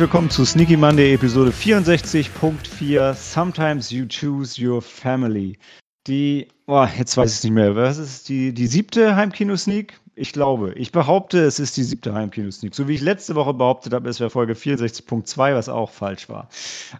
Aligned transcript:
Herzlich 0.00 0.14
willkommen 0.14 0.30
zu 0.30 0.46
Sneaky 0.46 0.78
Monday 0.78 1.12
Episode 1.12 1.50
64.4 1.50 3.12
Sometimes 3.12 3.90
You 3.90 4.06
Choose 4.08 4.58
Your 4.58 4.80
Family. 4.80 5.58
Die, 6.06 6.48
oh, 6.66 6.86
jetzt 6.96 7.18
weiß 7.18 7.30
ich 7.30 7.36
es 7.36 7.44
nicht 7.44 7.52
mehr, 7.52 7.76
was 7.76 7.98
ist 7.98 8.30
die, 8.30 8.54
die 8.54 8.66
siebte 8.66 9.14
Heimkino-Sneak? 9.14 10.00
Ich 10.14 10.32
glaube, 10.32 10.72
ich 10.72 10.90
behaupte, 10.90 11.40
es 11.40 11.60
ist 11.60 11.76
die 11.76 11.82
siebte 11.82 12.14
Heimkino-Sneak. 12.14 12.74
So 12.74 12.88
wie 12.88 12.94
ich 12.94 13.02
letzte 13.02 13.34
Woche 13.34 13.52
behauptet 13.52 13.92
habe, 13.92 14.08
es 14.08 14.20
wäre 14.20 14.30
Folge 14.30 14.54
64.2, 14.54 15.54
was 15.54 15.68
auch 15.68 15.90
falsch 15.90 16.30
war. 16.30 16.48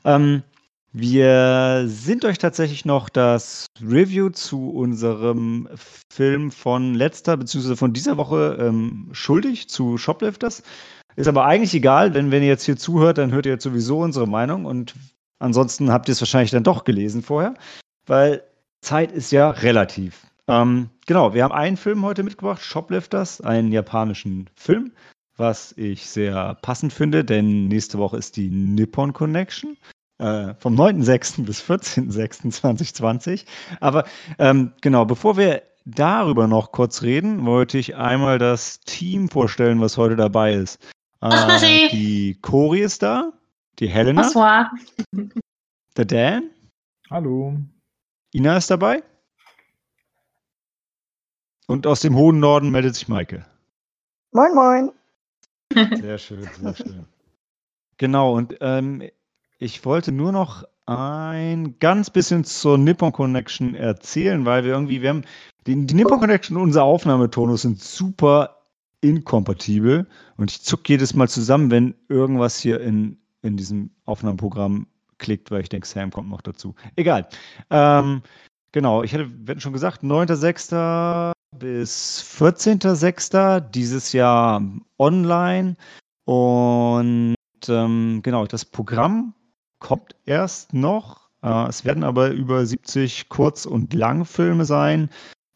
Ähm, 0.05 0.43
wir 0.93 1.85
sind 1.87 2.27
euch 2.27 2.37
tatsächlich 2.37 2.85
noch 2.85 3.09
das 3.09 3.65
Review 3.81 4.29
zu 4.29 4.69
unserem 4.69 5.71
Film 6.13 6.51
von 6.51 6.95
letzter 6.95 7.39
bzw. 7.39 7.77
von 7.77 7.95
dieser 7.95 8.19
Woche 8.19 8.59
ähm, 8.61 9.09
schuldig, 9.13 9.71
zu 9.71 9.97
Shoplifters. 9.97 10.63
Ist 11.17 11.29
aber 11.29 11.45
eigentlich 11.45 11.75
egal, 11.75 12.11
denn 12.11 12.31
wenn 12.31 12.43
ihr 12.43 12.49
jetzt 12.49 12.65
hier 12.65 12.77
zuhört, 12.77 13.19
dann 13.19 13.33
hört 13.33 13.47
ihr 13.47 13.53
jetzt 13.53 13.65
sowieso 13.65 13.99
unsere 13.99 14.27
Meinung 14.27 14.65
und 14.65 14.95
ansonsten 15.39 15.93
habt 15.93 16.09
ihr 16.09 16.13
es 16.13 16.21
wahrscheinlich 16.21 16.51
dann 16.51 16.65
doch 16.65 16.85
gelesen 16.85 17.23
vorher, 17.23 17.55
weil 18.07 18.43
Zeit 18.81 19.13
ist 19.13 19.33
ja 19.33 19.51
relativ. 19.51 20.27
Ähm, 20.49 20.91
genau, 21.07 21.35
wir 21.35 21.45
haben 21.45 21.53
einen 21.53 21.77
Film 21.77 22.05
heute 22.05 22.23
mitgebracht, 22.23 22.63
Shoplifters, 22.63 23.41
einen 23.41 23.73
japanischen 23.73 24.49
Film, 24.55 24.93
was 25.37 25.73
ich 25.77 26.09
sehr 26.09 26.57
passend 26.63 26.93
finde, 26.93 27.25
denn 27.25 27.69
nächste 27.69 27.99
Woche 27.99 28.17
ist 28.17 28.37
die 28.37 28.51
Nippon 28.51 29.13
Connection 29.13 29.77
äh, 30.19 30.55
vom 30.59 30.75
9.6. 30.75 31.45
bis 31.45 31.63
14.6.2020. 31.63 33.45
Aber 33.81 34.05
ähm, 34.39 34.73
genau, 34.81 35.05
bevor 35.05 35.37
wir 35.37 35.63
darüber 35.85 36.47
noch 36.47 36.73
kurz 36.73 37.03
reden, 37.03 37.47
wollte 37.47 37.79
ich 37.79 37.97
einmal 37.97 38.39
das 38.39 38.81
Team 38.81 39.29
vorstellen, 39.29 39.81
was 39.81 39.97
heute 39.97 40.17
dabei 40.17 40.55
ist. 40.55 40.79
Äh, 41.21 41.89
die 41.91 42.39
Cori 42.41 42.81
ist 42.81 43.03
da, 43.03 43.33
die 43.79 43.89
Helena. 43.89 44.23
Bonsoir. 44.23 44.71
Der 45.97 46.05
Dan. 46.05 46.51
Hallo. 47.11 47.57
Ina 48.33 48.57
ist 48.57 48.71
dabei. 48.71 49.03
Und 51.67 51.87
aus 51.87 52.01
dem 52.01 52.17
hohen 52.17 52.41
Norden 52.41 52.71
meldet 52.71 52.95
sich 52.95 53.09
Maike. 53.09 53.45
Moin, 54.33 54.55
moin. 54.55 54.93
Sehr 56.01 56.19
schön, 56.19 56.49
sehr 56.61 56.75
schön. 56.75 57.07
Genau, 57.97 58.35
und 58.35 58.57
ähm, 58.61 59.09
ich 59.59 59.85
wollte 59.85 60.11
nur 60.11 60.33
noch 60.33 60.65
ein 60.87 61.79
ganz 61.79 62.11
bisschen 62.11 62.43
zur 62.43 62.77
Nippon 62.77 63.13
Connection 63.13 63.77
erzählen, 63.77 64.45
weil 64.45 64.65
wir 64.65 64.73
irgendwie, 64.73 65.01
wir 65.01 65.11
haben 65.11 65.25
die, 65.69 65.87
die 65.87 65.95
Nippon 65.95 66.19
Connection 66.19 66.57
und 66.57 66.65
unser 66.65 66.83
Aufnahmetonus 66.83 67.63
sind 67.63 67.81
super 67.81 68.60
inkompatibel 69.01 70.07
und 70.37 70.51
ich 70.51 70.63
zucke 70.63 70.93
jedes 70.93 71.15
Mal 71.15 71.29
zusammen, 71.29 71.71
wenn 71.71 71.95
irgendwas 72.09 72.59
hier 72.59 72.81
in, 72.81 73.19
in 73.43 73.57
diesem 73.57 73.91
Aufnahmeprogramm 74.05 74.87
klickt, 75.19 75.51
weil 75.51 75.63
ich 75.63 75.69
denke, 75.69 75.87
Sam 75.87 76.11
kommt 76.11 76.29
noch 76.29 76.41
dazu. 76.43 76.75
Egal. 76.97 77.29
Ähm, 77.71 78.23
genau, 78.73 79.03
ich 79.03 79.15
hatte 79.15 79.29
schon 79.59 79.73
gesagt, 79.73 80.03
9.6. 80.03 81.33
bis 81.57 82.25
14.6. 82.39 83.61
dieses 83.61 84.13
Jahr 84.13 84.63
online 84.99 85.77
und 86.25 87.35
ähm, 87.69 88.21
genau, 88.23 88.47
das 88.47 88.65
Programm 88.65 89.35
kommt 89.79 90.15
erst 90.27 90.73
noch. 90.73 91.29
Äh, 91.43 91.69
es 91.69 91.85
werden 91.85 92.05
aber 92.05 92.31
über 92.31 92.65
70 92.65 93.29
Kurz- 93.29 93.67
und 93.67 93.95
Langfilme 93.95 94.65
sein. 94.65 95.11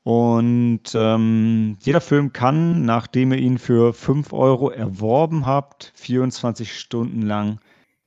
Und 0.05 0.83
ähm, 0.95 1.77
jeder 1.81 2.01
Film 2.01 2.33
kann, 2.33 2.85
nachdem 2.85 3.33
ihr 3.33 3.39
ihn 3.39 3.59
für 3.59 3.93
5 3.93 4.33
Euro 4.33 4.71
erworben 4.71 5.47
habt, 5.47 5.93
24 5.97 6.79
Stunden 6.79 7.23
lang 7.23 7.59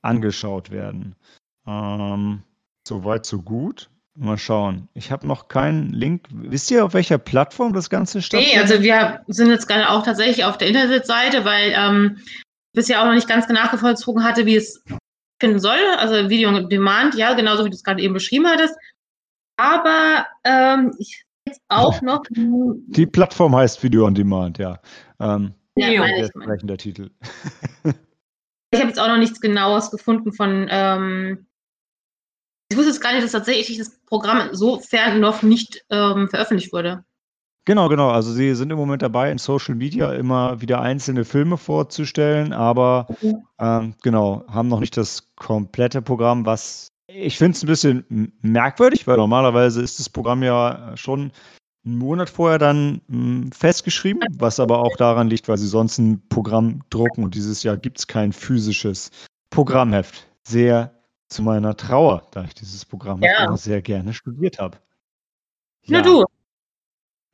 angeschaut 0.01 0.69
werden. 0.69 1.15
Ähm, 1.65 2.43
Soweit, 2.87 3.25
so 3.25 3.41
gut. 3.41 3.89
Mal 4.15 4.37
schauen. 4.37 4.87
Ich 4.93 5.11
habe 5.11 5.27
noch 5.27 5.49
keinen 5.49 5.91
Link. 5.91 6.25
Wisst 6.31 6.71
ihr, 6.71 6.85
auf 6.85 6.93
welcher 6.93 7.17
Plattform 7.17 7.73
das 7.73 7.89
Ganze 7.89 8.21
stattfindet? 8.21 8.55
Nee, 8.55 8.61
also 8.61 8.81
wir 8.81 9.21
sind 9.27 9.49
jetzt 9.49 9.67
gerade 9.67 9.89
auch 9.89 10.03
tatsächlich 10.03 10.45
auf 10.45 10.57
der 10.57 10.69
Internetseite, 10.69 11.43
weil 11.43 11.73
ähm, 11.75 12.17
bisher 12.73 13.01
auch 13.01 13.05
noch 13.05 13.13
nicht 13.13 13.27
ganz 13.27 13.45
genau 13.45 13.61
nachgevollzogen 13.61 14.23
hatte, 14.23 14.45
wie 14.45 14.55
es 14.55 14.83
finden 15.39 15.59
soll. 15.59 15.77
Also 15.97 16.29
Video 16.29 16.49
on 16.49 16.69
Demand, 16.69 17.13
ja, 17.15 17.33
genauso 17.33 17.65
wie 17.65 17.69
du 17.69 17.75
es 17.75 17.83
gerade 17.83 18.01
eben 18.01 18.13
beschrieben 18.13 18.47
hattest. 18.47 18.75
Aber 19.57 20.25
ähm, 20.45 20.95
ich 20.97 21.25
jetzt 21.47 21.61
auch 21.69 22.01
noch. 22.01 22.23
Die 22.29 23.05
Plattform 23.05 23.55
heißt 23.55 23.81
Video 23.83 24.05
on 24.05 24.15
Demand, 24.15 24.57
ja. 24.57 24.79
Ähm, 25.19 25.53
ja, 25.75 25.99
meine 25.99 26.25
ich, 26.25 26.35
meine. 26.35 26.57
der 26.57 26.77
Titel. 26.77 27.09
ich 27.83 28.79
habe 28.79 28.89
jetzt 28.89 28.99
auch 28.99 29.07
noch 29.07 29.17
nichts 29.17 29.39
Genaues 29.39 29.91
gefunden 29.91 30.33
von. 30.33 30.67
Ähm, 30.69 31.47
ich 32.69 32.77
wusste 32.77 32.91
jetzt 32.91 33.01
gar 33.01 33.13
nicht, 33.13 33.23
dass 33.23 33.31
tatsächlich 33.31 33.77
das 33.77 33.97
Programm 34.05 34.49
sofern 34.53 35.19
noch 35.19 35.41
nicht 35.41 35.85
ähm, 35.89 36.27
veröffentlicht 36.29 36.73
wurde. 36.73 37.05
Genau, 37.67 37.89
genau. 37.89 38.09
Also 38.09 38.31
sie 38.31 38.55
sind 38.55 38.71
im 38.71 38.77
Moment 38.77 39.01
dabei, 39.01 39.29
in 39.29 39.37
Social 39.37 39.75
Media 39.75 40.13
immer 40.13 40.61
wieder 40.61 40.81
einzelne 40.81 41.25
Filme 41.25 41.57
vorzustellen, 41.57 42.53
aber 42.53 43.07
ähm, 43.59 43.93
genau, 44.03 44.45
haben 44.47 44.69
noch 44.69 44.79
nicht 44.79 44.95
das 44.95 45.27
komplette 45.35 46.01
Programm, 46.01 46.45
was 46.45 46.93
ich 47.07 47.37
finde 47.37 47.55
es 47.55 47.63
ein 47.63 47.67
bisschen 47.67 48.33
merkwürdig, 48.41 49.07
weil 49.07 49.17
normalerweise 49.17 49.81
ist 49.81 49.99
das 49.99 50.09
Programm 50.09 50.43
ja 50.43 50.95
schon 50.95 51.31
einen 51.85 51.97
Monat 51.97 52.29
vorher 52.29 52.59
dann 52.59 53.01
mh, 53.07 53.55
festgeschrieben, 53.55 54.21
was 54.37 54.59
aber 54.59 54.79
auch 54.79 54.97
daran 54.97 55.29
liegt, 55.29 55.47
weil 55.47 55.57
sie 55.57 55.67
sonst 55.67 55.97
ein 55.97 56.21
Programm 56.27 56.81
drucken 56.89 57.23
und 57.23 57.33
dieses 57.33 57.63
Jahr 57.63 57.77
gibt 57.77 57.99
es 57.99 58.07
kein 58.07 58.33
physisches 58.33 59.11
Programmheft. 59.49 60.27
Sehr 60.43 60.93
zu 61.29 61.43
meiner 61.43 61.75
Trauer, 61.75 62.27
da 62.31 62.43
ich 62.43 62.53
dieses 62.53 62.85
Programm 62.85 63.21
ja. 63.21 63.55
sehr 63.57 63.81
gerne 63.81 64.13
studiert 64.13 64.59
habe. 64.59 64.77
Ja. 65.85 66.01
Nur 66.01 66.21
du. 66.21 66.25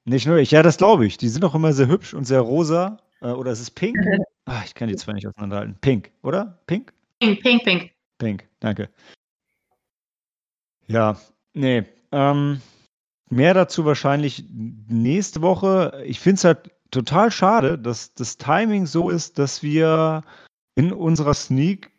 Nicht 0.06 0.28
nur 0.28 0.38
ich, 0.38 0.51
ja, 0.51 0.63
das 0.63 0.78
glaube 0.78 1.06
ich. 1.06 1.17
Die 1.17 1.29
sind 1.29 1.45
auch 1.45 1.56
immer 1.56 1.73
sehr 1.73 1.88
hübsch 1.88 2.13
und 2.13 2.25
sehr 2.25 2.41
rosa. 2.41 2.97
Äh, 3.22 3.28
oder 3.28 3.51
ist 3.51 3.62
es 3.62 3.72
pink? 3.72 3.97
Ach, 4.45 4.63
ich 4.66 4.75
kann 4.75 4.89
die 4.89 4.95
zwei 4.95 5.13
nicht 5.13 5.28
auseinanderhalten. 5.28 5.78
Pink, 5.79 6.12
oder? 6.22 6.59
Pink? 6.67 6.94
Pink, 7.19 7.41
pink, 7.41 7.63
pink. 7.63 7.91
Pink, 8.17 8.47
danke. 8.59 8.89
Ja, 10.88 11.17
nee. 11.53 11.83
Ähm, 12.11 12.61
mehr 13.29 13.53
dazu 13.53 13.85
wahrscheinlich 13.85 14.45
nächste 14.51 15.41
Woche. 15.41 16.03
Ich 16.05 16.19
finde 16.19 16.35
es 16.35 16.44
halt 16.44 16.71
total 16.91 17.31
schade, 17.31 17.77
dass 17.77 18.13
das 18.13 18.38
Timing 18.38 18.85
so 18.85 19.09
ist, 19.09 19.39
dass 19.39 19.63
wir 19.63 20.23
in 20.75 20.91
unserer 20.91 21.33
Sneak 21.33 21.91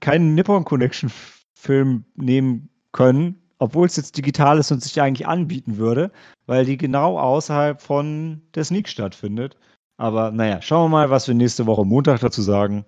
keinen 0.00 0.34
Nippon 0.34 0.64
Connection 0.64 1.10
Film 1.54 2.04
nehmen 2.14 2.68
können, 2.92 3.40
obwohl 3.58 3.86
es 3.86 3.96
jetzt 3.96 4.16
digital 4.16 4.58
ist 4.58 4.70
und 4.70 4.82
sich 4.82 5.00
eigentlich 5.00 5.26
anbieten 5.26 5.76
würde, 5.76 6.12
weil 6.46 6.64
die 6.64 6.76
genau 6.76 7.18
außerhalb 7.18 7.80
von 7.80 8.42
der 8.54 8.64
Sneak 8.64 8.88
stattfindet. 8.88 9.56
Aber 9.96 10.30
naja, 10.30 10.62
schauen 10.62 10.84
wir 10.84 10.96
mal, 10.96 11.10
was 11.10 11.26
wir 11.26 11.34
nächste 11.34 11.66
Woche 11.66 11.84
Montag 11.84 12.20
dazu 12.20 12.42
sagen 12.42 12.84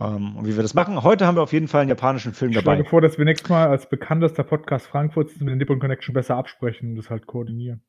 ähm, 0.00 0.36
und 0.36 0.46
wie 0.46 0.56
wir 0.56 0.62
das 0.62 0.74
machen. 0.74 1.02
Heute 1.02 1.26
haben 1.26 1.36
wir 1.36 1.42
auf 1.42 1.52
jeden 1.52 1.68
Fall 1.68 1.82
einen 1.82 1.90
japanischen 1.90 2.32
Film 2.32 2.50
ich 2.50 2.56
dabei. 2.56 2.72
Ich 2.72 2.78
schlage 2.78 2.90
vor, 2.90 3.00
dass 3.00 3.18
wir 3.18 3.24
nächstes 3.24 3.48
Mal 3.50 3.68
als 3.68 3.88
bekanntester 3.88 4.42
Podcast 4.42 4.86
Frankfurts 4.86 5.38
mit 5.40 5.48
den 5.48 5.58
Nippon 5.58 5.78
Connection 5.78 6.14
besser 6.14 6.36
absprechen 6.36 6.90
und 6.90 6.96
das 6.96 7.10
halt 7.10 7.26
koordinieren. 7.26 7.82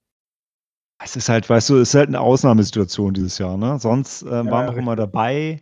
Es 1.04 1.16
ist 1.16 1.30
halt, 1.30 1.50
weißt 1.50 1.69
du, 1.69 1.78
es 1.78 1.90
ist 1.90 1.96
halt 1.96 2.10
eine 2.10 2.19
Ausnahmesituation 2.19 3.13
dieses 3.13 3.38
Jahr, 3.38 3.58
ne? 3.58 3.80
Sonst 3.80 4.24
äh, 4.24 4.30
waren 4.30 4.46
ja, 4.46 4.52
wir 4.52 4.69
auch 4.69 4.78
immer 4.78 4.96
dabei. 4.96 5.62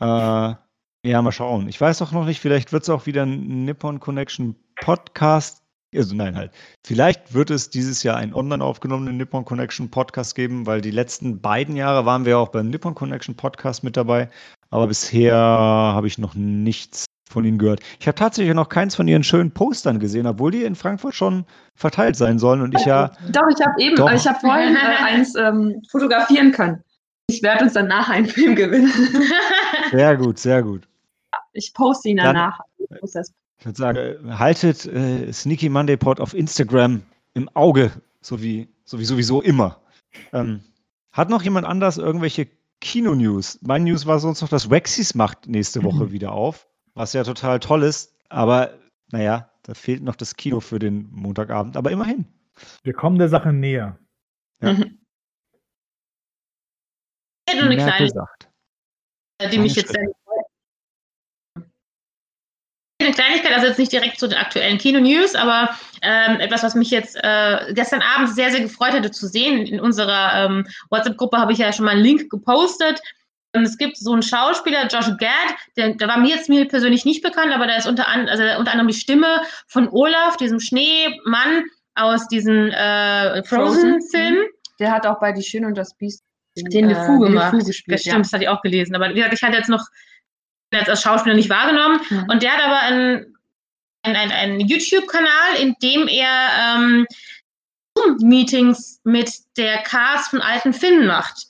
Äh, 0.00 0.54
ja, 1.02 1.22
mal 1.22 1.32
schauen. 1.32 1.68
Ich 1.68 1.80
weiß 1.80 2.02
auch 2.02 2.12
noch 2.12 2.24
nicht, 2.24 2.40
vielleicht 2.40 2.72
wird 2.72 2.82
es 2.82 2.88
auch 2.88 3.06
wieder 3.06 3.22
ein 3.22 3.64
Nippon 3.64 4.00
Connection 4.00 4.56
Podcast 4.80 5.62
also 5.92 6.14
nein, 6.14 6.36
halt. 6.36 6.52
Vielleicht 6.86 7.34
wird 7.34 7.50
es 7.50 7.70
dieses 7.70 8.04
Jahr 8.04 8.16
einen 8.16 8.32
online 8.32 8.62
aufgenommenen 8.62 9.16
Nippon 9.16 9.44
Connection 9.44 9.90
Podcast 9.90 10.36
geben, 10.36 10.64
weil 10.66 10.80
die 10.80 10.92
letzten 10.92 11.40
beiden 11.40 11.74
Jahre 11.74 12.06
waren 12.06 12.24
wir 12.24 12.38
auch 12.38 12.50
beim 12.50 12.70
Nippon 12.70 12.94
Connection 12.94 13.34
Podcast 13.34 13.82
mit 13.82 13.96
dabei. 13.96 14.30
Aber 14.70 14.86
bisher 14.86 15.34
habe 15.34 16.06
ich 16.06 16.18
noch 16.18 16.34
nichts 16.34 17.06
von 17.28 17.44
ihnen 17.44 17.58
gehört. 17.58 17.80
Ich 17.98 18.06
habe 18.06 18.16
tatsächlich 18.16 18.54
noch 18.54 18.68
keins 18.68 18.96
von 18.96 19.06
ihren 19.08 19.22
schönen 19.22 19.52
Postern 19.52 20.00
gesehen, 20.00 20.26
obwohl 20.26 20.50
die 20.50 20.64
in 20.64 20.74
Frankfurt 20.74 21.14
schon 21.14 21.44
verteilt 21.74 22.16
sein 22.16 22.38
sollen 22.38 22.60
und 22.60 22.74
ich 22.74 22.84
ja. 22.84 23.12
Doch, 23.32 23.42
ich 23.48 23.64
habe 23.64 23.80
eben, 23.80 23.96
doch. 23.96 24.12
ich 24.12 24.26
habe 24.26 24.38
vorhin 24.40 24.76
äh, 24.76 24.78
eins 25.04 25.34
ähm, 25.36 25.82
fotografieren 25.90 26.52
können. 26.52 26.82
Ich 27.28 27.42
werde 27.42 27.64
uns 27.64 27.74
dann 27.74 27.86
nachher 27.86 28.14
einen 28.14 28.26
Film 28.26 28.56
gewinnen. 28.56 28.92
sehr 29.90 30.16
gut, 30.16 30.38
sehr 30.38 30.62
gut. 30.62 30.88
Ich 31.52 31.72
poste 31.72 32.08
ihn 32.08 32.16
danach. 32.16 32.58
Dann, 32.88 33.24
ich 33.58 33.66
würde 33.66 33.78
sagen, 33.78 34.38
haltet 34.38 34.86
äh, 34.86 35.32
Sneaky 35.32 35.68
Monday 35.68 35.96
Pod 35.96 36.20
auf 36.20 36.34
Instagram 36.34 37.02
im 37.34 37.48
Auge, 37.54 37.92
so 38.20 38.42
wie, 38.42 38.68
so 38.84 38.98
wie 38.98 39.04
sowieso 39.04 39.40
immer. 39.42 39.80
Ähm, 40.32 40.60
hat 41.12 41.30
noch 41.30 41.42
jemand 41.42 41.66
anders 41.66 41.98
irgendwelche 41.98 42.48
Kino-News? 42.80 43.60
Mein 43.62 43.84
News 43.84 44.06
war 44.06 44.18
sonst 44.18 44.40
noch, 44.40 44.48
dass 44.48 44.70
Waxys 44.70 45.14
macht 45.14 45.46
nächste 45.46 45.82
Woche 45.82 46.04
mhm. 46.06 46.12
wieder 46.12 46.32
auf, 46.32 46.68
was 46.94 47.12
ja 47.12 47.24
total 47.24 47.60
toll 47.60 47.82
ist. 47.82 48.16
Aber 48.28 48.78
naja, 49.12 49.50
da 49.62 49.74
fehlt 49.74 50.02
noch 50.02 50.16
das 50.16 50.36
Kino 50.36 50.60
für 50.60 50.78
den 50.78 51.10
Montagabend. 51.12 51.76
Aber 51.76 51.90
immerhin. 51.90 52.26
Wir 52.82 52.92
kommen 52.92 53.18
der 53.18 53.28
Sache 53.28 53.52
näher. 53.52 53.98
Ja. 54.62 54.72
Mhm. 54.74 54.98
Ich 57.46 57.54
hätte 57.54 57.64
nur 57.64 57.72
eine 57.72 57.82
kleine, 57.82 58.26
die 59.50 59.58
mich 59.58 59.74
jetzt 59.74 59.96
eine 63.00 63.12
Kleinigkeit, 63.12 63.52
also 63.52 63.66
jetzt 63.66 63.78
nicht 63.78 63.92
direkt 63.92 64.18
zu 64.18 64.28
den 64.28 64.38
aktuellen 64.38 64.78
Kino-News, 64.78 65.34
aber 65.34 65.70
ähm, 66.02 66.40
etwas, 66.40 66.62
was 66.62 66.74
mich 66.74 66.90
jetzt 66.90 67.16
äh, 67.16 67.72
gestern 67.74 68.02
Abend 68.02 68.34
sehr, 68.34 68.50
sehr 68.50 68.60
gefreut 68.60 68.92
hatte 68.92 69.10
zu 69.10 69.26
sehen. 69.26 69.66
In 69.66 69.80
unserer 69.80 70.44
ähm, 70.44 70.66
WhatsApp-Gruppe 70.90 71.38
habe 71.38 71.52
ich 71.52 71.58
ja 71.58 71.72
schon 71.72 71.84
mal 71.84 71.92
einen 71.92 72.02
Link 72.02 72.30
gepostet. 72.30 73.00
Und 73.52 73.64
es 73.64 73.76
gibt 73.76 73.96
so 73.96 74.12
einen 74.12 74.22
Schauspieler, 74.22 74.86
Josh 74.86 75.10
Gad, 75.18 75.56
der, 75.76 75.94
der 75.94 76.08
war 76.08 76.18
mir 76.18 76.36
jetzt 76.36 76.48
mir 76.48 76.68
persönlich 76.68 77.04
nicht 77.04 77.22
bekannt, 77.22 77.52
aber 77.52 77.66
der 77.66 77.78
ist 77.78 77.88
unter, 77.88 78.06
an, 78.06 78.28
also 78.28 78.44
unter 78.44 78.70
anderem 78.70 78.88
die 78.88 78.94
Stimme 78.94 79.42
von 79.66 79.88
Olaf, 79.88 80.36
diesem 80.36 80.60
Schneemann 80.60 81.64
aus 81.96 82.28
diesem 82.28 82.70
äh, 82.70 83.42
Frozen-Film. 83.42 84.34
Mhm. 84.34 84.46
Der 84.78 84.92
hat 84.92 85.04
auch 85.06 85.18
bei 85.18 85.32
Die 85.32 85.42
Schöne 85.42 85.66
und 85.66 85.76
das 85.76 85.94
Biest 85.94 86.22
den 86.56 86.90
äh, 86.90 86.94
gemacht. 86.94 87.52
LeFou 87.52 87.66
gespielt. 87.66 87.94
Das 87.94 88.02
stimmt, 88.02 88.24
das 88.26 88.32
hatte 88.32 88.44
ich 88.44 88.48
auch 88.48 88.62
gelesen. 88.62 88.94
Aber 88.94 89.10
wie 89.10 89.14
gesagt, 89.14 89.34
ich 89.34 89.42
hatte 89.42 89.56
jetzt 89.56 89.68
noch 89.68 89.84
jetzt 90.78 90.88
als 90.88 91.02
Schauspieler 91.02 91.34
nicht 91.34 91.50
wahrgenommen. 91.50 92.00
Mhm. 92.08 92.26
Und 92.30 92.42
der 92.42 92.52
hat 92.52 92.62
aber 92.62 92.80
einen, 92.80 93.36
einen, 94.02 94.32
einen, 94.32 94.60
YouTube-Kanal, 94.60 95.56
in 95.60 95.74
dem 95.82 96.08
er 96.08 96.76
ähm, 96.76 97.06
Zoom-Meetings 97.96 99.00
mit 99.04 99.30
der 99.56 99.78
Cast 99.82 100.30
von 100.30 100.40
alten 100.40 100.72
Filmen 100.72 101.06
macht. 101.06 101.48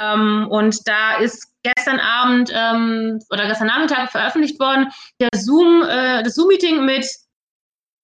Ähm, 0.00 0.46
und 0.50 0.76
da 0.86 1.16
ist 1.16 1.46
gestern 1.62 2.00
Abend 2.00 2.50
ähm, 2.54 3.20
oder 3.30 3.46
gestern 3.46 3.66
Nachmittag 3.66 4.10
veröffentlicht 4.10 4.58
worden 4.58 4.88
der 5.20 5.28
Zoom, 5.34 5.82
äh, 5.82 6.22
das 6.22 6.34
Zoom-Meeting 6.34 6.84
mit 6.84 7.06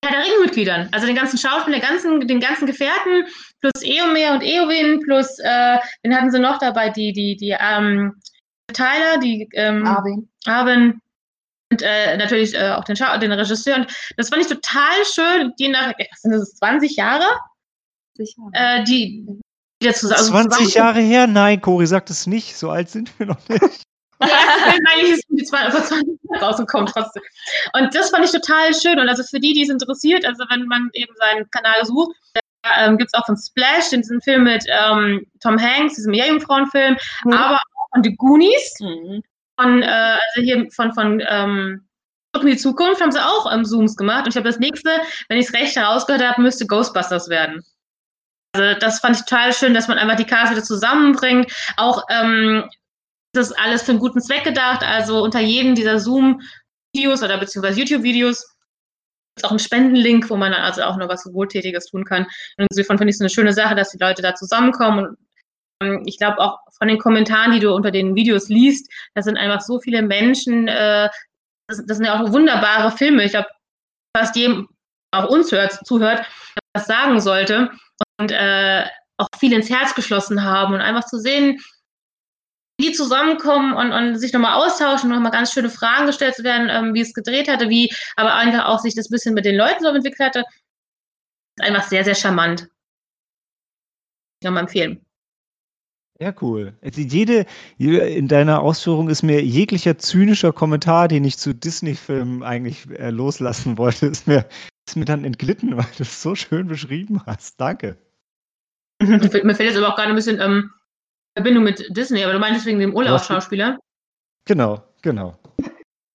Herr 0.05 0.13
der 0.13 0.25
Ringe-Mitgliedern, 0.25 0.89
also 0.93 1.07
den 1.07 1.17
ganzen 1.17 1.39
Schauspielern, 1.39 1.81
den 1.81 1.89
ganzen, 1.89 2.29
den 2.29 2.41
ganzen 2.41 2.67
Gefährten, 2.67 3.25
plus 3.61 3.83
Eomer 3.83 4.35
und 4.35 4.43
Eowyn, 4.43 5.01
plus, 5.01 5.39
äh, 5.41 5.79
wen 6.03 6.15
hatten 6.15 6.31
sie 6.31 6.39
noch 6.39 6.59
dabei, 6.59 6.91
die, 6.91 7.13
die, 7.13 7.37
die, 7.37 7.57
ähm, 7.59 8.21
Tyler, 8.73 9.19
die, 9.23 9.49
ähm, 9.55 9.87
Arwen. 9.87 10.29
Arwen 10.47 11.01
und 11.73 11.83
äh, 11.83 12.17
natürlich 12.17 12.55
äh, 12.55 12.71
auch 12.71 12.85
den, 12.85 12.97
Schau 12.97 13.17
den 13.19 13.33
Regisseur. 13.33 13.77
Und 13.77 13.93
das 14.17 14.29
fand 14.29 14.43
ich 14.43 14.49
total 14.49 15.05
schön, 15.05 15.53
die 15.59 15.69
nach, 15.69 15.93
was 15.99 16.21
sind 16.23 16.33
das, 16.33 16.55
20 16.57 16.97
Jahre, 16.97 17.25
Sicher. 18.15 18.43
äh, 18.53 18.85
die, 18.85 19.27
die 19.83 19.87
dazu 19.87 20.09
also 20.11 20.31
20 20.31 20.59
zusammen- 20.67 20.71
Jahre 20.87 21.01
her? 21.01 21.27
Nein, 21.27 21.61
Cori 21.61 21.87
sagt 21.87 22.11
es 22.11 22.27
nicht. 22.27 22.57
So 22.57 22.71
alt 22.71 22.89
sind 22.91 23.11
wir 23.19 23.27
noch 23.27 23.49
nicht. 23.49 23.63
Ja, 24.19 24.29
eigentlich 24.95 25.11
ist 25.19 25.25
die 25.29 25.45
zwei, 25.45 25.71
vor 25.71 25.83
20 25.85 26.09
Jahren 26.31 26.43
rausgekommen 26.43 26.87
trotzdem. 26.87 27.23
Und 27.75 27.95
das 27.95 28.09
fand 28.09 28.25
ich 28.25 28.31
total 28.31 28.73
schön. 28.73 28.99
Und 28.99 29.11
also 29.11 29.23
für 29.23 29.39
die, 29.39 29.53
die 29.53 29.61
es 29.65 29.69
interessiert, 29.69 30.25
also 30.25 30.43
wenn 30.49 30.65
man 30.69 30.89
eben 30.95 31.13
seinen 31.19 31.51
Kanal 31.51 31.85
sucht, 31.85 32.17
da 32.33 32.41
ähm, 32.87 32.97
gibt 32.97 33.11
es 33.13 33.21
auch 33.21 33.27
von 33.27 33.37
Splash, 33.37 33.91
diesen 33.91 34.23
Film 34.23 34.45
mit 34.45 34.65
ähm, 34.69 35.27
Tom 35.43 35.61
Hanks, 35.61 35.97
diesem 35.97 36.13
Meerjungfrauenfilm, 36.13 36.97
Mhm. 37.25 37.33
aber 37.35 37.61
von 37.97 38.05
The 38.05 38.15
Goonies, 38.17 38.75
Mhm. 38.81 39.23
von, 39.59 39.83
äh, 39.83 39.87
also 39.87 40.43
hier 40.43 40.71
von, 40.71 40.93
von 40.93 41.23
ähm, 41.27 41.89
in 42.39 42.47
die 42.49 42.57
Zukunft 42.59 43.01
haben 43.01 43.13
sie 43.13 43.25
auch 43.25 43.51
ähm, 43.51 43.65
Zooms 43.65 43.97
gemacht. 43.97 44.25
Und 44.25 44.29
ich 44.29 44.35
glaube, 44.35 44.49
das 44.49 44.59
nächste, 44.59 44.91
wenn 45.29 45.39
ich 45.39 45.47
es 45.47 45.55
recht 45.55 45.75
herausgehört 45.75 46.23
habe, 46.23 46.43
müsste 46.43 46.67
Ghostbusters 46.67 47.31
werden. 47.31 47.65
Also 48.55 48.79
das 48.79 49.01
fand 49.01 49.17
ich 49.17 49.25
total 49.25 49.55
schön, 49.55 49.73
dass 49.73 49.89
man 49.89 49.97
einfach 49.97 50.17
die 50.17 50.27
Cast 50.27 50.53
wieder 50.53 50.63
zusammenbringt. 50.63 51.51
Auch 51.79 52.03
ähm, 52.11 52.69
das 53.33 53.49
ist 53.51 53.59
alles 53.59 53.83
für 53.83 53.93
einen 53.93 54.01
guten 54.01 54.21
Zweck 54.21 54.45
gedacht. 54.45 54.83
Also 54.83 55.23
unter 55.23 55.41
jedem 55.41 55.75
dieser 55.75 55.99
Zoom-Videos 55.99 57.23
oder 57.23 57.39
beziehungsweise 57.39 57.81
YouTube-Videos 57.81 58.45
ist 59.39 59.45
auch 59.45 59.53
ein 59.53 59.59
Spendenlink, 59.59 60.29
wo 60.29 60.37
man 60.37 60.53
dann 60.53 60.63
also 60.63 60.83
auch 60.83 60.99
noch 60.99 61.09
was 61.09 61.25
Wohltätiges 61.33 61.87
tun 61.87 62.05
kann. 62.05 62.25
Und 62.59 62.67
insofern 62.71 62.99
finde 62.99 63.11
ich 63.11 63.17
es 63.17 63.21
eine 63.21 63.31
schöne 63.31 63.55
Sache, 63.55 63.75
dass 63.75 63.93
die 63.93 63.99
Leute 63.99 64.21
da 64.21 64.35
zusammenkommen. 64.35 65.17
Und 65.81 65.89
ähm, 65.89 66.03
ich 66.05 66.19
glaube 66.19 66.39
auch 66.39 66.59
von 66.79 66.89
den 66.89 66.99
Kommentaren, 66.99 67.53
die 67.53 67.61
du 67.61 67.75
unter 67.75 67.91
den 67.91 68.15
Videos 68.15 68.49
liest, 68.49 68.91
da 69.15 69.23
sind 69.23 69.37
einfach 69.37 69.61
so 69.61 69.81
viele 69.81 70.03
Menschen, 70.03 70.69
äh, 70.69 71.09
das, 71.69 71.85
das 71.87 71.97
sind 71.97 72.07
ja 72.07 72.21
auch 72.21 72.33
wunderbare 72.33 72.91
Filme. 72.91 73.25
Ich 73.25 73.33
glaube, 73.33 73.49
fast 74.17 74.37
jedem, 74.37 74.69
auch 75.13 75.29
uns 75.29 75.53
hört, 75.53 75.87
zuhört, 75.87 76.27
was 76.75 76.87
sagen 76.87 77.21
sollte 77.21 77.71
und 78.19 78.33
äh, 78.33 78.85
auch 79.19 79.29
viel 79.39 79.53
ins 79.53 79.71
Herz 79.71 79.95
geschlossen 79.95 80.43
haben 80.45 80.75
und 80.75 80.81
einfach 80.81 81.05
zu 81.05 81.19
sehen, 81.19 81.59
wie 82.79 82.89
die 82.89 82.93
zusammenkommen 82.93 83.75
und, 83.75 83.93
und 83.93 84.19
sich 84.19 84.33
nochmal 84.33 84.55
austauschen, 84.55 85.09
nochmal 85.09 85.33
ganz 85.33 85.53
schöne 85.53 85.71
Fragen 85.71 86.07
gestellt 86.07 86.35
zu 86.35 86.45
werden, 86.45 86.69
ähm, 86.71 86.93
wie 86.93 87.01
es 87.01 87.15
gedreht 87.15 87.49
hatte, 87.49 87.71
wie 87.71 87.91
aber 88.17 88.35
einfach 88.35 88.67
auch 88.67 88.81
sich 88.81 88.95
das 88.95 89.09
bisschen 89.09 89.35
mit 89.35 89.47
den 89.47 89.57
Leuten 89.57 89.83
so 89.83 89.89
entwickelt 89.89 90.21
hatte. 90.21 90.45
Ist 91.59 91.67
einfach 91.67 91.85
sehr, 91.85 92.05
sehr 92.05 92.15
charmant. 92.15 92.69
Ich 94.41 94.45
kann 94.45 94.53
mal 94.53 94.61
empfehlen. 94.61 95.06
Ja, 96.19 96.35
cool. 96.41 96.73
Also 96.83 97.03
jede, 97.03 97.45
in 97.79 98.29
deiner 98.29 98.63
Ausführung 98.63 99.11
ist 99.11 99.23
mir 99.23 99.45
jeglicher 99.45 99.99
zynischer 99.99 100.53
Kommentar, 100.53 101.09
den 101.09 101.25
ich 101.25 101.37
zu 101.37 101.55
Disney-Filmen 101.55 102.43
eigentlich 102.43 102.89
äh, 102.99 103.11
loslassen 103.11 103.77
wollte, 103.77 104.07
ist 104.07 104.27
mir, 104.27 104.47
ist 104.89 104.97
mir 104.97 105.05
dann 105.05 105.25
entglitten, 105.25 105.77
weil 105.77 105.87
du 105.97 106.03
es 106.03 106.23
so 106.23 106.35
schön 106.35 106.69
beschrieben 106.69 107.23
hast. 107.27 107.61
Danke. 107.61 107.99
Mir 109.03 109.21
fällt 109.21 109.61
jetzt 109.61 109.77
aber 109.77 109.91
auch 109.91 109.97
gerade 109.97 110.09
ein 110.09 110.15
bisschen 110.15 110.41
ähm, 110.41 110.71
Verbindung 111.37 111.65
mit 111.65 111.95
Disney, 111.95 112.25
aber 112.25 112.33
du 112.33 112.39
meintest 112.39 112.65
wegen 112.65 112.79
dem 112.79 112.95
Olaf-Schauspieler. 112.95 113.79
Genau, 114.47 114.83
genau. 115.03 115.39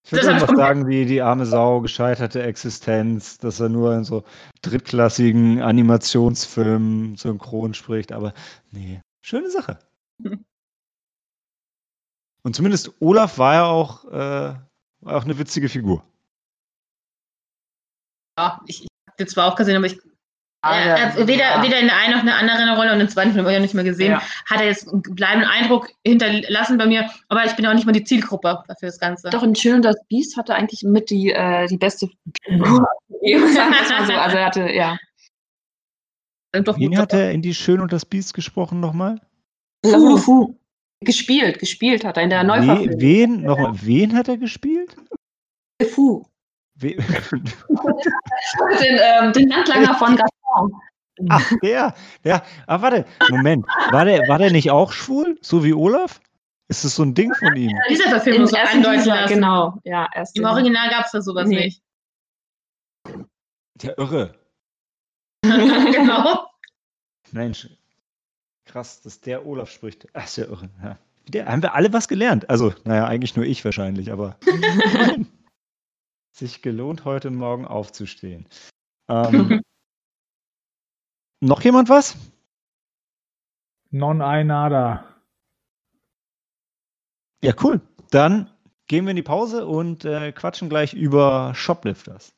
Ich 0.03 0.11
würde 0.11 0.33
einfach 0.33 0.55
sagen, 0.55 0.87
wie 0.87 1.05
die 1.05 1.21
arme 1.21 1.45
Sau, 1.45 1.81
gescheiterte 1.81 2.41
Existenz, 2.41 3.37
dass 3.37 3.59
er 3.59 3.69
nur 3.69 3.93
in 3.93 4.03
so 4.03 4.23
drittklassigen 4.63 5.61
Animationsfilmen 5.61 7.17
synchron 7.17 7.75
spricht, 7.75 8.11
aber 8.11 8.33
nee, 8.71 8.99
schöne 9.21 9.51
Sache. 9.51 9.77
Und 12.43 12.55
zumindest 12.55 12.91
Olaf 12.99 13.37
war 13.37 13.53
ja 13.53 13.65
auch, 13.65 14.05
äh, 14.05 14.55
war 15.01 15.17
auch 15.17 15.23
eine 15.23 15.37
witzige 15.37 15.69
Figur. 15.69 16.03
Ja, 18.39 18.59
ich, 18.65 18.81
ich 18.81 18.87
habe 19.07 19.17
den 19.17 19.27
zwar 19.27 19.51
auch 19.51 19.55
gesehen, 19.55 19.75
aber 19.75 19.85
ich 19.85 19.99
Ah, 20.63 20.79
äh, 20.79 20.87
ja, 20.87 21.15
äh, 21.15 21.27
weder, 21.27 21.55
ja. 21.55 21.63
weder 21.63 21.79
in 21.79 21.87
der 21.87 21.97
einen 21.97 22.13
noch 22.13 22.19
in 22.19 22.27
der 22.27 22.37
anderen 22.37 22.69
Rolle 22.75 22.93
und 22.93 23.01
im 23.01 23.09
zweiten 23.09 23.31
Film 23.31 23.45
habe 23.45 23.51
ich 23.51 23.57
auch 23.57 23.61
nicht 23.63 23.73
mehr 23.73 23.83
gesehen, 23.83 24.11
Ja. 24.11 24.21
hat 24.45 24.59
er 24.61 24.67
jetzt 24.67 24.87
einen 24.87 25.01
bleibenden 25.01 25.49
Eindruck 25.49 25.89
hinterlassen 26.05 26.77
bei 26.77 26.85
mir, 26.85 27.09
aber 27.29 27.45
ich 27.45 27.55
bin 27.55 27.65
auch 27.65 27.73
nicht 27.73 27.85
mal 27.85 27.93
die 27.93 28.03
Zielgruppe 28.03 28.63
für 28.79 28.85
das 28.85 28.99
Ganze. 28.99 29.31
Doch 29.31 29.41
in 29.41 29.55
Schön 29.55 29.75
und 29.75 29.85
das 29.85 29.95
Biest 30.07 30.37
hatte 30.37 30.53
eigentlich 30.53 30.83
mit 30.83 31.09
die, 31.09 31.31
äh, 31.31 31.65
die 31.67 31.77
beste 31.77 32.09
Figur. 32.45 32.87
So. 33.23 33.61
Also 34.13 34.37
er 34.37 34.45
hatte, 34.45 34.67
ja. 34.71 34.97
Doch 36.53 36.77
Wen 36.79 36.97
hat 36.97 37.13
er 37.13 37.31
in 37.31 37.43
die 37.43 37.53
Schön 37.53 37.79
und 37.79 37.93
das 37.93 38.03
Biest 38.03 38.33
gesprochen 38.33 38.79
nochmal? 38.79 39.21
Fu. 39.85 40.17
Fu. 40.17 40.57
Gespielt, 41.03 41.57
gespielt 41.59 42.03
hat 42.05 42.17
er 42.17 42.23
in 42.23 42.29
der 42.29 42.41
We 42.41 42.45
Neuverfilmung. 42.47 43.01
wen, 43.01 43.41
nochmal, 43.41 43.73
wen 43.81 44.15
hat 44.15 44.27
er 44.27 44.37
gespielt? 44.37 44.95
Fu. 45.89 46.25
We 46.75 46.95
Den, 46.95 48.99
ähm, 49.01 49.33
den 49.33 49.55
Handlanger 49.55 49.95
von 49.95 50.15
Gaston. 50.15 50.81
Ach, 51.29 51.51
der, 51.63 51.93
der. 52.23 52.43
Ah, 52.67 52.81
warte, 52.81 53.05
Moment. 53.29 53.65
War 53.91 54.05
der, 54.05 54.27
war 54.27 54.37
der 54.37 54.51
nicht 54.51 54.71
auch 54.71 54.91
schwul? 54.91 55.37
So 55.41 55.63
wie 55.63 55.73
Olaf? 55.73 56.19
Ist 56.67 56.85
das 56.85 56.95
so 56.95 57.03
ein 57.03 57.13
Ding 57.13 57.33
von 57.35 57.55
ihm? 57.55 57.71
Dieser 57.89 58.09
Verfilmung 58.09 58.47
so 58.47 58.55
andeuten 58.57 59.05
lassen. 59.05 59.33
genau. 59.33 59.77
Ja, 59.83 60.07
erst 60.15 60.37
Im 60.37 60.45
Original 60.45 60.89
gab 60.89 61.05
es 61.05 61.11
da 61.11 61.21
sowas 61.21 61.47
Nee. 61.47 61.65
nicht. 61.65 61.83
Der 63.75 63.97
Irre. 63.97 64.35
genau. 65.43 66.47
Mensch. 67.31 67.67
Krass, 68.71 69.01
dass 69.01 69.19
der 69.19 69.45
Olaf 69.45 69.69
spricht. 69.69 70.07
Ach, 70.13 70.23
ist 70.23 70.37
ja 70.37 70.45
irre. 70.45 70.69
Ja. 70.81 70.97
Der, 71.27 71.45
haben 71.47 71.61
wir 71.61 71.73
alle 71.73 71.91
was 71.91 72.07
gelernt? 72.07 72.49
Also, 72.49 72.73
naja, 72.85 73.05
eigentlich 73.05 73.35
nur 73.35 73.45
ich 73.45 73.65
wahrscheinlich, 73.65 74.11
aber 74.13 74.37
sich 76.31 76.61
gelohnt, 76.61 77.03
heute 77.03 77.31
Morgen 77.31 77.65
aufzustehen. 77.65 78.47
Ähm, 79.09 79.61
noch 81.41 81.61
jemand 81.61 81.89
was? 81.89 82.15
Non 83.89 84.21
ein 84.21 84.47
nada. 84.47 85.05
Ja, 87.43 87.53
cool. 87.61 87.81
Dann 88.09 88.49
gehen 88.87 89.05
wir 89.05 89.11
in 89.11 89.17
die 89.17 89.21
Pause 89.21 89.65
und 89.65 90.05
äh, 90.05 90.31
quatschen 90.31 90.69
gleich 90.69 90.93
über 90.93 91.53
Shoplifters. 91.55 92.33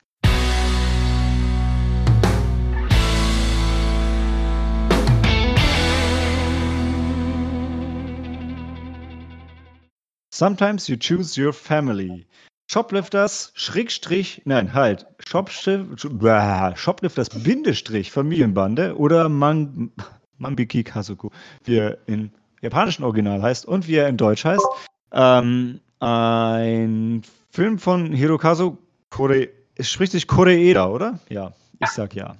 Sometimes 10.34 10.88
you 10.88 10.96
choose 10.96 11.40
your 11.40 11.52
family. 11.52 12.26
Shoplifters, 12.68 13.52
Schrägstrich, 13.54 14.42
nein, 14.44 14.74
halt, 14.74 15.06
Shoplifters, 15.24 17.28
Bindestrich, 17.28 18.10
Familienbande 18.10 18.98
oder 18.98 19.28
Man, 19.28 19.92
Mambiki 20.38 20.82
Kazuko, 20.82 21.30
wie 21.62 21.76
er 21.76 21.98
im 22.06 22.32
japanischen 22.62 23.04
Original 23.04 23.42
heißt 23.42 23.64
und 23.64 23.86
wie 23.86 23.94
er 23.94 24.08
in 24.08 24.16
Deutsch 24.16 24.44
heißt. 24.44 24.66
Ähm, 25.12 25.78
ein 26.00 27.22
Film 27.50 27.78
von 27.78 28.12
Hirokazu 28.12 28.78
Kore, 29.10 29.50
es 29.76 29.88
spricht 29.88 30.10
sich 30.10 30.26
Koreeda, 30.26 30.88
oder? 30.88 31.20
Ja, 31.28 31.52
ich 31.78 31.90
sag 31.90 32.12
ja. 32.16 32.34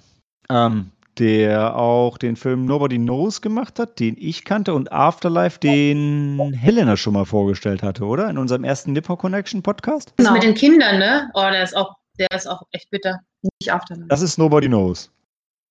Ähm, 0.51 0.91
der 1.19 1.77
auch 1.77 2.19
den 2.19 2.37
Film 2.37 2.65
Nobody 2.65 2.97
Knows 2.99 3.41
gemacht 3.43 3.79
hat, 3.79 3.99
den 4.01 4.17
ich 4.19 4.45
kannte, 4.45 4.75
und 4.75 4.93
Afterlife, 4.93 5.59
den 5.59 6.53
Helena 6.55 6.97
schon 6.97 7.13
mal 7.15 7.25
vorgestellt 7.25 7.83
hatte, 7.83 8.05
oder? 8.05 8.29
In 8.31 8.39
unserem 8.39 8.65
ersten 8.65 8.93
Nipper 8.93 9.17
Connection 9.17 9.63
Podcast? 9.63 10.13
Das 10.17 10.25
Genau. 10.27 10.33
mit 10.35 10.43
den 10.43 10.55
Kindern, 10.55 10.99
ne? 10.99 11.31
Oh, 11.35 11.41
der 11.51 11.63
ist 11.63 11.77
auch, 11.77 11.95
der 12.19 12.31
ist 12.33 12.47
auch 12.49 12.63
echt 12.73 12.91
bitter. 12.91 13.21
Nicht 13.61 13.73
Afterlife. 13.73 14.09
Das 14.09 14.23
ist 14.23 14.39
Nobody 14.39 14.67
Knows. 14.69 15.11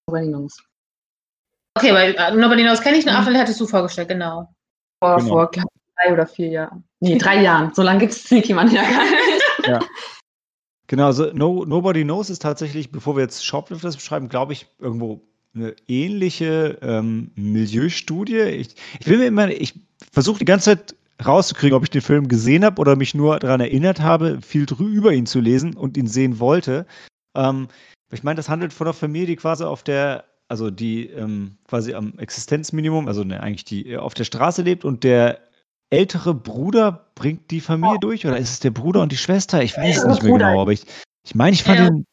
Nobody 0.08 0.28
knows. 0.28 0.58
Okay, 1.78 1.94
weil 1.94 2.14
äh, 2.16 2.36
Nobody 2.36 2.64
Knows 2.64 2.82
kenne 2.82 2.98
ich, 2.98 3.04
eine 3.06 3.14
Mhm. 3.14 3.18
Afterlife 3.20 3.42
hattest 3.44 3.60
du 3.62 3.68
vorgestellt, 3.68 4.10
genau. 4.10 4.48
Vor, 5.04 5.18
Genau. 5.18 5.30
vor 5.30 5.52
drei 5.52 6.14
oder 6.14 6.28
vier 6.28 6.48
Jahren. 6.50 6.84
Nee, 7.00 7.18
drei 7.18 7.42
Jahren. 7.42 7.74
So 7.74 7.82
lange 7.82 8.00
gibt 8.00 8.12
es 8.14 8.24
Sneaky 8.24 8.54
Man 8.54 8.72
ja 8.72 8.82
gar 8.84 9.04
nicht. 9.04 9.90
Genau, 10.88 11.06
also 11.06 11.32
no, 11.34 11.64
Nobody 11.66 12.04
Knows 12.04 12.30
ist 12.30 12.42
tatsächlich, 12.42 12.92
bevor 12.92 13.16
wir 13.16 13.24
jetzt 13.24 13.44
Shoplifters 13.46 13.96
beschreiben, 13.96 14.28
glaube 14.30 14.54
ich, 14.54 14.68
irgendwo 14.80 15.22
eine 15.56 15.76
ähnliche 15.88 16.78
ähm, 16.82 17.32
Milieustudie. 17.36 18.40
Ich, 18.40 18.76
ich 19.00 19.08
will 19.08 19.20
mir 19.20 19.26
immer, 19.28 19.50
ich 19.50 19.74
versuche 20.12 20.40
die 20.40 20.46
ganze 20.46 20.72
Zeit 20.78 20.96
rauszukriegen, 21.26 21.76
ob 21.78 21.84
ich 21.84 21.90
den 21.92 22.02
Film 22.02 22.28
gesehen 22.28 22.66
habe 22.66 22.82
oder 22.82 22.96
mich 22.96 23.14
nur 23.14 23.40
daran 23.40 23.62
erinnert 23.62 24.02
habe, 24.02 24.40
viel 24.42 24.66
über 24.80 25.14
ihn 25.14 25.26
zu 25.26 25.40
lesen 25.40 25.76
und 25.76 25.96
ihn 25.96 26.08
sehen 26.08 26.40
wollte. 26.40 26.86
Ähm, 27.36 27.68
ich 28.12 28.24
meine, 28.24 28.38
das 28.38 28.50
handelt 28.50 28.74
von 28.74 28.88
einer 28.88 28.94
Familie, 28.94 29.28
die 29.28 29.36
quasi 29.36 29.64
auf 29.64 29.84
der, 29.84 30.26
also 30.48 30.70
die 30.72 31.08
ähm, 31.10 31.58
quasi 31.68 31.94
am 31.94 32.18
Existenzminimum, 32.18 33.08
also 33.08 33.24
ne, 33.24 33.42
eigentlich 33.42 33.66
die 33.66 33.92
äh, 33.92 33.98
auf 33.98 34.14
der 34.14 34.24
Straße 34.24 34.64
lebt 34.64 34.86
und 34.86 35.04
der 35.04 35.40
ältere 35.92 36.34
Bruder 36.34 37.06
bringt 37.14 37.52
die 37.52 37.62
Familie 37.62 38.00
durch 38.00 38.26
oder 38.26 38.38
ist 38.38 38.50
es 38.50 38.60
der 38.60 38.72
Bruder 38.72 39.02
und 39.02 39.12
die 39.12 39.18
Schwester? 39.18 39.62
Ich 39.62 39.78
weiß 39.78 39.98
es 39.98 40.06
nicht 40.06 40.24
mehr 40.24 40.32
Bruder. 40.32 40.48
genau, 40.48 40.62
aber 40.62 40.72
ich, 40.72 40.86
ich 41.24 41.36
meine, 41.36 41.52
ich 41.54 41.64
fand 41.64 41.80
Ja. 41.80 41.90
den 41.90 42.06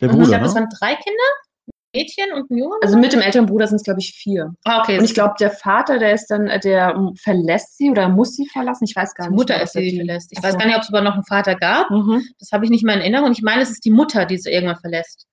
der 0.00 0.08
ich 0.08 0.14
Bruder. 0.14 0.28
glaube, 0.28 0.44
das 0.44 0.54
Ne? 0.54 0.60
waren 0.60 0.68
drei 0.78 0.94
Kinder, 0.94 1.22
Mädchen 1.96 2.32
und 2.34 2.50
ein 2.50 2.56
Junge. 2.58 2.74
Also 2.82 2.96
mit 2.98 3.12
dem 3.12 3.20
älteren 3.20 3.46
Bruder 3.46 3.66
sind 3.66 3.76
es, 3.76 3.82
glaube 3.84 4.00
ich, 4.00 4.12
vier. 4.12 4.52
ah, 4.64 4.80
okay. 4.80 4.98
Und 4.98 5.04
ich 5.04 5.14
glaube, 5.14 5.34
der 5.40 5.50
Vater, 5.50 5.98
der 5.98 6.12
ist 6.12 6.26
dann, 6.28 6.48
äh, 6.48 6.60
der 6.60 6.94
ähm, 6.96 7.14
verlässt 7.16 7.78
sie 7.78 7.90
oder 7.90 8.08
muss 8.08 8.34
sie 8.36 8.46
verlassen. 8.46 8.84
Ich 8.84 8.94
weiß 8.96 9.14
gar 9.14 9.26
die 9.26 9.30
nicht. 9.32 9.38
Mutter 9.40 9.60
ist 9.62 9.74
ob 9.76 9.82
die, 9.82 9.90
er 9.90 10.04
verlässt. 10.04 10.32
Ich 10.32 10.38
Ach 10.38 10.44
weiß 10.44 10.58
gar 10.58 10.66
nicht, 10.66 10.76
ob 10.76 10.82
es 10.82 10.88
aber 10.88 11.00
noch 11.00 11.14
einen 11.14 11.24
Vater 11.24 11.54
gab. 11.56 11.90
Mhm. 11.90 12.22
Das 12.38 12.52
habe 12.52 12.64
ich 12.64 12.70
nicht 12.70 12.84
mehr 12.84 12.94
in 12.94 13.00
Erinnerung. 13.00 13.32
Ich 13.32 13.42
meine, 13.42 13.62
es 13.62 13.70
ist 13.70 13.84
die 13.84 13.90
Mutter, 13.90 14.24
die 14.26 14.38
sie 14.38 14.50
irgendwann 14.50 14.76
verlässt. 14.80 15.26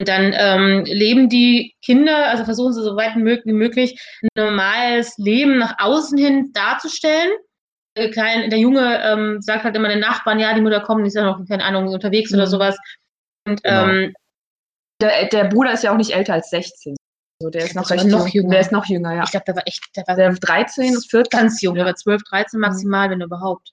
Und 0.00 0.08
dann 0.08 0.32
ähm, 0.34 0.84
leben 0.86 1.28
die 1.28 1.74
Kinder, 1.84 2.28
also 2.28 2.44
versuchen 2.44 2.72
sie 2.72 2.82
so 2.82 2.96
weit 2.96 3.16
wie 3.16 3.52
möglich 3.52 4.00
ein 4.22 4.28
normales 4.34 5.14
Leben 5.18 5.58
nach 5.58 5.74
außen 5.78 6.16
hin 6.16 6.52
darzustellen. 6.54 7.30
Der, 7.98 8.10
Kleine, 8.10 8.48
der 8.48 8.58
Junge 8.58 9.02
ähm, 9.04 9.42
sagt 9.42 9.64
halt 9.64 9.76
immer 9.76 9.88
den 9.88 10.00
Nachbarn, 10.00 10.38
ja, 10.38 10.54
die 10.54 10.60
Mutter 10.62 10.80
kommt, 10.80 11.02
die 11.04 11.08
ist 11.08 11.16
ja 11.16 11.24
noch, 11.24 11.44
keine 11.46 11.64
Ahnung, 11.64 11.88
unterwegs 11.88 12.32
oder 12.32 12.46
Mhm. 12.46 12.50
sowas. 12.50 12.78
Und 13.46 13.62
Genau. 13.62 13.88
ähm, 13.88 14.14
Der, 15.00 15.26
der 15.28 15.44
Bruder 15.44 15.72
ist 15.72 15.82
ja 15.82 15.92
auch 15.92 15.96
nicht 15.96 16.12
älter 16.12 16.34
als 16.34 16.50
16. 16.50 16.96
Also 17.40 17.50
der 17.50 17.64
ist 17.64 17.74
noch 17.74 17.88
recht 17.88 18.06
noch 18.06 18.26
jung. 18.26 18.44
jünger. 18.44 18.50
Der 18.50 18.60
ist 18.60 18.72
noch 18.72 18.86
jünger, 18.86 19.14
ja. 19.14 19.24
ich 19.24 19.30
glaube, 19.30 19.44
der 19.46 19.56
war 19.56 19.62
echt, 19.66 19.80
der 19.96 20.04
war 20.06 20.16
Der 20.16 20.32
13 20.32 20.92
ist 20.92 21.10
14. 21.10 21.30
ganz 21.30 21.62
jung, 21.62 21.74
der 21.74 21.86
war 21.86 21.96
12, 21.96 22.22
13 22.24 22.60
maximal, 22.60 23.08
wenn 23.10 23.20
überhaupt. 23.22 23.72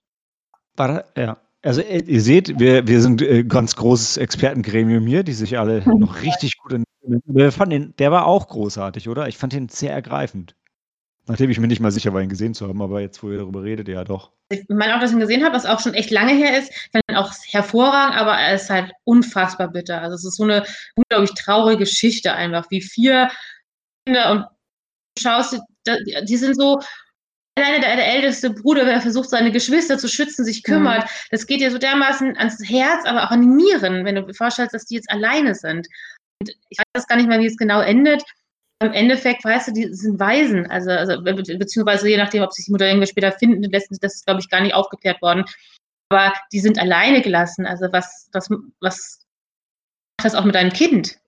War 0.78 1.04
ja. 1.18 1.38
Also 1.64 1.82
äh, 1.82 2.00
ihr 2.00 2.22
seht, 2.22 2.60
wir, 2.60 2.88
wir 2.88 3.02
sind 3.02 3.22
äh, 3.22 3.44
ganz 3.44 3.76
großes 3.76 4.18
Expertengremium 4.18 5.06
hier, 5.06 5.24
die 5.24 5.34
sich 5.34 5.58
alle 5.60 5.82
noch 6.00 6.22
richtig 6.22 6.58
gut 6.58 6.74
in. 6.74 6.84
Wir 7.26 7.52
fanden 7.52 7.72
den, 7.72 7.96
der 7.98 8.12
war 8.12 8.26
auch 8.26 8.48
großartig, 8.48 9.10
oder? 9.10 9.28
Ich 9.28 9.38
fand 9.38 9.54
den 9.54 9.70
sehr 9.70 9.94
ergreifend. 9.94 10.56
Nachdem 11.26 11.50
ich 11.50 11.60
mir 11.60 11.68
nicht 11.68 11.82
mal 11.82 11.92
sicher 11.92 12.14
war, 12.14 12.22
ihn 12.22 12.30
gesehen 12.30 12.54
zu 12.54 12.68
haben, 12.68 12.82
aber 12.82 13.02
jetzt, 13.02 13.22
wo 13.22 13.30
ihr 13.32 13.38
darüber 13.38 13.64
redet, 13.64 13.90
ja 13.90 14.04
doch. 14.06 14.32
Ich 14.50 14.66
meine 14.70 14.96
auch, 14.96 15.02
dass 15.02 15.12
ich 15.12 15.16
ihn 15.16 15.22
gesehen 15.22 15.44
habe, 15.44 15.56
was 15.56 15.66
auch 15.66 15.82
schon 15.82 15.94
echt 15.94 16.10
lange 16.10 16.34
her 16.34 16.58
ist. 16.58 16.72
Ihn 16.94 17.16
auch 17.16 17.34
hervorragend, 17.48 18.16
aber 18.16 18.34
er 18.34 18.56
ist 18.56 18.70
halt 18.70 18.92
unfassbar 19.04 19.70
bitter. 19.70 20.02
Also 20.02 20.16
es 20.16 20.26
ist 20.26 20.38
so 20.38 20.44
eine 20.44 20.66
unglaublich 20.96 21.34
traurige 21.34 21.80
Geschichte 21.80 22.34
einfach, 22.34 22.66
wie 22.70 22.82
vier 22.82 23.30
Kinder 24.06 24.32
und 24.32 24.40
du 24.42 25.22
schaust, 25.22 25.60
die, 25.86 26.38
sind 26.38 26.56
so, 26.56 26.80
alleine 27.58 27.82
der, 27.82 27.96
der 27.96 28.08
älteste 28.08 28.52
Bruder, 28.52 28.86
der 28.86 29.02
versucht, 29.02 29.30
seine 29.30 29.52
Geschwister 29.52 29.98
zu 29.98 30.08
schützen, 30.08 30.46
sich 30.46 30.64
kümmert. 30.64 31.10
Das 31.32 31.48
geht 31.48 31.60
dir 31.60 31.72
so 31.72 31.78
dermaßen 31.78 32.38
ans 32.38 32.60
Herz, 32.64 33.06
aber 33.06 33.26
auch 33.26 33.32
an 33.32 33.42
die 33.42 33.48
Nieren, 33.48 34.06
wenn 34.06 34.16
du 34.16 34.24
dir 34.24 34.34
vorstellst, 34.34 34.74
dass 34.74 34.86
die 34.86 34.96
jetzt 34.96 35.10
alleine 35.10 35.56
sind. 35.56 35.88
Und 36.40 36.52
ich 36.70 36.78
weiß 36.94 37.08
gar 37.08 37.18
nicht 37.18 37.28
mehr, 37.28 37.40
wie 37.40 37.48
es 37.48 37.58
genau 37.58 37.82
endet. 37.82 38.24
Im 38.80 38.94
Endeffekt, 38.94 39.44
weißt 39.44 39.70
du, 39.70 39.72
die 39.74 39.94
sind 39.94 40.20
Waisen, 40.20 40.70
also, 40.70 40.92
also 40.92 41.22
be 41.24 41.34
be- 41.34 41.58
beziehungsweise 41.58 42.10
je 42.10 42.18
nachdem, 42.18 42.44
ob 42.44 42.54
sich 42.54 42.66
die 42.66 42.72
Mutter 42.72 42.88
irgendwie 42.88 43.08
später 43.08 43.32
finden 43.32 43.64
lässt, 43.64 43.90
das 44.02 44.16
ist, 44.16 44.26
glaube 44.26 44.40
ich, 44.40 44.50
gar 44.50 44.62
nicht 44.62 44.76
aufgeklärt 44.76 45.22
worden. 45.22 45.46
Aber 46.10 46.34
die 46.54 46.60
sind 46.60 46.78
alleine 46.78 47.22
gelassen. 47.22 47.66
Also 47.66 47.88
was, 47.92 48.30
was, 48.34 48.50
was 48.80 49.26
macht 50.20 50.26
das 50.26 50.36
auch 50.36 50.46
mit 50.46 50.56
deinem 50.56 50.72
Kind? 50.72 51.20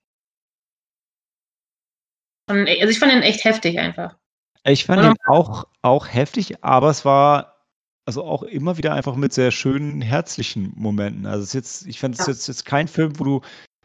Und, 2.48 2.68
Also 2.68 2.88
ich 2.88 2.98
fand 2.98 3.12
den 3.12 3.22
echt 3.22 3.44
heftig 3.44 3.78
einfach. 3.78 4.16
Ich 4.64 4.84
fand 4.84 5.02
ihn 5.02 5.16
auch, 5.26 5.66
auch 5.82 6.06
heftig, 6.06 6.62
aber 6.62 6.90
es 6.90 7.04
war 7.04 7.66
also 8.06 8.24
auch 8.24 8.42
immer 8.42 8.76
wieder 8.76 8.94
einfach 8.94 9.14
mit 9.16 9.32
sehr 9.32 9.50
schönen, 9.50 10.02
herzlichen 10.02 10.72
Momenten. 10.76 11.26
Also 11.26 11.42
es 11.42 11.48
ist 11.48 11.54
jetzt, 11.54 11.86
ich 11.86 11.98
fand 12.00 12.14
es 12.14 12.26
Ja. 12.26 12.32
jetzt, 12.32 12.46
jetzt 12.48 12.64
kein 12.64 12.88
Film, 12.88 13.18
wo 13.18 13.24
du 13.24 13.40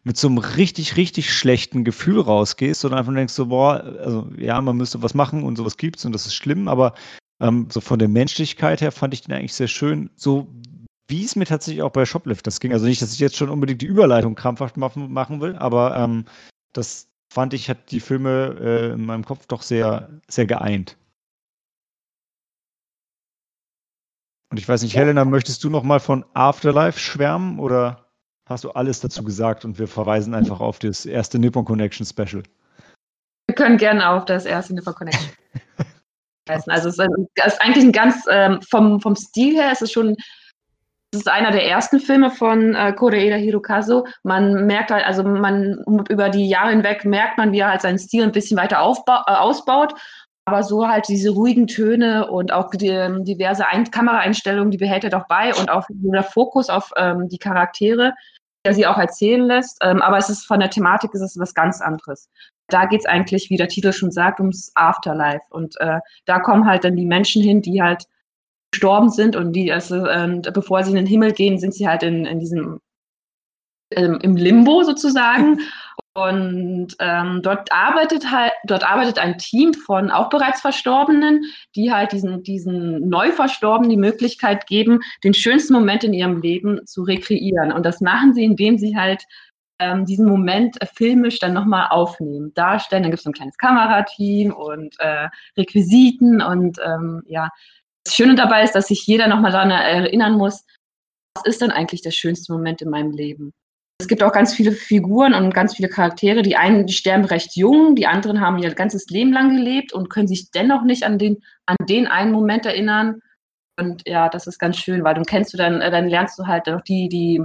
mit 0.06 0.18
so 0.18 0.28
einem 0.28 0.38
richtig, 0.38 0.98
richtig 0.98 1.34
schlechten 1.34 1.84
Gefühl 1.84 2.22
rausgehst, 2.22 2.82
sondern 2.82 3.00
einfach 3.00 3.14
denkst 3.14 3.34
so, 3.34 3.48
boah, 3.48 3.84
also 3.84 4.30
ja, 4.38 4.62
man 4.62 4.78
müsste 4.78 5.02
was 5.02 5.16
machen 5.16 5.44
und 5.44 5.58
sowas 5.58 5.78
gibt's 5.78 6.06
und 6.06 6.14
das 6.14 6.28
ist 6.28 6.36
schlimm, 6.36 6.68
aber 6.68 6.94
ähm, 7.42 7.68
so 7.72 7.82
von 7.82 7.98
der 7.98 8.08
Menschlichkeit 8.08 8.82
her 8.82 8.92
fand 8.92 9.16
ich 9.16 9.22
den 9.22 9.34
eigentlich 9.34 9.56
sehr 9.56 9.68
schön, 9.68 10.12
so 10.16 10.48
wie 11.08 11.26
es 11.26 11.36
mir 11.36 11.46
tatsächlich 11.46 11.82
auch 11.82 11.92
bei 11.92 12.06
Shoplifters 12.06 12.60
ging. 12.60 12.72
Also 12.72 12.86
nicht, 12.86 13.02
dass 13.02 13.14
ich 13.14 13.20
jetzt 13.20 13.36
schon 13.36 13.50
unbedingt 13.50 13.82
die 13.82 13.88
Überleitung 13.88 14.36
krampfhaft 14.36 14.78
machen, 14.78 15.12
machen 15.12 15.42
will, 15.42 15.56
aber 15.56 15.98
ähm, 15.98 16.26
das 16.72 17.10
fand 17.34 17.56
ich, 17.56 17.68
hat 17.68 17.92
die 17.92 18.00
Filme 18.00 18.56
äh, 18.62 18.94
in 18.94 19.06
meinem 19.06 19.26
Kopf 19.26 19.48
doch 19.48 19.64
sehr, 19.64 20.10
sehr 20.28 20.46
geeint. 20.46 20.98
Und 24.52 24.60
ich 24.60 24.70
weiß 24.70 24.84
nicht, 24.84 24.96
Helena, 24.96 25.26
möchtest 25.26 25.64
du 25.64 25.72
noch 25.72 25.84
mal 25.84 26.00
von 26.00 26.24
Afterlife 26.34 27.00
schwärmen 27.00 27.60
oder 27.60 28.05
hast 28.46 28.64
du 28.64 28.72
alles 28.72 29.00
dazu 29.00 29.24
gesagt 29.24 29.66
und 29.66 29.80
wir 29.80 29.88
verweisen 29.88 30.34
einfach 30.34 30.60
auf 30.60 30.80
das 30.80 31.06
erste 31.06 31.40
Nippon 31.40 31.66
Connection 31.66 32.06
Special? 32.06 32.44
Wir 33.48 33.56
können 33.56 33.78
gerne 33.78 34.10
auf 34.10 34.26
das 34.26 34.46
erste 34.46 34.74
Nipper 34.74 34.94
Connection. 34.94 35.32
verweisen. 36.48 36.72
also 36.72 36.90
es 36.90 37.00
ist, 37.00 37.62
eigentlich 37.62 37.86
ein 37.86 37.92
ganz, 37.92 38.24
ähm, 38.30 38.62
vom, 38.62 39.02
vom 39.02 39.16
Stil 39.16 39.56
her 39.56 39.72
ist 39.72 39.82
es 39.82 39.92
schon, 39.92 40.16
es 41.12 41.22
ist 41.22 41.30
einer 41.30 41.52
der 41.52 41.68
ersten 41.68 42.00
Filme 42.00 42.30
von 42.30 42.76
äh, 42.76 42.94
Koreeda 42.94 43.36
Hirokazu. 43.36 44.06
Man 44.24 44.66
merkt 44.66 44.92
halt, 44.92 45.06
also 45.06 45.24
man 45.24 45.84
über 46.10 46.30
die 46.30 46.48
Jahre 46.48 46.72
hinweg 46.72 47.06
merkt 47.06 47.38
man, 47.38 47.52
wie 47.52 47.60
er 47.60 47.70
halt 47.70 47.82
seinen 47.82 48.00
Stil 48.00 48.24
ein 48.24 48.32
bisschen 48.32 48.58
weiter 48.58 48.78
äh, 48.78 49.32
ausbaut. 49.32 49.94
Aber 50.48 50.62
so 50.62 50.88
halt 50.88 51.08
diese 51.08 51.32
ruhigen 51.32 51.66
Töne 51.66 52.30
und 52.30 52.52
auch 52.52 52.70
die, 52.70 52.90
ähm, 52.90 53.26
diverse 53.26 53.68
Ein 53.68 53.90
Kameraeinstellungen, 53.90 54.70
die 54.70 54.78
behält 54.78 55.04
er 55.04 55.10
doch 55.10 55.28
bei 55.28 55.56
und 55.56 55.72
auch 55.72 55.88
der 55.90 56.24
Fokus 56.24 56.70
auf 56.70 56.92
ähm, 56.98 57.30
die 57.30 57.40
Charaktere, 57.40 58.14
der 58.66 58.74
sie 58.74 58.86
auch 58.86 58.98
erzählen 58.98 59.46
lässt. 59.46 59.78
Ähm, 59.82 60.02
aber 60.02 60.18
es 60.18 60.30
ist 60.30 60.46
von 60.46 60.60
der 60.60 60.70
Thematik 60.70 61.14
ist 61.14 61.22
es 61.22 61.40
was 61.40 61.54
ganz 61.54 61.80
anderes 61.82 62.30
da 62.68 62.86
geht 62.86 63.02
es 63.02 63.06
eigentlich, 63.06 63.50
wie 63.50 63.58
der 63.58 63.68
Titel 63.68 63.94
schon 63.94 64.12
sagt, 64.12 64.40
ums 64.40 64.72
Afterlife. 64.76 65.44
Und 65.50 65.76
äh, 65.80 66.00
da 66.26 66.40
kommen 66.40 66.66
halt 66.66 66.84
dann 66.84 66.96
die 66.96 67.06
Menschen 67.06 67.42
hin, 67.44 67.62
die 67.62 67.82
halt 67.82 68.06
gestorben 68.72 69.10
sind 69.10 69.36
und 69.36 69.54
die, 69.54 69.72
also, 69.72 70.08
ähm, 70.08 70.42
bevor 70.42 70.84
sie 70.84 70.90
in 70.90 70.96
den 70.98 71.06
Himmel 71.06 71.32
gehen, 71.32 71.60
sind 71.60 71.74
sie 71.74 71.88
halt 71.88 72.04
in, 72.04 72.26
in 72.26 72.40
diesem 72.40 72.80
ähm, 73.92 74.20
im 74.22 74.36
Limbo 74.36 74.84
sozusagen. 74.84 75.60
Und 76.18 76.96
ähm, 77.00 77.42
dort 77.44 77.74
arbeitet 77.74 78.32
halt, 78.32 78.54
dort 78.68 78.90
arbeitet 78.90 79.20
ein 79.20 79.38
Team 79.38 79.74
von 79.74 80.10
auch 80.10 80.30
bereits 80.30 80.62
Verstorbenen, 80.62 81.44
die 81.76 81.92
halt 81.92 82.14
diesen, 82.14 82.42
diesen 82.42 83.10
Neuverstorbenen 83.10 83.90
die 83.90 83.98
Möglichkeit 83.98 84.66
geben, 84.66 85.02
den 85.26 85.34
schönsten 85.34 85.74
Moment 85.74 86.06
in 86.06 86.14
ihrem 86.14 86.42
Leben 86.42 86.80
zu 86.88 87.04
rekreieren. 87.04 87.74
Und 87.74 87.86
das 87.86 88.00
machen 88.00 88.34
sie, 88.34 88.46
indem 88.46 88.78
sie 88.78 88.96
halt 88.96 89.26
ähm, 89.80 90.06
diesen 90.06 90.26
Moment 90.26 90.82
äh, 90.82 90.86
filmisch 90.86 91.40
dann 91.40 91.54
nochmal 91.54 91.88
aufnehmen, 91.90 92.54
darstellen. 92.54 93.04
Dann 93.04 93.12
gibt 93.12 93.20
es 93.20 93.24
so 93.26 93.32
ein 93.32 93.34
kleines 93.34 93.58
Kamerateam 93.58 94.54
und 94.54 94.96
äh, 95.00 95.28
Requisiten 95.58 96.42
und 96.42 96.80
ähm, 96.84 97.24
ja. 97.28 97.50
Das 98.06 98.16
Schöne 98.16 98.36
dabei 98.36 98.64
ist, 98.64 98.74
dass 98.74 98.88
sich 98.88 99.06
jeder 99.08 99.28
nochmal 99.28 99.52
daran 99.52 99.72
erinnern 99.72 100.34
muss, 100.34 100.64
was 101.34 101.46
ist 101.46 101.62
denn 101.62 101.72
eigentlich 101.72 102.04
der 102.04 102.12
schönste 102.12 102.54
Moment 102.54 102.82
in 102.84 102.90
meinem 102.90 103.12
Leben? 103.12 103.52
Es 103.98 104.10
gibt 104.10 104.24
auch 104.24 104.34
ganz 104.34 104.54
viele 104.54 104.74
Figuren 104.74 105.34
und 105.34 105.54
ganz 105.54 105.76
viele 105.76 105.88
Charaktere. 105.88 106.42
Die 106.42 106.58
einen, 106.58 106.86
die 106.86 106.94
sterben 106.94 107.26
recht 107.26 107.56
jung, 107.56 107.96
die 107.96 108.08
anderen 108.08 108.42
haben 108.42 108.58
ihr 108.58 108.74
ganzes 108.74 109.08
Leben 109.08 109.32
lang 109.32 109.56
gelebt 109.56 109.94
und 109.94 110.10
können 110.10 110.28
sich 110.28 110.52
dennoch 110.52 110.84
nicht 110.84 111.04
an 111.04 111.18
den, 111.18 111.42
an 111.66 111.78
den 111.88 112.08
einen 112.08 112.32
Moment 112.32 112.66
erinnern. 112.66 113.22
Und 113.80 114.08
ja, 114.08 114.30
das 114.30 114.48
ist 114.48 114.60
ganz 114.60 114.78
schön, 114.78 115.04
weil 115.04 115.16
dann 115.16 115.26
kennst 115.26 115.54
du 115.54 115.58
dann, 115.58 115.82
äh, 115.82 115.92
dann 115.92 116.08
lernst 116.08 116.38
du 116.38 116.46
halt 116.46 116.68
auch 116.70 116.82
die, 116.82 117.08
die 117.10 117.42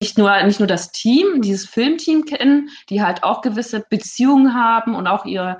nicht 0.00 0.18
nur, 0.18 0.42
nicht 0.42 0.58
nur 0.58 0.66
das 0.66 0.90
Team, 0.90 1.42
dieses 1.42 1.64
Filmteam 1.66 2.24
kennen, 2.24 2.68
die 2.88 3.02
halt 3.02 3.22
auch 3.22 3.40
gewisse 3.40 3.84
Beziehungen 3.88 4.54
haben 4.54 4.94
und 4.96 5.06
auch 5.06 5.24
ihre, 5.24 5.58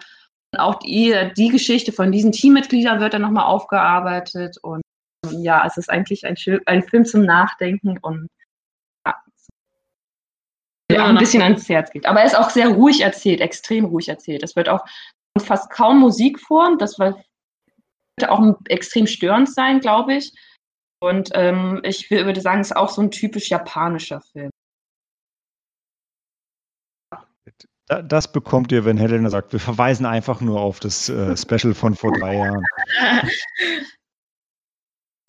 auch 0.56 0.80
die, 0.80 1.30
die 1.36 1.48
Geschichte 1.48 1.92
von 1.92 2.10
diesen 2.10 2.32
Teammitgliedern 2.32 3.00
wird 3.00 3.14
dann 3.14 3.22
nochmal 3.22 3.44
aufgearbeitet. 3.46 4.56
Und 4.62 4.82
ja, 5.30 5.64
es 5.66 5.76
ist 5.76 5.90
eigentlich 5.90 6.26
ein, 6.26 6.36
ein 6.66 6.82
Film 6.82 7.04
zum 7.04 7.22
Nachdenken 7.24 7.98
und 7.98 8.28
ja, 10.94 11.06
ein 11.06 11.18
bisschen 11.18 11.42
ans 11.42 11.68
Herz 11.68 11.90
geht. 11.90 12.06
Aber 12.06 12.20
er 12.20 12.26
ist 12.26 12.36
auch 12.36 12.50
sehr 12.50 12.68
ruhig 12.68 13.00
erzählt, 13.00 13.40
extrem 13.40 13.84
ruhig 13.86 14.08
erzählt. 14.08 14.42
Es 14.42 14.56
wird 14.56 14.68
auch 14.68 14.84
fast 15.38 15.70
kaum 15.70 16.00
Musik 16.00 16.40
vor. 16.40 16.76
Das 16.78 16.98
wird 16.98 17.16
auch 18.28 18.54
extrem 18.68 19.06
störend 19.06 19.52
sein, 19.52 19.80
glaube 19.80 20.14
ich. 20.14 20.32
Und 21.00 21.30
ähm, 21.34 21.80
ich 21.84 22.10
würde 22.10 22.40
sagen, 22.40 22.60
es 22.60 22.68
ist 22.70 22.76
auch 22.76 22.88
so 22.88 23.02
ein 23.02 23.10
typisch 23.10 23.48
japanischer 23.48 24.20
Film. 24.20 24.50
Das 27.86 28.30
bekommt 28.30 28.70
ihr, 28.72 28.84
wenn 28.84 28.96
Helena 28.96 29.28
sagt, 29.28 29.52
wir 29.52 29.60
verweisen 29.60 30.06
einfach 30.06 30.40
nur 30.40 30.60
auf 30.60 30.80
das 30.80 31.08
äh, 31.08 31.36
Special 31.36 31.74
von 31.74 31.94
vor 31.94 32.12
drei 32.12 32.36
Jahren. 32.36 32.64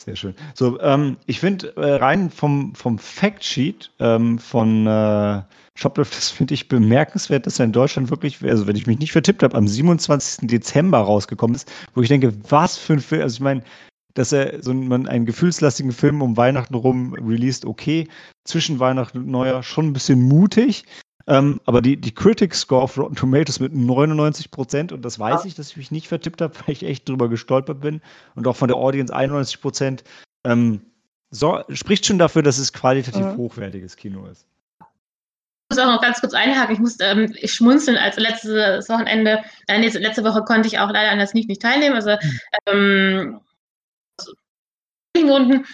Sehr 0.03 0.17
schön. 0.17 0.35
So, 0.53 0.81
ähm, 0.81 1.15
ich 1.27 1.39
finde 1.39 1.73
äh, 1.77 1.95
rein 1.95 2.29
vom, 2.29 2.75
vom 2.75 2.99
Factsheet 2.99 3.89
ähm, 3.99 4.37
von 4.37 4.85
äh, 4.85 5.41
Shoplift, 5.75 6.15
das 6.15 6.29
finde 6.29 6.53
ich 6.55 6.67
bemerkenswert, 6.67 7.45
dass 7.45 7.59
er 7.59 7.65
in 7.65 7.71
Deutschland 7.71 8.09
wirklich, 8.09 8.43
also 8.43 8.67
wenn 8.67 8.75
ich 8.75 8.85
mich 8.85 8.99
nicht 8.99 9.13
vertippt 9.13 9.43
habe, 9.43 9.55
am 9.55 9.65
27. 9.65 10.49
Dezember 10.49 10.97
rausgekommen 10.97 11.55
ist, 11.55 11.71
wo 11.95 12.01
ich 12.01 12.09
denke, 12.09 12.33
was 12.49 12.77
für 12.77 12.93
ein 12.93 12.99
Film, 12.99 13.21
also 13.21 13.35
ich 13.35 13.39
meine, 13.39 13.63
dass 14.13 14.33
er 14.33 14.61
so 14.61 14.71
einen, 14.71 15.07
einen 15.07 15.25
gefühlslastigen 15.25 15.93
Film 15.93 16.21
um 16.21 16.35
Weihnachten 16.35 16.75
rum 16.75 17.13
released, 17.13 17.65
okay. 17.65 18.07
Zwischen 18.43 18.79
Weihnachten 18.79 19.19
und 19.19 19.27
Neujahr 19.27 19.63
schon 19.63 19.87
ein 19.87 19.93
bisschen 19.93 20.21
mutig. 20.21 20.83
Ähm, 21.25 21.61
aber 21.65 21.81
die, 21.81 21.95
die 21.95 22.13
Critic 22.13 22.53
Score 22.53 22.81
auf 22.81 22.97
Rotten 22.97 23.15
Tomatoes 23.15 23.59
mit 23.59 23.73
99 23.73 24.51
Prozent, 24.51 24.91
und 24.91 25.03
das 25.03 25.19
weiß 25.19 25.45
ich, 25.45 25.55
dass 25.55 25.69
ich 25.69 25.77
mich 25.77 25.91
nicht 25.91 26.07
vertippt 26.07 26.41
habe, 26.41 26.53
weil 26.65 26.73
ich 26.73 26.83
echt 26.83 27.07
drüber 27.07 27.29
gestolpert 27.29 27.81
bin, 27.81 28.01
und 28.35 28.47
auch 28.47 28.55
von 28.55 28.67
der 28.67 28.77
Audience 28.77 29.13
91 29.13 29.61
Prozent, 29.61 30.03
ähm, 30.43 30.81
so, 31.31 31.63
spricht 31.69 32.05
schon 32.05 32.19
dafür, 32.19 32.43
dass 32.43 32.57
es 32.57 32.73
qualitativ 32.73 33.25
mhm. 33.25 33.37
hochwertiges 33.37 33.95
Kino 33.95 34.27
ist. 34.27 34.45
Ich 35.71 35.77
muss 35.77 35.79
auch 35.79 35.91
noch 35.91 36.01
ganz 36.01 36.19
kurz 36.19 36.33
einhaken. 36.33 36.75
Ich 36.75 36.79
musste 36.79 37.05
ähm, 37.05 37.33
ich 37.39 37.53
schmunzeln, 37.53 37.97
als 37.97 38.17
letztes 38.17 38.87
Wochenende, 38.89 39.41
äh, 39.67 39.79
letzte 39.79 40.23
Woche 40.23 40.43
konnte 40.43 40.67
ich 40.67 40.77
auch 40.77 40.91
leider 40.91 41.09
an 41.09 41.17
der 41.17 41.25
Sneak 41.25 41.47
nicht 41.47 41.61
teilnehmen. 41.61 41.95
Also, 41.95 42.11
mhm. 42.11 42.39
ähm, 42.67 43.39
Gründen. 45.15 45.65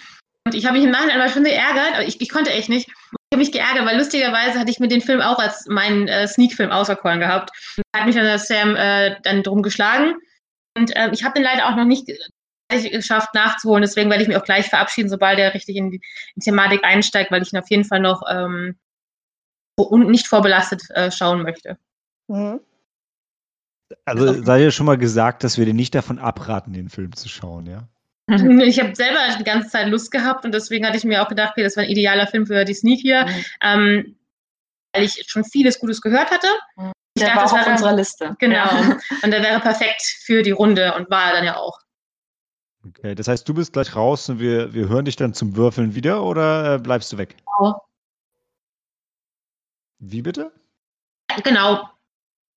Und 0.46 0.54
ich 0.54 0.64
habe 0.64 0.76
mich 0.76 0.86
im 0.86 0.92
Nachhinein 0.92 1.20
aber 1.20 1.30
schon 1.30 1.44
geärgert, 1.44 1.94
aber 1.94 2.06
ich, 2.06 2.20
ich 2.20 2.30
konnte 2.30 2.50
echt 2.50 2.68
nicht. 2.68 2.90
Ich 3.30 3.36
habe 3.36 3.44
mich 3.44 3.52
geärgert, 3.52 3.86
weil 3.86 3.96
lustigerweise 3.96 4.58
hatte 4.58 4.72
ich 4.72 4.80
mir 4.80 4.88
den 4.88 5.00
Film 5.00 5.20
auch 5.20 5.38
als 5.38 5.66
meinen 5.66 6.08
äh, 6.08 6.26
Sneak-Film 6.26 6.72
auserkoren 6.72 7.20
gehabt. 7.20 7.50
Da 7.92 8.00
hat 8.00 8.06
mich 8.06 8.16
dann 8.16 8.38
Sam 8.40 8.74
äh, 8.74 9.20
dann 9.22 9.44
drum 9.44 9.62
geschlagen. 9.62 10.16
Und 10.76 10.94
äh, 10.96 11.10
ich 11.12 11.22
habe 11.22 11.34
den 11.34 11.44
leider 11.44 11.68
auch 11.68 11.76
noch 11.76 11.84
nicht 11.84 12.10
geschafft 12.68 13.32
nachzuholen. 13.34 13.82
Deswegen 13.82 14.10
werde 14.10 14.22
ich 14.22 14.28
mich 14.28 14.36
auch 14.36 14.44
gleich 14.44 14.68
verabschieden, 14.68 15.08
sobald 15.08 15.38
er 15.38 15.54
richtig 15.54 15.76
in 15.76 15.90
die, 15.90 15.98
in 15.98 16.02
die 16.36 16.44
Thematik 16.44 16.82
einsteigt, 16.82 17.30
weil 17.30 17.42
ich 17.42 17.52
ihn 17.52 17.58
auf 17.60 17.70
jeden 17.70 17.84
Fall 17.84 18.00
noch 18.00 18.22
ähm, 18.28 18.76
nicht 19.90 20.26
vorbelastet 20.26 20.82
äh, 20.90 21.12
schauen 21.12 21.42
möchte. 21.42 21.78
Mhm. 22.26 22.60
Also 24.04 24.42
sei 24.42 24.62
ja 24.62 24.70
schon 24.72 24.86
mal 24.86 24.98
gesagt, 24.98 25.44
dass 25.44 25.56
wir 25.56 25.66
dir 25.66 25.74
nicht 25.74 25.94
davon 25.94 26.18
abraten, 26.18 26.72
den 26.72 26.88
Film 26.88 27.14
zu 27.14 27.28
schauen, 27.28 27.66
ja? 27.66 27.88
Ich 28.30 28.78
habe 28.78 28.94
selber 28.94 29.18
die 29.38 29.44
ganze 29.44 29.68
Zeit 29.68 29.88
Lust 29.88 30.10
gehabt 30.10 30.44
und 30.44 30.52
deswegen 30.52 30.86
hatte 30.86 30.96
ich 30.96 31.04
mir 31.04 31.22
auch 31.22 31.28
gedacht, 31.28 31.52
okay, 31.52 31.62
das 31.62 31.76
war 31.76 31.84
ein 31.84 31.90
idealer 31.90 32.26
Film 32.26 32.46
für 32.46 32.64
die 32.64 32.74
Sneak 32.74 33.00
hier, 33.00 33.26
mhm. 33.26 33.44
ähm, 33.62 34.16
weil 34.92 35.04
ich 35.04 35.24
schon 35.26 35.44
vieles 35.44 35.78
Gutes 35.78 36.00
gehört 36.00 36.30
hatte. 36.30 36.46
Mhm. 36.76 36.92
Ich 37.14 37.22
der 37.22 37.34
dachte, 37.34 37.38
war 37.38 37.46
auch 37.46 37.52
auf 37.52 37.66
wäre, 37.66 37.70
unserer 37.72 37.96
Liste. 37.96 38.36
Genau. 38.38 38.54
Ja. 38.54 38.98
Und 39.22 39.30
der 39.30 39.42
wäre 39.42 39.60
perfekt 39.60 40.02
für 40.24 40.42
die 40.42 40.52
Runde 40.52 40.94
und 40.94 41.10
war 41.10 41.26
er 41.26 41.32
dann 41.32 41.44
ja 41.44 41.56
auch. 41.56 41.78
Okay, 42.86 43.14
das 43.14 43.28
heißt, 43.28 43.46
du 43.48 43.52
bist 43.52 43.74
gleich 43.74 43.94
raus 43.94 44.28
und 44.30 44.38
wir, 44.38 44.72
wir 44.72 44.88
hören 44.88 45.04
dich 45.04 45.16
dann 45.16 45.34
zum 45.34 45.54
Würfeln 45.54 45.94
wieder 45.94 46.22
oder 46.22 46.76
äh, 46.76 46.78
bleibst 46.78 47.12
du 47.12 47.18
weg? 47.18 47.36
Genau. 47.58 47.82
Wie 49.98 50.22
bitte? 50.22 50.50
Genau. 51.44 51.90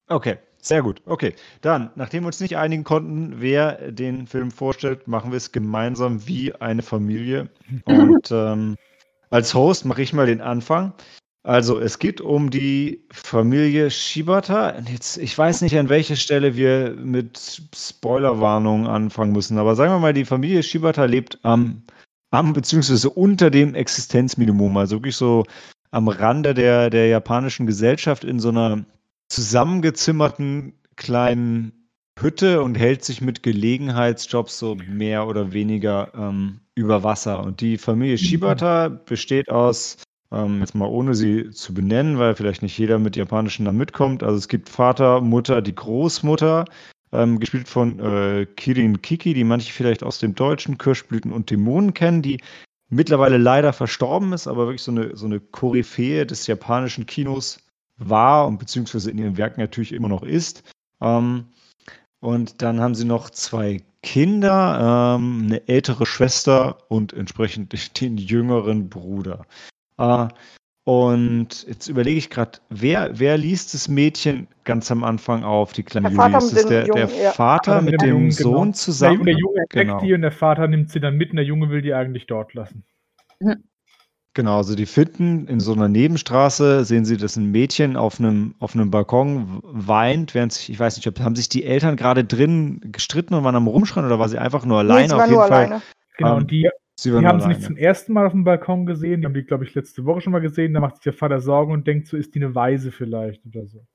Okay. 0.07 0.38
Sehr 0.63 0.82
gut. 0.82 1.02
Okay. 1.06 1.36
Dann, 1.62 1.91
nachdem 1.95 2.23
wir 2.23 2.28
uns 2.28 2.39
nicht 2.39 2.56
einigen 2.56 2.86
konnten, 2.86 3.41
wer 3.41 3.91
den 3.91 4.28
Film 4.28 4.49
vorstellt, 4.49 5.10
machen 5.10 5.32
wir 5.32 5.38
es 5.38 5.52
gemeinsam 5.52 6.26
wie 6.26 6.56
eine 6.56 6.82
Familie. 6.82 7.49
Und 7.86 8.32
ähm, 8.32 8.78
als 9.30 9.54
Host 9.54 9.86
mache 9.86 10.02
ich 10.02 10.13
mal 10.13 10.26
den 10.26 10.39
Anfang. 10.39 10.93
Also, 11.45 11.78
es 11.78 11.99
geht 11.99 12.21
um 12.21 12.49
die 12.49 13.06
Familie 13.12 13.91
Shibata. 13.91 14.80
Jetzt, 14.89 15.17
ich 15.17 15.38
weiß 15.38 15.62
nicht, 15.62 15.78
an 15.78 15.89
welcher 15.89 16.15
Stelle 16.15 16.56
wir 16.56 16.95
mit 16.97 17.62
Spoilerwarnungen 17.76 18.88
anfangen 18.88 19.34
müssen, 19.34 19.58
aber 19.58 19.76
sagen 19.76 19.91
wir 19.91 19.99
mal, 19.99 20.13
die 20.13 20.23
Familie 20.23 20.63
Shibata 20.63 21.04
lebt 21.04 21.39
am, 21.43 21.84
am 22.32 22.54
beziehungsweise 22.54 23.10
unter 23.10 23.52
dem 23.52 23.76
Existenzminimum, 23.76 24.78
also 24.78 24.95
wirklich 24.95 25.17
so 25.17 25.43
am 25.91 26.08
Rande 26.08 26.54
der, 26.54 26.89
der 26.89 27.08
japanischen 27.08 27.67
Gesellschaft 27.67 28.23
in 28.23 28.39
so 28.39 28.47
einer 28.47 28.86
zusammengezimmerten 29.29 30.73
kleinen 30.95 31.89
Hütte 32.19 32.62
und 32.62 32.75
hält 32.75 33.03
sich 33.03 33.21
mit 33.21 33.43
Gelegenheitsjobs 33.43 34.59
so 34.59 34.75
mehr 34.88 35.27
oder 35.27 35.51
weniger 35.51 36.12
ähm, 36.15 36.59
über 36.75 37.03
Wasser. 37.03 37.43
Und 37.43 37.62
die 37.62 37.77
Familie 37.77 38.13
mhm. 38.13 38.19
Shibata 38.19 38.89
besteht 38.89 39.49
aus, 39.49 39.97
ähm, 40.31 40.59
jetzt 40.59 40.75
mal 40.75 40.88
ohne 40.88 41.15
sie 41.15 41.49
zu 41.51 41.73
benennen, 41.73 42.19
weil 42.19 42.36
vielleicht 42.36 42.62
nicht 42.62 42.77
jeder 42.77 42.99
mit 42.99 43.15
japanischen 43.15 43.65
Namen 43.65 43.79
mitkommt. 43.79 44.23
Also 44.23 44.38
es 44.38 44.47
gibt 44.47 44.69
Vater, 44.69 45.21
Mutter, 45.21 45.62
die 45.62 45.75
Großmutter, 45.75 46.65
ähm, 47.12 47.39
gespielt 47.39 47.67
von 47.67 47.99
äh, 47.99 48.45
Kirin 48.45 49.01
Kiki, 49.01 49.33
die 49.33 49.43
manche 49.43 49.71
vielleicht 49.71 50.03
aus 50.03 50.19
dem 50.19 50.36
deutschen 50.36 50.77
Kirschblüten 50.77 51.31
und 51.31 51.49
Dämonen 51.49 51.93
kennen, 51.93 52.21
die 52.21 52.39
mittlerweile 52.89 53.38
leider 53.38 53.73
verstorben 53.73 54.33
ist, 54.33 54.47
aber 54.47 54.65
wirklich 54.65 54.81
so 54.81 54.91
eine, 54.91 55.15
so 55.15 55.25
eine 55.25 55.39
Koryphäe 55.39 56.25
des 56.25 56.47
japanischen 56.47 57.05
Kinos 57.05 57.59
war 57.97 58.47
und 58.47 58.58
beziehungsweise 58.58 59.12
in 59.12 59.17
ihren 59.17 59.38
Werken 59.38 59.62
natürlich 59.62 59.93
immer 59.93 60.10
noch 60.10 60.23
ist. 60.23 60.63
Ähm, 61.01 61.45
und 62.19 62.62
dann 62.62 62.79
haben 62.79 62.95
sie 62.95 63.06
noch 63.06 63.29
zwei 63.29 63.82
Kinder, 64.01 65.17
ähm, 65.17 65.43
eine 65.45 65.67
ältere 65.67 66.06
Schwester 66.06 66.77
und 66.89 67.13
entsprechend 67.13 67.73
den 68.01 68.17
jüngeren 68.17 68.89
Bruder. 68.89 69.45
Äh, 69.97 70.27
und 70.86 71.65
jetzt 71.65 71.88
überlege 71.88 72.17
ich 72.17 72.29
gerade, 72.29 72.60
wer, 72.69 73.17
wer 73.17 73.38
liest 73.38 73.73
das 73.73 73.88
Mädchen 73.88 74.47
ganz 74.65 74.91
am 74.91 75.06
Anfang 75.06 75.43
auf, 75.43 75.71
die 75.71 75.84
kleine 75.84 76.10
der 76.10 76.17
Julie? 76.17 76.38
Ist 76.38 76.56
das 76.56 76.65
der, 76.65 76.88
Jungen, 76.88 77.08
der 77.08 77.32
Vater 77.32 77.75
ja. 77.75 77.82
mit, 77.82 77.91
mit 77.93 78.01
dem 78.01 78.10
Jungen, 78.10 78.32
Sohn 78.32 78.62
genau. 78.63 78.71
zusammen? 78.73 79.23
Der, 79.23 79.34
der 79.34 79.39
Junge 79.39 79.60
entdeckt 79.60 79.88
genau. 79.88 80.01
die 80.01 80.13
und 80.13 80.21
der 80.21 80.32
Vater 80.34 80.67
nimmt 80.67 80.91
sie 80.91 80.99
dann 80.99 81.15
mit 81.15 81.29
und 81.29 81.38
der 81.38 81.45
Junge 81.45 81.69
will 81.69 81.82
die 81.82 81.93
eigentlich 81.93 82.27
dort 82.27 82.53
lassen. 82.53 82.84
Mhm. 83.39 83.63
Genau, 84.36 84.58
also 84.58 84.76
die 84.76 84.88
finden 84.88 85.48
in 85.48 85.60
so 85.60 85.74
einer 85.74 85.88
Nebenstraße, 85.88 86.86
sehen 86.86 87.06
sie, 87.06 87.17
dass 87.17 87.36
ein 87.36 87.52
Mädchen 87.52 87.96
auf 87.96 88.19
einem, 88.19 88.56
auf 88.58 88.74
einem 88.74 88.89
Balkon 88.89 89.60
weint, 89.62 90.34
während 90.34 90.54
sich, 90.54 90.72
ich 90.72 90.80
weiß 90.80 90.96
nicht, 90.96 91.19
haben 91.19 91.36
sich 91.36 91.50
die 91.50 91.63
Eltern 91.63 91.96
gerade 91.98 92.24
drin 92.24 92.82
gestritten 92.91 93.36
und 93.36 93.43
waren 93.43 93.56
am 93.56 93.67
Rumschreien 93.67 94.08
oder 94.08 94.17
war 94.17 94.30
sie 94.30 94.39
einfach 94.39 94.65
nur 94.65 94.80
alleine? 94.80 95.02
Nee, 95.04 95.08
sie 95.10 95.15
auf 95.15 95.30
jeden 95.30 95.41
Fall. 95.41 95.52
Alleine. 95.52 95.82
Genau, 96.17 96.38
und 96.38 96.50
die, 96.50 96.67
die 97.04 97.12
haben 97.12 97.41
sie 97.41 97.48
nicht 97.48 97.62
zum 97.62 97.78
ersten 97.78 98.13
Mal 98.13 98.26
auf 98.26 98.32
dem 98.32 98.43
Balkon 98.43 98.88
gesehen, 98.88 99.22
die 99.22 99.26
haben 99.26 99.36
die, 99.36 99.43
glaube 99.43 99.65
ich, 99.65 99.76
letzte 99.76 100.04
Woche 100.06 100.22
schon 100.22 100.34
mal 100.34 100.41
gesehen. 100.41 100.74
Da 100.74 100.80
macht 100.80 100.96
sich 100.96 101.04
der 101.04 101.13
Vater 101.13 101.39
Sorgen 101.39 101.72
und 101.72 101.86
denkt, 101.86 102.08
so 102.08 102.17
ist 102.17 102.34
die 102.34 102.43
eine 102.43 102.56
Weise 102.56 102.91
vielleicht 102.91 103.46
oder 103.46 103.67
so. 103.67 103.86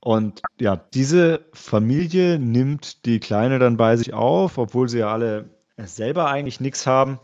Und 0.00 0.40
ja, 0.60 0.76
diese 0.76 1.46
Familie 1.52 2.38
nimmt 2.38 3.04
die 3.06 3.18
Kleine 3.18 3.58
dann 3.58 3.76
bei 3.76 3.96
sich 3.96 4.14
auf, 4.14 4.56
obwohl 4.56 4.88
sie 4.88 5.00
ja 5.00 5.12
alle 5.12 5.50
selber 5.76 6.28
eigentlich 6.28 6.60
nichts 6.60 6.86
haben. 6.86 7.18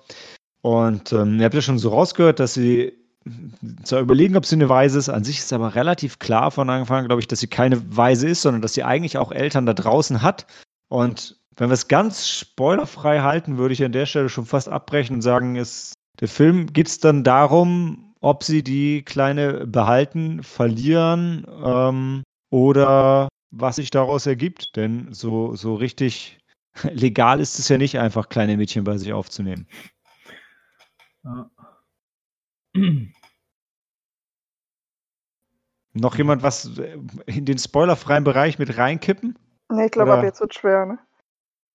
Und 0.62 1.12
ähm, 1.12 1.38
ihr 1.38 1.44
habt 1.44 1.54
ja 1.54 1.60
schon 1.60 1.78
so 1.78 1.90
rausgehört, 1.90 2.40
dass 2.40 2.54
sie 2.54 2.92
zwar 3.84 4.00
überlegen, 4.00 4.36
ob 4.36 4.46
sie 4.46 4.56
eine 4.56 4.68
Weise 4.68 4.98
ist. 4.98 5.08
An 5.08 5.24
sich 5.24 5.38
ist 5.38 5.52
aber 5.52 5.74
relativ 5.74 6.18
klar 6.18 6.50
von 6.50 6.70
Anfang 6.70 7.00
an, 7.00 7.06
glaube 7.06 7.20
ich, 7.20 7.28
dass 7.28 7.40
sie 7.40 7.46
keine 7.48 7.96
Weise 7.96 8.28
ist, 8.28 8.42
sondern 8.42 8.62
dass 8.62 8.74
sie 8.74 8.82
eigentlich 8.82 9.18
auch 9.18 9.32
Eltern 9.32 9.66
da 9.66 9.74
draußen 9.74 10.22
hat. 10.22 10.46
Und 10.88 11.36
wenn 11.56 11.68
wir 11.68 11.74
es 11.74 11.88
ganz 11.88 12.28
spoilerfrei 12.28 13.20
halten, 13.20 13.58
würde 13.58 13.74
ich 13.74 13.84
an 13.84 13.92
der 13.92 14.06
Stelle 14.06 14.28
schon 14.28 14.46
fast 14.46 14.68
abbrechen 14.68 15.16
und 15.16 15.22
sagen, 15.22 15.56
es, 15.56 15.94
der 16.20 16.28
Film 16.28 16.72
geht 16.72 16.88
es 16.88 16.98
dann 16.98 17.24
darum, 17.24 18.14
ob 18.20 18.44
sie 18.44 18.62
die 18.62 19.02
Kleine 19.02 19.66
behalten, 19.66 20.42
verlieren 20.42 21.46
ähm, 21.64 22.22
oder 22.50 23.28
was 23.50 23.76
sich 23.76 23.90
daraus 23.90 24.26
ergibt. 24.26 24.76
Denn 24.76 25.12
so, 25.12 25.54
so 25.54 25.74
richtig 25.74 26.38
legal 26.90 27.40
ist 27.40 27.58
es 27.58 27.68
ja 27.68 27.78
nicht, 27.78 27.98
einfach 27.98 28.28
kleine 28.28 28.56
Mädchen 28.56 28.84
bei 28.84 28.96
sich 28.96 29.12
aufzunehmen. 29.12 29.66
Ja. 31.24 31.50
Noch 35.94 36.16
jemand 36.16 36.42
was 36.42 36.70
in 37.26 37.44
den 37.44 37.58
spoilerfreien 37.58 38.24
Bereich 38.24 38.58
mit 38.58 38.78
reinkippen? 38.78 39.38
Nee, 39.70 39.86
ich 39.86 39.92
glaube, 39.92 40.14
ab 40.14 40.24
jetzt 40.24 40.40
wird 40.40 40.54
schwer, 40.54 40.86
ne? 40.86 40.98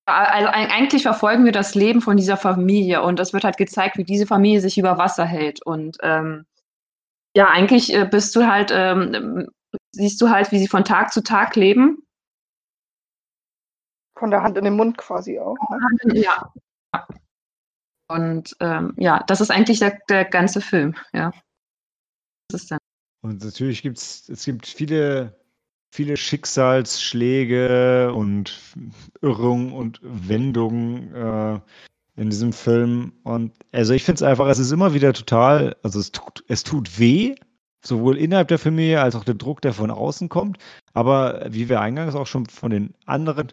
Also 0.05 0.47
eigentlich 0.49 1.03
verfolgen 1.03 1.43
wir 1.43 1.51
das 1.51 1.75
Leben 1.75 1.99
von 2.01 2.15
dieser 2.15 2.37
Familie 2.37 3.03
und 3.03 3.19
es 3.19 3.33
wird 3.33 3.43
halt 3.43 3.57
gezeigt, 3.57 3.97
wie 3.97 4.05
diese 4.05 4.25
Familie 4.25 4.61
sich 4.61 4.77
über 4.77 4.97
Wasser 4.97 5.25
hält. 5.25 5.61
Und 5.65 5.97
ähm, 6.01 6.45
ja, 7.35 7.49
eigentlich 7.49 7.93
äh, 7.93 8.05
bist 8.05 8.33
du 8.35 8.47
halt, 8.47 8.71
ähm, 8.73 9.49
siehst 9.91 10.21
du 10.21 10.29
halt, 10.29 10.53
wie 10.53 10.59
sie 10.59 10.69
von 10.69 10.85
Tag 10.85 11.11
zu 11.11 11.21
Tag 11.23 11.57
leben. 11.57 12.03
Von 14.17 14.31
der 14.31 14.43
Hand 14.43 14.57
in 14.57 14.63
den 14.63 14.77
Mund 14.77 14.97
quasi 14.97 15.39
auch. 15.39 15.57
Ne? 16.05 16.21
Ja. 16.21 16.53
Und 18.07 18.55
ähm, 18.59 18.93
ja, 18.97 19.23
das 19.27 19.41
ist 19.41 19.51
eigentlich 19.51 19.79
der, 19.79 19.99
der 20.09 20.25
ganze 20.25 20.61
Film, 20.61 20.95
ja. 21.13 21.31
Und 23.21 23.43
natürlich 23.43 23.81
gibt 23.81 23.97
es, 23.97 24.29
es 24.29 24.45
gibt 24.45 24.67
viele, 24.67 25.37
viele 25.91 26.15
Schicksalsschläge 26.15 28.13
und 28.13 28.57
Irrungen 29.21 29.73
und 29.73 29.99
Wendungen 30.01 31.13
äh, 31.13 31.59
in 32.15 32.29
diesem 32.29 32.53
Film. 32.53 33.13
Und 33.23 33.53
also 33.73 33.93
ich 33.93 34.03
finde 34.03 34.17
es 34.17 34.23
einfach, 34.23 34.47
es 34.47 34.59
ist 34.59 34.71
immer 34.71 34.93
wieder 34.93 35.13
total, 35.13 35.75
also 35.83 35.99
es 35.99 36.11
tut, 36.11 36.43
es 36.47 36.63
tut 36.63 36.99
weh, 36.99 37.35
sowohl 37.83 38.17
innerhalb 38.17 38.47
der 38.47 38.59
Familie 38.59 39.01
als 39.01 39.15
auch 39.15 39.23
der 39.23 39.35
Druck, 39.35 39.61
der 39.61 39.73
von 39.73 39.91
außen 39.91 40.29
kommt. 40.29 40.57
Aber 40.93 41.45
wie 41.49 41.67
wir 41.69 41.81
eingangs 41.81 42.15
auch 42.15 42.27
schon 42.27 42.45
von 42.45 42.71
den 42.71 42.93
anderen 43.05 43.51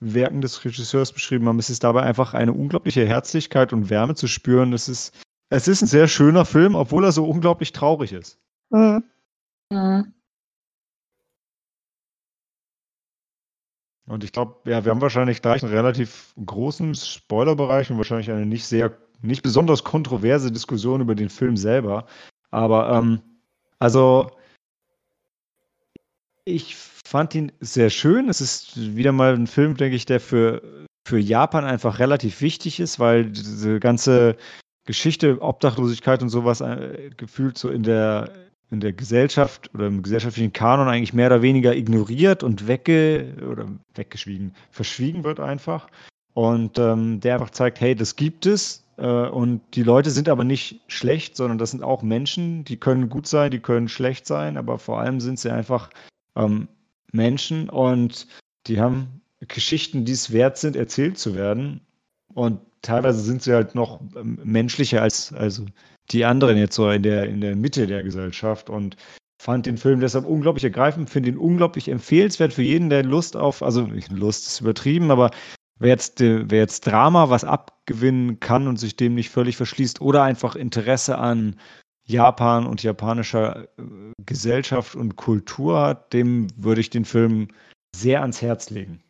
Werken 0.00 0.40
des 0.40 0.64
Regisseurs 0.64 1.12
beschrieben 1.12 1.48
haben, 1.48 1.58
ist 1.58 1.70
es 1.70 1.78
dabei 1.78 2.02
einfach 2.02 2.34
eine 2.34 2.52
unglaubliche 2.52 3.06
Herzlichkeit 3.06 3.72
und 3.72 3.90
Wärme 3.90 4.14
zu 4.14 4.26
spüren. 4.26 4.72
Es 4.72 4.88
ist, 4.88 5.14
es 5.50 5.68
ist 5.68 5.82
ein 5.82 5.86
sehr 5.86 6.08
schöner 6.08 6.44
Film, 6.44 6.74
obwohl 6.74 7.04
er 7.04 7.12
so 7.12 7.28
unglaublich 7.28 7.72
traurig 7.72 8.12
ist. 8.12 8.38
Mhm. 8.70 9.04
Mhm. 9.70 10.14
Und 14.06 14.22
ich 14.22 14.32
glaube, 14.32 14.70
ja, 14.70 14.84
wir 14.84 14.90
haben 14.90 15.00
wahrscheinlich 15.00 15.40
gleich 15.40 15.62
einen 15.62 15.72
relativ 15.72 16.34
großen 16.44 16.94
Spoilerbereich 16.94 17.90
und 17.90 17.96
wahrscheinlich 17.96 18.30
eine 18.30 18.44
nicht 18.44 18.66
sehr, 18.66 18.96
nicht 19.22 19.42
besonders 19.42 19.82
kontroverse 19.82 20.52
Diskussion 20.52 21.00
über 21.00 21.14
den 21.14 21.30
Film 21.30 21.56
selber. 21.56 22.06
Aber 22.50 22.90
ähm, 22.90 23.22
also 23.78 24.30
ich 26.44 26.76
fand 26.76 27.34
ihn 27.34 27.52
sehr 27.60 27.90
schön. 27.90 28.28
Es 28.28 28.40
ist 28.40 28.96
wieder 28.96 29.12
mal 29.12 29.34
ein 29.34 29.46
Film, 29.46 29.76
denke 29.76 29.96
ich, 29.96 30.06
der 30.06 30.20
für, 30.20 30.62
für 31.06 31.18
Japan 31.18 31.64
einfach 31.64 31.98
relativ 31.98 32.40
wichtig 32.40 32.80
ist, 32.80 32.98
weil 32.98 33.26
diese 33.26 33.80
ganze 33.80 34.36
Geschichte, 34.86 35.40
Obdachlosigkeit 35.40 36.22
und 36.22 36.28
sowas 36.28 36.60
äh, 36.60 37.10
gefühlt 37.16 37.56
so 37.56 37.70
in 37.70 37.82
der, 37.82 38.30
in 38.70 38.80
der 38.80 38.92
Gesellschaft 38.92 39.70
oder 39.74 39.86
im 39.86 40.02
gesellschaftlichen 40.02 40.52
Kanon 40.52 40.88
eigentlich 40.88 41.14
mehr 41.14 41.28
oder 41.28 41.42
weniger 41.42 41.74
ignoriert 41.74 42.42
und 42.42 42.68
wegge 42.68 43.34
oder 43.50 43.66
weggeschwiegen, 43.94 44.54
verschwiegen 44.70 45.24
wird 45.24 45.40
einfach. 45.40 45.88
Und 46.34 46.78
ähm, 46.78 47.20
der 47.20 47.34
einfach 47.34 47.50
zeigt, 47.50 47.80
hey, 47.80 47.94
das 47.94 48.16
gibt 48.16 48.44
es, 48.44 48.84
äh, 48.96 49.06
und 49.06 49.62
die 49.74 49.82
Leute 49.82 50.10
sind 50.10 50.28
aber 50.28 50.44
nicht 50.44 50.80
schlecht, 50.88 51.36
sondern 51.36 51.58
das 51.58 51.70
sind 51.70 51.82
auch 51.82 52.02
Menschen, 52.02 52.64
die 52.64 52.76
können 52.76 53.08
gut 53.08 53.26
sein, 53.26 53.50
die 53.50 53.60
können 53.60 53.88
schlecht 53.88 54.26
sein, 54.26 54.56
aber 54.56 54.78
vor 54.78 55.00
allem 55.00 55.20
sind 55.20 55.38
sie 55.38 55.50
einfach 55.50 55.90
ähm, 56.36 56.68
Menschen 57.12 57.68
und 57.68 58.26
die 58.66 58.80
haben 58.80 59.20
Geschichten, 59.48 60.04
die 60.04 60.12
es 60.12 60.32
wert 60.32 60.58
sind, 60.58 60.76
erzählt 60.76 61.18
zu 61.18 61.34
werden. 61.34 61.80
Und 62.32 62.60
teilweise 62.82 63.20
sind 63.20 63.42
sie 63.42 63.52
halt 63.52 63.74
noch 63.74 64.00
ähm, 64.16 64.38
menschlicher 64.42 65.02
als 65.02 65.32
also 65.32 65.64
die 66.10 66.24
anderen 66.24 66.56
jetzt 66.56 66.74
so 66.74 66.90
in 66.90 67.02
der, 67.02 67.28
in 67.28 67.40
der 67.40 67.56
Mitte 67.56 67.86
der 67.86 68.02
Gesellschaft. 68.02 68.70
Und 68.70 68.96
fand 69.44 69.66
den 69.66 69.76
Film 69.76 70.00
deshalb 70.00 70.26
unglaublich 70.26 70.64
ergreifend, 70.64 71.10
finde 71.10 71.28
ihn 71.28 71.36
unglaublich 71.36 71.88
empfehlenswert 71.88 72.54
für 72.54 72.62
jeden, 72.62 72.88
der 72.88 73.02
Lust 73.02 73.36
auf, 73.36 73.62
also 73.62 73.86
Lust 74.08 74.46
ist 74.46 74.60
übertrieben, 74.60 75.10
aber 75.10 75.30
wer 75.78 75.90
jetzt, 75.90 76.20
wer 76.20 76.58
jetzt 76.58 76.86
Drama 76.86 77.28
was 77.28 77.44
abgewinnen 77.44 78.40
kann 78.40 78.66
und 78.66 78.78
sich 78.78 78.96
dem 78.96 79.14
nicht 79.14 79.28
völlig 79.28 79.58
verschließt 79.58 80.00
oder 80.00 80.22
einfach 80.22 80.56
Interesse 80.56 81.18
an 81.18 81.56
Japan 82.06 82.66
und 82.66 82.82
japanischer 82.82 83.68
äh, 83.78 83.82
Gesellschaft 84.26 84.94
und 84.94 85.16
Kultur 85.16 85.80
hat, 85.80 86.12
dem 86.12 86.48
würde 86.56 86.80
ich 86.80 86.90
den 86.90 87.04
Film 87.04 87.48
sehr 87.94 88.20
ans 88.20 88.42
Herz 88.42 88.70
legen. 88.70 89.04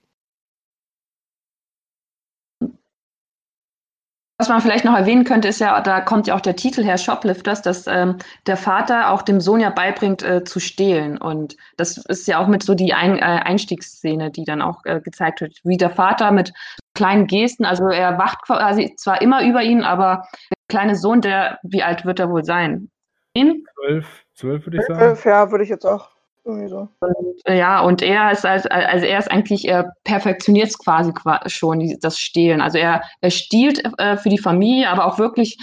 Was 4.37 4.49
man 4.49 4.61
vielleicht 4.61 4.85
noch 4.85 4.97
erwähnen 4.97 5.25
könnte, 5.25 5.47
ist 5.47 5.61
ja, 5.61 5.81
da 5.81 6.01
kommt 6.01 6.27
ja 6.27 6.35
auch 6.35 6.41
der 6.41 6.57
Titel 6.57 6.83
her, 6.83 6.99
Shoplifters, 6.99 7.63
dass 7.63 7.87
ähm, 7.87 8.19
der 8.47 8.57
Vater 8.57 9.11
auch 9.11 9.23
dem 9.23 9.41
Sohn 9.41 9.61
ja 9.61 9.71
beibringt, 9.71 10.25
äh, 10.25 10.43
zu 10.43 10.59
stehlen. 10.59 11.19
Und 11.19 11.57
das 11.77 11.99
ist 11.99 12.27
ja 12.27 12.41
auch 12.41 12.49
mit 12.49 12.65
so 12.65 12.75
die 12.75 12.95
Ein 12.95 13.17
äh, 13.19 13.23
Einstiegsszene, 13.23 14.33
die 14.33 14.45
dann 14.45 14.61
auch 14.61 14.85
äh, 14.87 15.01
gezeigt 15.01 15.41
wird, 15.41 15.61
wie 15.63 15.77
der 15.77 15.91
Vater 15.91 16.33
mit 16.33 16.53
kleinen 16.95 17.29
Gesten, 17.29 17.65
also 17.65 17.89
er 17.89 18.19
wacht 18.19 18.43
quasi 18.43 18.95
zwar 18.97 19.23
immer 19.23 19.45
über 19.45 19.63
ihn, 19.63 19.83
aber 19.83 20.27
der 20.51 20.57
kleine 20.69 20.97
Sohn, 20.97 21.21
der, 21.21 21.59
wie 21.63 21.83
alt 21.85 22.05
wird 22.05 22.19
er 22.19 22.29
wohl 22.29 22.45
sein? 22.45 22.91
Zwölf, 23.35 24.25
zwölf 24.35 24.67
würde 24.67 24.79
ich 24.79 24.87
sagen. 24.87 24.99
Zwölf, 24.99 25.25
ja, 25.25 25.51
würde 25.51 25.65
ich 25.65 25.71
jetzt 25.71 25.85
auch. 25.85 26.09
Irgendwie 26.45 26.69
so. 26.69 26.89
Und, 27.01 27.41
äh, 27.47 27.57
ja, 27.57 27.81
und 27.81 28.03
er 28.03 28.31
ist 28.31 28.45
als, 28.45 28.67
also 28.67 29.07
er 29.07 29.19
ist 29.19 29.31
eigentlich, 29.31 29.67
er 29.67 29.95
perfektioniert 30.05 30.69
es 30.69 30.79
quasi 30.79 31.13
schon, 31.47 31.97
das 32.01 32.19
Stehlen. 32.19 32.61
Also 32.61 32.79
er, 32.79 33.03
er 33.23 33.31
stiehlt 33.31 33.83
äh, 33.99 34.19
für 34.19 34.29
die 34.29 34.39
Familie, 34.39 34.91
aber 34.91 35.07
auch 35.07 35.19
wirklich 35.19 35.57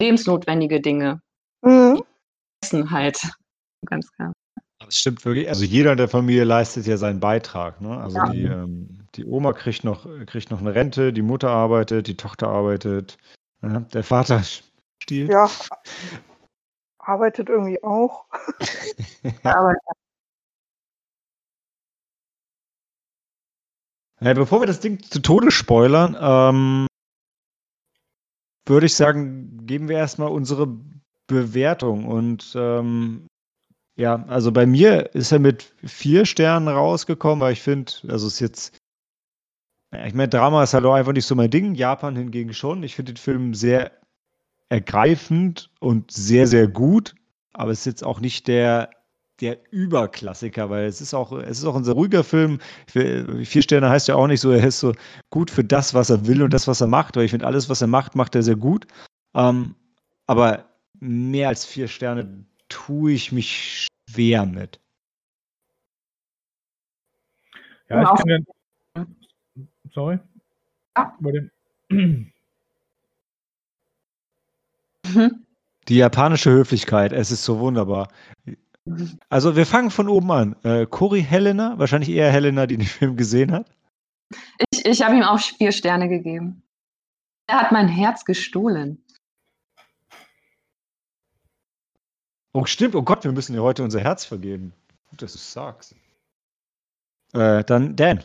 lebensnotwendige 0.00 0.80
Dinge. 0.80 1.22
Mhm. 1.62 2.02
Essen 2.62 2.90
halt. 2.90 3.20
Ganz 3.86 4.10
klar. 4.12 4.32
Das 4.80 4.96
stimmt 4.96 5.24
wirklich. 5.24 5.48
Also 5.48 5.64
jeder 5.64 5.92
in 5.92 5.98
der 5.98 6.08
Familie 6.08 6.44
leistet 6.44 6.86
ja 6.86 6.96
seinen 6.98 7.20
Beitrag. 7.20 7.80
Ne? 7.80 7.98
Also 7.98 8.18
ja. 8.18 8.28
die, 8.30 8.44
ähm, 8.44 9.06
die 9.14 9.24
Oma 9.24 9.52
kriegt 9.52 9.82
noch, 9.82 10.06
kriegt 10.26 10.50
noch 10.50 10.60
eine 10.60 10.74
Rente, 10.74 11.12
die 11.12 11.22
Mutter 11.22 11.50
arbeitet, 11.50 12.06
die 12.06 12.16
Tochter 12.16 12.48
arbeitet, 12.48 13.16
ja, 13.62 13.80
der 13.80 14.04
Vater 14.04 14.42
stiehlt. 15.02 15.30
Ja. 15.30 15.50
Arbeitet 17.08 17.48
irgendwie 17.48 17.82
auch. 17.82 18.26
ja. 19.44 19.74
Ja, 24.20 24.34
bevor 24.34 24.60
wir 24.60 24.66
das 24.66 24.80
Ding 24.80 25.02
zu 25.02 25.20
Tode 25.20 25.50
spoilern, 25.50 26.16
ähm, 26.20 26.86
würde 28.66 28.86
ich 28.86 28.94
sagen, 28.94 29.64
geben 29.66 29.88
wir 29.88 29.96
erstmal 29.96 30.28
unsere 30.28 30.76
Bewertung. 31.28 32.04
Und 32.04 32.52
ähm, 32.56 33.26
ja, 33.96 34.22
also 34.26 34.52
bei 34.52 34.66
mir 34.66 35.14
ist 35.14 35.32
er 35.32 35.38
mit 35.38 35.74
vier 35.84 36.26
Sternen 36.26 36.68
rausgekommen, 36.68 37.40
weil 37.40 37.54
ich 37.54 37.62
finde, 37.62 37.92
also 38.08 38.26
es 38.26 38.34
ist 38.34 38.40
jetzt, 38.40 38.76
ich 40.04 40.12
meine, 40.12 40.28
Drama 40.28 40.62
ist 40.62 40.74
halt 40.74 40.84
auch 40.84 40.94
einfach 40.94 41.12
nicht 41.12 41.26
so 41.26 41.34
mein 41.34 41.50
Ding, 41.50 41.74
Japan 41.74 42.16
hingegen 42.16 42.52
schon. 42.52 42.82
Ich 42.82 42.96
finde 42.96 43.14
den 43.14 43.18
Film 43.18 43.54
sehr 43.54 43.92
ergreifend 44.68 45.70
und 45.80 46.10
sehr, 46.10 46.46
sehr 46.46 46.68
gut, 46.68 47.14
aber 47.52 47.70
es 47.72 47.80
ist 47.80 47.86
jetzt 47.86 48.04
auch 48.04 48.20
nicht 48.20 48.48
der 48.48 48.90
der 49.40 49.58
Überklassiker, 49.70 50.68
weil 50.68 50.86
es 50.86 51.00
ist 51.00 51.14
auch, 51.14 51.32
es 51.32 51.58
ist 51.58 51.64
auch 51.64 51.76
ein 51.76 51.84
sehr 51.84 51.94
ruhiger 51.94 52.24
Film. 52.24 52.58
Vier 52.88 53.62
Sterne 53.62 53.88
heißt 53.88 54.08
ja 54.08 54.16
auch 54.16 54.26
nicht 54.26 54.40
so, 54.40 54.50
er 54.50 54.66
ist 54.66 54.80
so 54.80 54.92
gut 55.30 55.50
für 55.50 55.64
das, 55.64 55.94
was 55.94 56.10
er 56.10 56.26
will 56.26 56.42
und 56.42 56.52
das, 56.52 56.66
was 56.66 56.80
er 56.80 56.88
macht, 56.88 57.16
weil 57.16 57.24
ich 57.24 57.30
finde, 57.30 57.46
alles, 57.46 57.68
was 57.68 57.80
er 57.80 57.86
macht, 57.86 58.16
macht 58.16 58.34
er 58.34 58.42
sehr 58.42 58.56
gut. 58.56 58.86
Ähm, 59.34 59.74
aber 60.26 60.64
mehr 60.98 61.48
als 61.48 61.64
vier 61.64 61.88
Sterne 61.88 62.44
tue 62.68 63.12
ich 63.12 63.30
mich 63.32 63.86
schwer 64.10 64.44
mit. 64.44 64.80
Ja, 67.88 68.02
ich 68.02 68.08
kann 68.08 68.44
ja. 68.96 69.06
Sorry. 69.92 70.18
Ja. 70.96 71.16
Die 75.88 75.96
japanische 75.96 76.50
Höflichkeit, 76.50 77.12
es 77.12 77.30
ist 77.30 77.44
so 77.44 77.60
wunderbar. 77.60 78.08
Also 79.28 79.56
wir 79.56 79.66
fangen 79.66 79.90
von 79.90 80.08
oben 80.08 80.30
an. 80.30 80.56
Äh, 80.62 80.86
Cory 80.86 81.22
Helena, 81.22 81.78
wahrscheinlich 81.78 82.10
eher 82.10 82.30
Helena, 82.30 82.66
die 82.66 82.76
den 82.76 82.86
Film 82.86 83.16
gesehen 83.16 83.52
hat. 83.52 83.70
Ich, 84.70 84.84
ich 84.84 85.02
habe 85.02 85.16
ihm 85.16 85.22
auch 85.22 85.38
vier 85.38 85.72
Sterne 85.72 86.08
gegeben. 86.08 86.62
Er 87.46 87.62
hat 87.62 87.72
mein 87.72 87.88
Herz 87.88 88.24
gestohlen. 88.24 89.02
Oh, 92.52 92.64
stimmt. 92.64 92.94
Oh 92.94 93.02
Gott, 93.02 93.24
wir 93.24 93.32
müssen 93.32 93.52
dir 93.52 93.62
heute 93.62 93.84
unser 93.84 94.00
Herz 94.00 94.24
vergeben. 94.24 94.72
Gut, 95.10 95.22
dass 95.22 95.32
du 95.32 95.38
sagst. 95.38 95.94
Äh, 97.32 97.64
dann 97.64 97.96
Dan. 97.96 98.22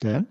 Dan? 0.00 0.28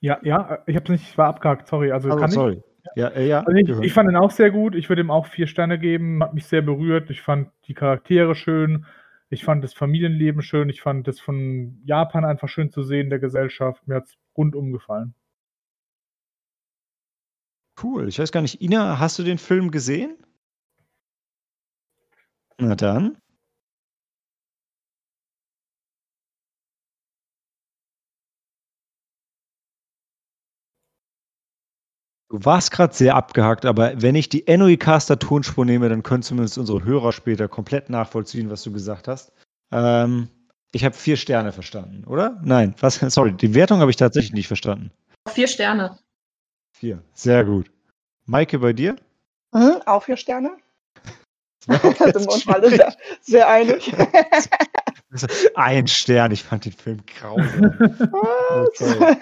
Ja, 0.00 0.18
ja, 0.22 0.62
ich 0.66 0.74
habe 0.74 0.84
es 0.84 0.90
nicht, 0.90 1.10
ich 1.10 1.18
war 1.18 1.28
abgehakt, 1.28 1.68
sorry. 1.68 1.92
Also, 1.92 2.10
also 2.10 2.26
sorry. 2.26 2.54
Ich? 2.54 2.72
Ja, 2.96 3.08
äh, 3.08 3.28
ja. 3.28 3.40
Also 3.40 3.56
ich, 3.56 3.86
ich, 3.86 3.92
fand 3.92 4.10
ihn 4.10 4.16
auch 4.16 4.30
sehr 4.30 4.50
gut. 4.50 4.74
Ich 4.74 4.88
würde 4.88 5.02
ihm 5.02 5.10
auch 5.10 5.26
vier 5.26 5.46
Sterne 5.46 5.78
geben. 5.78 6.22
Hat 6.22 6.34
mich 6.34 6.46
sehr 6.46 6.62
berührt. 6.62 7.10
Ich 7.10 7.22
fand 7.22 7.50
die 7.66 7.74
Charaktere 7.74 8.34
schön. 8.34 8.86
Ich 9.30 9.44
fand 9.44 9.64
das 9.64 9.72
Familienleben 9.72 10.42
schön. 10.42 10.68
Ich 10.68 10.82
fand 10.82 11.06
das 11.08 11.20
von 11.20 11.80
Japan 11.84 12.24
einfach 12.24 12.48
schön 12.48 12.70
zu 12.70 12.82
sehen, 12.82 13.08
der 13.08 13.18
Gesellschaft. 13.18 13.86
Mir 13.86 13.96
hat 13.96 14.04
es 14.04 14.16
rundum 14.36 14.72
gefallen. 14.72 15.14
Cool. 17.82 18.08
Ich 18.08 18.18
weiß 18.18 18.32
gar 18.32 18.42
nicht, 18.42 18.60
Ina, 18.60 18.98
hast 18.98 19.18
du 19.18 19.22
den 19.22 19.38
Film 19.38 19.70
gesehen? 19.70 20.16
Na 22.58 22.74
dann. 22.74 23.21
Du 32.32 32.42
warst 32.46 32.70
gerade 32.70 32.94
sehr 32.94 33.14
abgehakt, 33.14 33.66
aber 33.66 34.00
wenn 34.00 34.14
ich 34.14 34.30
die 34.30 34.42
NOE 34.48 34.78
Caster 34.78 35.18
Tonspur 35.18 35.66
nehme, 35.66 35.90
dann 35.90 36.02
können 36.02 36.22
zumindest 36.22 36.56
unsere 36.56 36.82
Hörer 36.82 37.12
später 37.12 37.46
komplett 37.46 37.90
nachvollziehen, 37.90 38.48
was 38.48 38.62
du 38.62 38.72
gesagt 38.72 39.06
hast. 39.06 39.32
Ähm, 39.70 40.28
ich 40.72 40.82
habe 40.82 40.94
vier 40.94 41.18
Sterne 41.18 41.52
verstanden, 41.52 42.04
oder? 42.06 42.40
Nein, 42.42 42.74
was? 42.80 42.94
Sorry, 43.14 43.34
die 43.34 43.54
Wertung 43.54 43.80
habe 43.80 43.90
ich 43.90 43.98
tatsächlich 43.98 44.32
nicht 44.32 44.46
verstanden. 44.46 44.90
Vier 45.28 45.46
Sterne. 45.46 45.98
Vier. 46.74 47.02
Sehr 47.12 47.44
gut. 47.44 47.70
Maike, 48.24 48.60
bei 48.60 48.72
dir? 48.72 48.96
Mhm, 49.52 49.82
auch 49.84 50.02
vier 50.02 50.16
Sterne. 50.16 50.56
Da 51.66 51.78
sind 51.78 52.26
wir 52.26 52.32
uns 52.32 52.48
alle 52.48 52.70
sehr, 52.70 52.96
sehr 53.20 53.48
einig. 53.48 53.92
Ein 55.54 55.86
Stern, 55.86 56.32
ich 56.32 56.42
fand 56.42 56.64
den 56.64 56.72
Film 56.72 57.00
grausam. 57.06 57.74
Okay. 58.50 59.16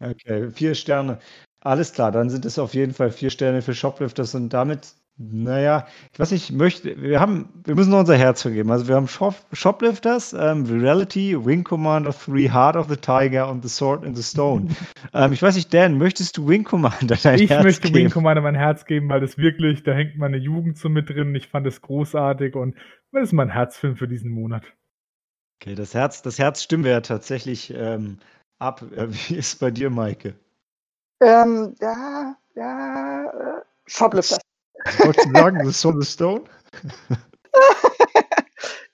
Okay, 0.00 0.50
vier 0.50 0.74
Sterne. 0.74 1.20
Alles 1.64 1.94
klar, 1.94 2.12
dann 2.12 2.28
sind 2.28 2.44
es 2.44 2.58
auf 2.58 2.74
jeden 2.74 2.92
Fall 2.92 3.10
vier 3.10 3.30
Sterne 3.30 3.62
für 3.62 3.72
Shoplifters 3.72 4.34
und 4.34 4.50
damit, 4.50 4.92
naja, 5.16 5.86
ich 6.12 6.20
weiß 6.20 6.30
nicht, 6.32 6.50
ich 6.50 6.54
möchte, 6.54 7.00
wir 7.00 7.20
haben, 7.20 7.48
wir 7.64 7.74
müssen 7.74 7.90
noch 7.90 8.00
unser 8.00 8.18
Herz 8.18 8.42
vergeben. 8.42 8.70
Also 8.70 8.86
wir 8.86 8.96
haben 8.96 9.08
Shop, 9.08 9.34
Shoplifters, 9.50 10.34
ähm, 10.34 10.66
Reality, 10.66 11.42
Wing 11.42 11.64
Commander 11.64 12.10
3, 12.10 12.50
Heart 12.52 12.76
of 12.76 12.90
the 12.90 12.96
Tiger 12.96 13.48
und 13.48 13.62
The 13.62 13.70
Sword 13.70 14.04
in 14.04 14.14
the 14.14 14.22
Stone. 14.22 14.68
ähm, 15.14 15.32
ich 15.32 15.40
weiß 15.40 15.54
nicht, 15.54 15.72
Dan, 15.72 15.96
möchtest 15.96 16.36
du 16.36 16.46
Wing 16.46 16.64
Commander 16.64 17.16
dein 17.22 17.40
Ich 17.40 17.48
Herz 17.48 17.64
möchte 17.64 17.90
geben? 17.90 17.94
Wing 17.94 18.10
Commander 18.10 18.42
mein 18.42 18.56
Herz 18.56 18.84
geben, 18.84 19.08
weil 19.08 19.22
das 19.22 19.38
wirklich, 19.38 19.82
da 19.84 19.92
hängt 19.92 20.18
meine 20.18 20.36
Jugend 20.36 20.76
so 20.76 20.90
mit 20.90 21.08
drin. 21.08 21.34
Ich 21.34 21.48
fand 21.48 21.66
es 21.66 21.80
großartig 21.80 22.56
und 22.56 22.74
das 23.10 23.22
ist 23.22 23.32
mein 23.32 23.48
Herzfilm 23.48 23.96
für 23.96 24.06
diesen 24.06 24.30
Monat. 24.30 24.64
Okay, 25.62 25.74
das 25.74 25.94
Herz, 25.94 26.20
das 26.20 26.38
Herz 26.38 26.62
stimmen 26.62 26.84
wir 26.84 26.90
ja 26.90 27.00
tatsächlich 27.00 27.72
ähm, 27.74 28.18
ab. 28.58 28.84
Äh, 28.94 29.06
Wie 29.08 29.36
ist 29.36 29.60
bei 29.60 29.70
dir, 29.70 29.88
Maike? 29.88 30.34
Ähm, 31.24 31.74
ja, 31.80 32.36
ja, 32.54 33.24
äh, 33.24 33.62
Shoplifters. 33.86 34.38
Wolltest 34.98 35.26
du 35.26 35.32
sagen, 35.32 35.72
The 35.72 35.88
in 35.88 36.00
the 36.00 36.06
Stone? 36.06 36.44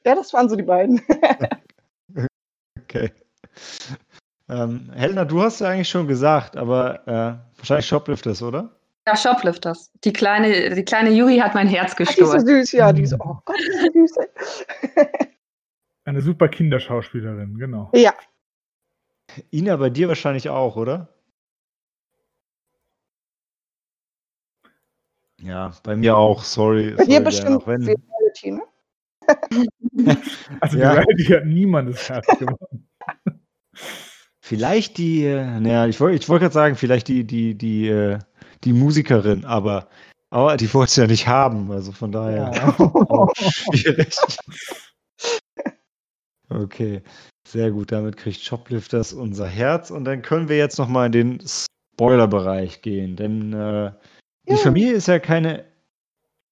ja, 0.05 0.15
das 0.15 0.33
waren 0.33 0.49
so 0.49 0.57
die 0.57 0.63
beiden. 0.63 1.01
Okay. 2.83 3.11
Ähm, 4.49 4.91
Helena, 4.95 5.25
du 5.25 5.43
hast 5.43 5.61
ja 5.61 5.69
eigentlich 5.69 5.89
schon 5.89 6.09
gesagt, 6.09 6.57
aber 6.57 7.07
äh, 7.07 7.59
wahrscheinlich 7.59 7.87
Shoplifters, 7.87 8.43
oder? 8.43 8.71
Ja, 9.07 9.17
Shoplifters. 9.17 9.91
Die 10.05 10.13
kleine, 10.13 10.75
die 10.75 10.85
kleine 10.85 11.11
Yuri 11.11 11.39
hat 11.39 11.55
mein 11.55 11.69
Herz 11.69 11.93
Ach, 11.93 11.97
die 11.97 12.03
ist 12.03 12.17
so 12.17 12.25
gestohlen. 12.25 12.47
süß, 12.47 12.73
ja, 12.73 12.93
die 12.93 13.03
ist, 13.03 13.15
oh 13.15 13.39
Gott, 13.45 13.57
die 13.59 13.99
ist 13.99 14.15
so 14.15 14.23
süß. 14.23 15.07
Eine 16.05 16.21
super 16.21 16.49
Kinderschauspielerin, 16.49 17.57
genau. 17.59 17.91
ja, 17.95 18.13
Ina, 19.53 19.77
bei 19.77 19.91
dir 19.91 20.09
wahrscheinlich 20.09 20.49
auch, 20.49 20.77
oder? 20.77 21.09
Ja, 25.43 25.73
bei 25.83 25.97
mir 25.97 26.17
auch, 26.17 26.43
sorry. 26.45 26.91
bei 26.91 27.05
sorry, 27.05 27.09
dir 27.09 27.21
bestimmt 27.21 27.63
auch 27.63 27.67
wenn, 27.67 27.83
Reality, 27.83 28.51
ne? 28.53 28.63
Also 30.61 30.77
Ja. 30.79 30.93
die 30.93 30.99
Reality 30.99 31.25
hat 31.25 31.45
niemandes 31.47 32.09
Herz 32.09 32.27
gewonnen. 32.39 32.89
Vielleicht 34.41 34.99
die, 34.99 35.25
äh, 35.25 35.61
naja, 35.61 35.87
ich 35.87 36.01
wollte 36.01 36.17
ich 36.17 36.29
wollt 36.29 36.41
gerade 36.43 36.53
sagen, 36.55 36.77
vielleicht 36.77 37.09
die, 37.09 37.25
die, 37.25 37.55
die, 37.57 37.89
äh, 37.89 38.19
die 38.65 38.73
Musikerin, 38.73 39.45
aber, 39.45 39.89
aber 40.31 40.57
die 40.57 40.73
wollte 40.75 40.91
es 40.91 40.97
ja 40.97 41.07
nicht 41.07 41.27
haben, 41.27 41.71
also 41.71 41.93
von 41.93 42.13
daher 42.13 42.51
auch 42.81 43.33
schwierig. 43.37 44.17
Okay, 46.49 47.03
sehr 47.47 47.71
gut, 47.71 47.93
damit 47.93 48.17
kriegt 48.17 48.41
Shoplifters 48.41 49.13
unser 49.13 49.47
Herz 49.47 49.91
und 49.91 50.05
dann 50.05 50.23
können 50.23 50.49
wir 50.49 50.57
jetzt 50.57 50.79
nochmal 50.79 51.07
in 51.07 51.13
den 51.13 51.43
Spoiler-Bereich 51.95 52.83
gehen, 52.83 53.15
denn 53.15 53.53
äh, 53.53 53.93
die 54.49 54.53
Ja. 54.53 54.59
Familie 54.59 54.93
ist 54.95 55.09
ja 55.09 55.19
keine, 55.19 55.65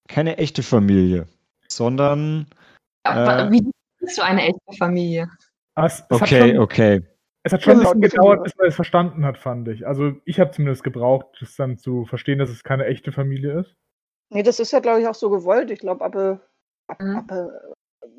keine 0.08 0.38
echte 0.38 0.62
Familie, 0.62 1.26
sondern, 1.68 2.46
Aber 3.04 3.46
Äh. 3.46 3.50
Wie 3.50 3.70
bist 4.00 4.18
du 4.18 4.22
eine 4.22 4.42
echte 4.42 4.76
Familie? 4.78 5.28
Es, 5.76 6.00
es 6.00 6.04
okay, 6.10 6.50
schon, 6.52 6.58
okay. 6.58 7.02
Es 7.44 7.52
hat 7.52 7.62
schon 7.62 7.74
ein 7.74 7.78
bisschen 7.80 8.00
gedauert, 8.00 8.42
bis 8.44 8.54
man 8.56 8.66
es 8.66 8.74
verstanden 8.74 9.24
hat, 9.24 9.38
fand 9.38 9.68
ich. 9.68 9.86
Also 9.86 10.12
ich 10.24 10.40
habe 10.40 10.50
zumindest 10.50 10.84
gebraucht, 10.84 11.26
das 11.40 11.54
dann 11.56 11.78
zu 11.78 12.04
verstehen, 12.04 12.38
dass 12.38 12.50
es 12.50 12.62
keine 12.64 12.84
echte 12.86 13.12
Familie 13.12 13.60
ist. 13.60 13.74
Nee, 14.30 14.42
das 14.42 14.60
ist 14.60 14.72
ja, 14.72 14.80
glaube 14.80 15.00
ich, 15.00 15.06
auch 15.06 15.14
so 15.14 15.30
gewollt. 15.30 15.70
Ich 15.70 15.78
glaube, 15.78 16.04
ab, 16.04 16.14
ab, 16.16 17.00
Mhm. 17.00 17.16
ab 17.16 17.30
äh, 17.30 17.46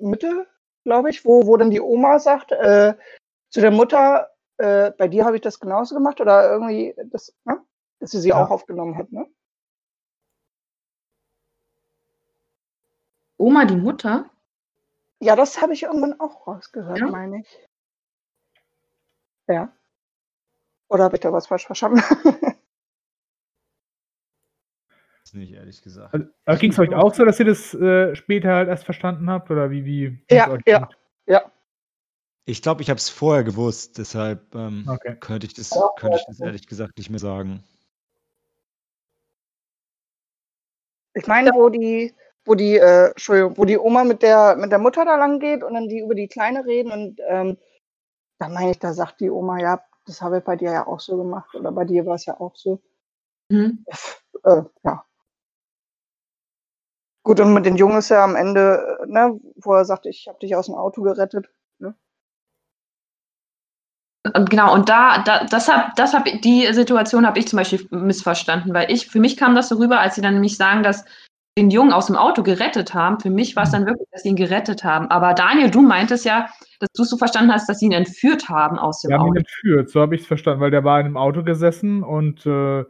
Mitte, 0.02 0.48
glaube 0.86 1.10
ich, 1.12 1.26
wo, 1.26 1.46
wo 1.46 1.58
dann 1.58 1.70
die 1.70 1.82
Oma 1.82 2.18
sagt, 2.18 2.52
äh, 2.52 2.94
zu 3.52 3.62
der 3.62 3.72
Mutter, 3.72 4.30
äh, 4.58 4.92
bei 4.98 5.08
dir 5.08 5.26
habe 5.26 5.36
ich 5.36 5.42
das 5.42 5.60
genauso 5.60 5.94
gemacht 5.96 6.20
oder 6.22 6.50
irgendwie, 6.52 6.96
das, 7.12 7.36
ne? 7.46 7.62
dass 8.00 8.12
sie 8.12 8.20
sie 8.22 8.30
Ja. 8.30 8.44
auch 8.44 8.50
aufgenommen 8.50 8.98
hat, 8.98 9.12
ne? 9.12 9.28
Oma, 13.40 13.64
die 13.66 13.78
Mutter? 13.78 14.30
Ja, 15.22 15.36
das 15.36 15.62
habe 15.62 15.74
ich 15.74 15.84
irgendwann 15.84 16.20
auch 16.20 16.46
rausgehört, 16.46 17.00
Ja? 17.00 17.08
meine 17.08 17.40
ich. 17.40 17.68
Ja. 19.48 19.74
Oder 20.90 21.06
habe 21.06 21.16
ich 21.16 21.22
da 21.22 21.32
was 21.32 21.48
falsch 21.48 21.66
verstanden? 21.66 22.02
Ist 25.24 25.36
nicht 25.36 25.54
ehrlich 25.54 25.82
gesagt. 25.82 26.14
Also, 26.14 26.28
aber 26.46 26.58
ging 26.58 26.72
es 26.72 26.80
euch 26.80 26.94
auch 26.94 27.14
so, 27.14 27.24
dass 27.24 27.40
ihr 27.40 27.46
das 27.46 27.74
äh, 27.76 28.16
später 28.16 28.54
halt 28.54 28.68
erst 28.68 28.84
verstanden 28.84 29.30
habt? 29.30 29.52
Oder 29.52 29.70
wie, 29.70 29.86
wie 29.86 30.26
Ja, 30.30 30.58
ja. 30.66 30.90
ja. 31.28 31.52
Ich 32.46 32.62
glaube, 32.62 32.82
ich 32.82 32.90
habe 32.90 32.98
es 32.98 33.10
vorher 33.10 33.44
gewusst, 33.44 34.00
deshalb 34.00 34.54
ähm, 34.56 34.86
Okay. 34.88 35.16
könnte, 35.20 35.46
ich 35.46 35.54
das, 35.54 35.70
könnte 35.98 36.18
ich 36.18 36.26
das 36.26 36.40
ehrlich 36.40 36.66
gesagt 36.68 36.98
nicht 36.98 37.10
mehr 37.10 37.20
sagen. 37.20 37.64
Ich 41.14 41.28
meine, 41.28 41.52
wo 41.54 41.70
die, 41.70 42.16
wo 42.50 42.56
die, 42.56 42.78
äh, 42.78 43.10
Entschuldigung, 43.10 43.58
wo 43.58 43.66
die 43.66 43.78
Oma 43.78 44.04
mit 44.04 44.24
der, 44.24 44.56
mit 44.56 44.72
der 44.72 44.80
Mutter 44.80 45.06
da 45.06 45.16
lang 45.16 45.40
geht 45.40 45.64
und 45.64 45.76
dann 45.76 45.88
die 45.88 46.00
über 46.00 46.16
die 46.16 46.28
Kleine 46.28 46.66
reden 46.66 46.92
und 46.92 47.22
ähm, 47.28 47.58
da 48.40 48.50
meine 48.50 48.72
ich, 48.72 48.80
da 48.80 48.94
sagt 48.94 49.20
die 49.20 49.30
Oma, 49.30 49.60
ja, 49.60 49.84
das 50.06 50.22
habe 50.22 50.40
ich 50.40 50.44
bei 50.44 50.56
dir 50.56 50.72
ja 50.72 50.88
auch 50.88 51.00
so 51.00 51.16
gemacht 51.16 51.54
oder 51.54 51.72
bei 51.72 51.86
dir 51.86 52.06
war 52.08 52.16
es 52.16 52.26
ja 52.26 52.40
auch 52.40 52.56
so. 52.56 52.82
Hm? 53.52 53.86
Äh, 54.44 54.64
ja. 54.84 55.06
Gut, 57.24 57.40
und 57.40 57.54
mit 57.54 57.66
den 57.66 57.76
Jungen 57.76 57.98
ist 57.98 58.10
ja 58.10 58.24
am 58.24 58.36
Ende, 58.36 59.00
äh, 59.04 59.06
ne, 59.06 59.40
wo 59.58 59.74
er 59.74 59.86
sagt, 59.86 60.08
ich 60.08 60.28
habe 60.28 60.40
dich 60.40 60.56
aus 60.56 60.66
dem 60.66 60.76
Auto 60.76 61.02
gerettet. 61.04 61.50
Und 64.36 64.50
genau, 64.50 64.74
und 64.74 64.90
da, 64.90 65.24
da 65.24 65.46
das 65.46 65.68
hab, 65.70 65.96
das 65.96 66.14
hab, 66.14 66.26
die 66.26 66.72
Situation 66.74 67.26
habe 67.26 67.40
ich 67.40 67.48
zum 67.48 67.58
Beispiel 67.58 67.88
missverstanden, 67.92 68.74
weil 68.74 68.92
ich, 68.92 69.08
für 69.08 69.20
mich 69.20 69.38
kam 69.38 69.56
das 69.56 69.70
so 69.70 69.76
rüber, 69.76 70.00
als 70.00 70.16
sie 70.16 70.22
dann 70.22 70.34
nämlich 70.34 70.58
sagen, 70.58 70.84
dass 70.84 71.06
den 71.58 71.72
Jungen 71.72 71.92
aus 71.92 72.08
dem 72.08 72.16
Auto 72.16 72.44
gerettet 72.44 72.94
haben. 72.94 73.20
Für 73.20 73.30
mich 73.30 73.56
war 73.56 73.64
es 73.64 73.72
dann 73.72 73.86
wirklich, 73.86 74.08
dass 74.12 74.24
sie 74.24 74.30
ihn 74.30 74.36
gerettet 74.36 74.84
haben. 74.84 75.08
Aber 75.08 75.34
Daniel, 75.34 75.70
du 75.70 75.82
meintest 75.82 76.26
ja, 76.26 76.50
dass 76.80 76.90
du 76.96 77.04
es 77.04 77.10
so 77.10 77.18
verstanden 77.18 77.52
hast, 77.52 77.68
dass 77.68 77.80
sie 77.80 77.88
ihn 77.88 77.92
entführt 77.92 78.50
haben 78.50 78.78
aus 78.80 79.02
dem 79.02 79.10
Wir 79.10 79.18
haben 79.18 79.28
ihn 79.28 79.32
Auto. 79.32 79.40
entführt, 79.40 79.90
so 79.90 80.02
habe 80.02 80.16
ich 80.16 80.22
es 80.22 80.28
verstanden, 80.28 80.62
weil 80.62 80.72
der 80.72 80.84
war 80.84 81.00
in 81.00 81.08
einem 81.08 81.18
Auto 81.18 81.44
gesessen 81.44 82.04
und 82.04 82.46
äh, 82.46 82.86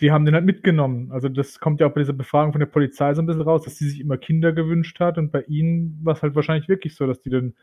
die 0.00 0.12
haben 0.12 0.24
den 0.24 0.34
halt 0.34 0.44
mitgenommen. 0.44 1.10
Also 1.12 1.28
das 1.28 1.58
kommt 1.58 1.80
ja 1.80 1.86
auch 1.86 1.92
bei 1.92 2.00
dieser 2.00 2.12
Befragung 2.12 2.52
von 2.52 2.60
der 2.60 2.66
Polizei 2.66 3.12
so 3.14 3.22
ein 3.22 3.26
bisschen 3.26 3.42
raus, 3.42 3.62
dass 3.64 3.76
sie 3.76 3.88
sich 3.88 4.00
immer 4.00 4.16
Kinder 4.18 4.52
gewünscht 4.52 5.00
hat 5.00 5.18
und 5.18 5.32
bei 5.32 5.42
ihnen 5.42 5.98
war 6.02 6.14
es 6.14 6.22
halt 6.22 6.34
wahrscheinlich 6.34 6.68
wirklich 6.68 6.94
so, 6.94 7.06
dass 7.06 7.20
die 7.20 7.30
den 7.30 7.54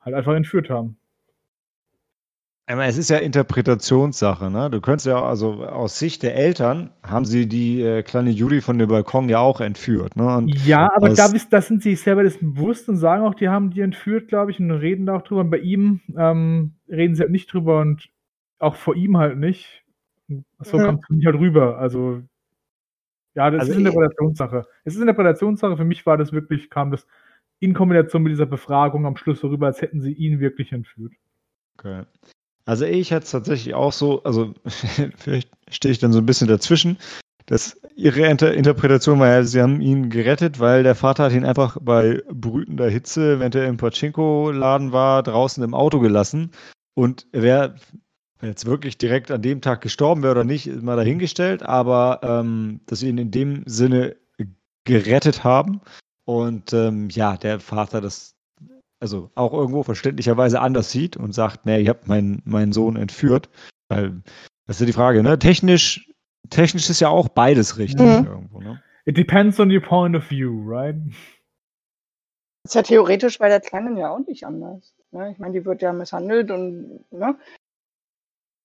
halt 0.00 0.14
einfach 0.14 0.34
entführt 0.34 0.70
haben. 0.70 0.98
Aber 2.70 2.84
es 2.84 2.96
ist 2.96 3.10
ja 3.10 3.18
Interpretationssache, 3.18 4.48
ne? 4.48 4.70
Du 4.70 4.80
könntest 4.80 5.06
ja, 5.06 5.20
also 5.20 5.64
aus 5.64 5.98
Sicht 5.98 6.22
der 6.22 6.36
Eltern 6.36 6.90
haben 7.02 7.24
sie 7.24 7.48
die 7.48 7.82
äh, 7.82 8.02
kleine 8.04 8.30
Judy 8.30 8.60
von 8.60 8.78
dem 8.78 8.88
Balkon 8.88 9.28
ja 9.28 9.40
auch 9.40 9.60
entführt, 9.60 10.14
ne? 10.14 10.36
Und 10.36 10.54
Ja, 10.66 10.88
aber 10.94 11.08
da, 11.08 11.26
ist, 11.26 11.52
da 11.52 11.60
sind 11.60 11.82
sie 11.82 11.90
sich 11.90 12.02
selber 12.02 12.22
dessen 12.22 12.54
bewusst 12.54 12.88
und 12.88 12.96
sagen 12.96 13.24
auch, 13.24 13.34
die 13.34 13.48
haben 13.48 13.70
die 13.70 13.80
entführt, 13.80 14.28
glaube 14.28 14.52
ich, 14.52 14.60
und 14.60 14.70
reden 14.70 15.06
da 15.06 15.16
auch 15.16 15.22
drüber. 15.22 15.40
Und 15.40 15.50
bei 15.50 15.58
ihm 15.58 16.00
ähm, 16.16 16.74
reden 16.88 17.16
sie 17.16 17.22
halt 17.22 17.32
nicht 17.32 17.52
drüber 17.52 17.80
und 17.80 18.08
auch 18.60 18.76
vor 18.76 18.94
ihm 18.94 19.16
halt 19.16 19.36
nicht. 19.36 19.84
So 20.60 20.78
Mhm. 20.78 20.84
kommt 20.84 21.00
es 21.00 21.06
für 21.08 21.14
mich 21.14 21.26
halt 21.26 21.36
rüber. 21.36 21.78
Also, 21.78 22.22
ja, 23.34 23.50
das 23.50 23.62
Also 23.62 23.72
ist 23.72 23.78
Interpretationssache. 23.78 24.66
Es 24.84 24.94
ist 24.94 25.00
Interpretationssache. 25.00 25.76
Für 25.76 25.84
mich 25.84 26.06
war 26.06 26.16
das 26.16 26.32
wirklich, 26.32 26.70
kam 26.70 26.92
das 26.92 27.04
in 27.58 27.74
Kombination 27.74 28.22
mit 28.22 28.30
dieser 28.30 28.46
Befragung 28.46 29.06
am 29.06 29.16
Schluss 29.16 29.40
so 29.40 29.48
rüber, 29.48 29.66
als 29.66 29.82
hätten 29.82 30.00
sie 30.00 30.12
ihn 30.12 30.38
wirklich 30.38 30.70
entführt. 30.70 31.12
Okay. 31.78 32.04
Also 32.66 32.84
ich 32.84 33.12
hatte 33.12 33.24
es 33.24 33.30
tatsächlich 33.30 33.74
auch 33.74 33.92
so, 33.92 34.22
also 34.22 34.54
vielleicht 35.16 35.50
stehe 35.70 35.92
ich 35.92 35.98
dann 35.98 36.12
so 36.12 36.18
ein 36.18 36.26
bisschen 36.26 36.48
dazwischen, 36.48 36.98
dass 37.46 37.80
ihre 37.96 38.26
Inter 38.26 38.54
Interpretation 38.54 39.18
war 39.18 39.28
ja, 39.28 39.42
sie 39.42 39.60
haben 39.60 39.80
ihn 39.80 40.08
gerettet, 40.08 40.60
weil 40.60 40.82
der 40.82 40.94
Vater 40.94 41.24
hat 41.24 41.32
ihn 41.32 41.44
einfach 41.44 41.76
bei 41.80 42.22
brütender 42.30 42.88
Hitze, 42.88 43.40
während 43.40 43.54
er 43.56 43.66
im 43.66 43.76
Pachinko-Laden 43.76 44.92
war, 44.92 45.22
draußen 45.22 45.62
im 45.64 45.74
Auto 45.74 45.98
gelassen. 45.98 46.52
Und 46.94 47.26
er 47.32 47.42
wäre 47.42 47.74
jetzt 48.42 48.66
wirklich 48.66 48.98
direkt 48.98 49.30
an 49.30 49.42
dem 49.42 49.60
Tag 49.60 49.80
gestorben 49.80 50.22
wäre 50.22 50.32
oder 50.32 50.44
nicht, 50.44 50.66
ist 50.66 50.82
mal 50.82 50.96
dahingestellt, 50.96 51.62
aber 51.62 52.20
ähm, 52.22 52.80
dass 52.86 53.00
sie 53.00 53.08
ihn 53.08 53.18
in 53.18 53.30
dem 53.30 53.64
Sinne 53.66 54.16
gerettet 54.84 55.44
haben. 55.44 55.80
Und 56.24 56.72
ähm, 56.72 57.08
ja, 57.10 57.36
der 57.36 57.60
Vater 57.60 58.00
das 58.00 58.36
also 59.00 59.30
auch 59.34 59.52
irgendwo 59.52 59.82
verständlicherweise 59.82 60.60
anders 60.60 60.90
sieht 60.90 61.16
und 61.16 61.32
sagt, 61.32 61.66
nee, 61.66 61.78
ich 61.80 61.88
habe 61.88 62.00
meinen, 62.04 62.42
meinen 62.44 62.72
Sohn 62.72 62.96
entführt. 62.96 63.48
Weil, 63.88 64.22
das 64.66 64.76
ist 64.76 64.80
ja 64.80 64.86
die 64.86 64.92
Frage, 64.92 65.22
ne? 65.22 65.38
Technisch, 65.38 66.08
technisch 66.50 66.88
ist 66.90 67.00
ja 67.00 67.08
auch 67.08 67.28
beides 67.28 67.78
richtig 67.78 68.06
Mhm. 68.06 68.26
irgendwo, 68.26 68.60
ne? 68.60 68.82
It 69.06 69.16
depends 69.16 69.58
on 69.58 69.70
your 69.70 69.80
point 69.80 70.14
of 70.14 70.30
view, 70.30 70.62
right? 70.66 70.94
Ist 72.64 72.74
ja 72.74 72.82
theoretisch 72.82 73.38
bei 73.38 73.48
der 73.48 73.60
Kleinen 73.60 73.96
ja 73.96 74.10
auch 74.10 74.18
nicht 74.26 74.44
anders. 74.44 74.94
Ne? 75.10 75.32
Ich 75.32 75.38
meine, 75.38 75.54
die 75.54 75.64
wird 75.64 75.80
ja 75.80 75.92
misshandelt 75.92 76.50
und, 76.50 77.10
ne? 77.10 77.38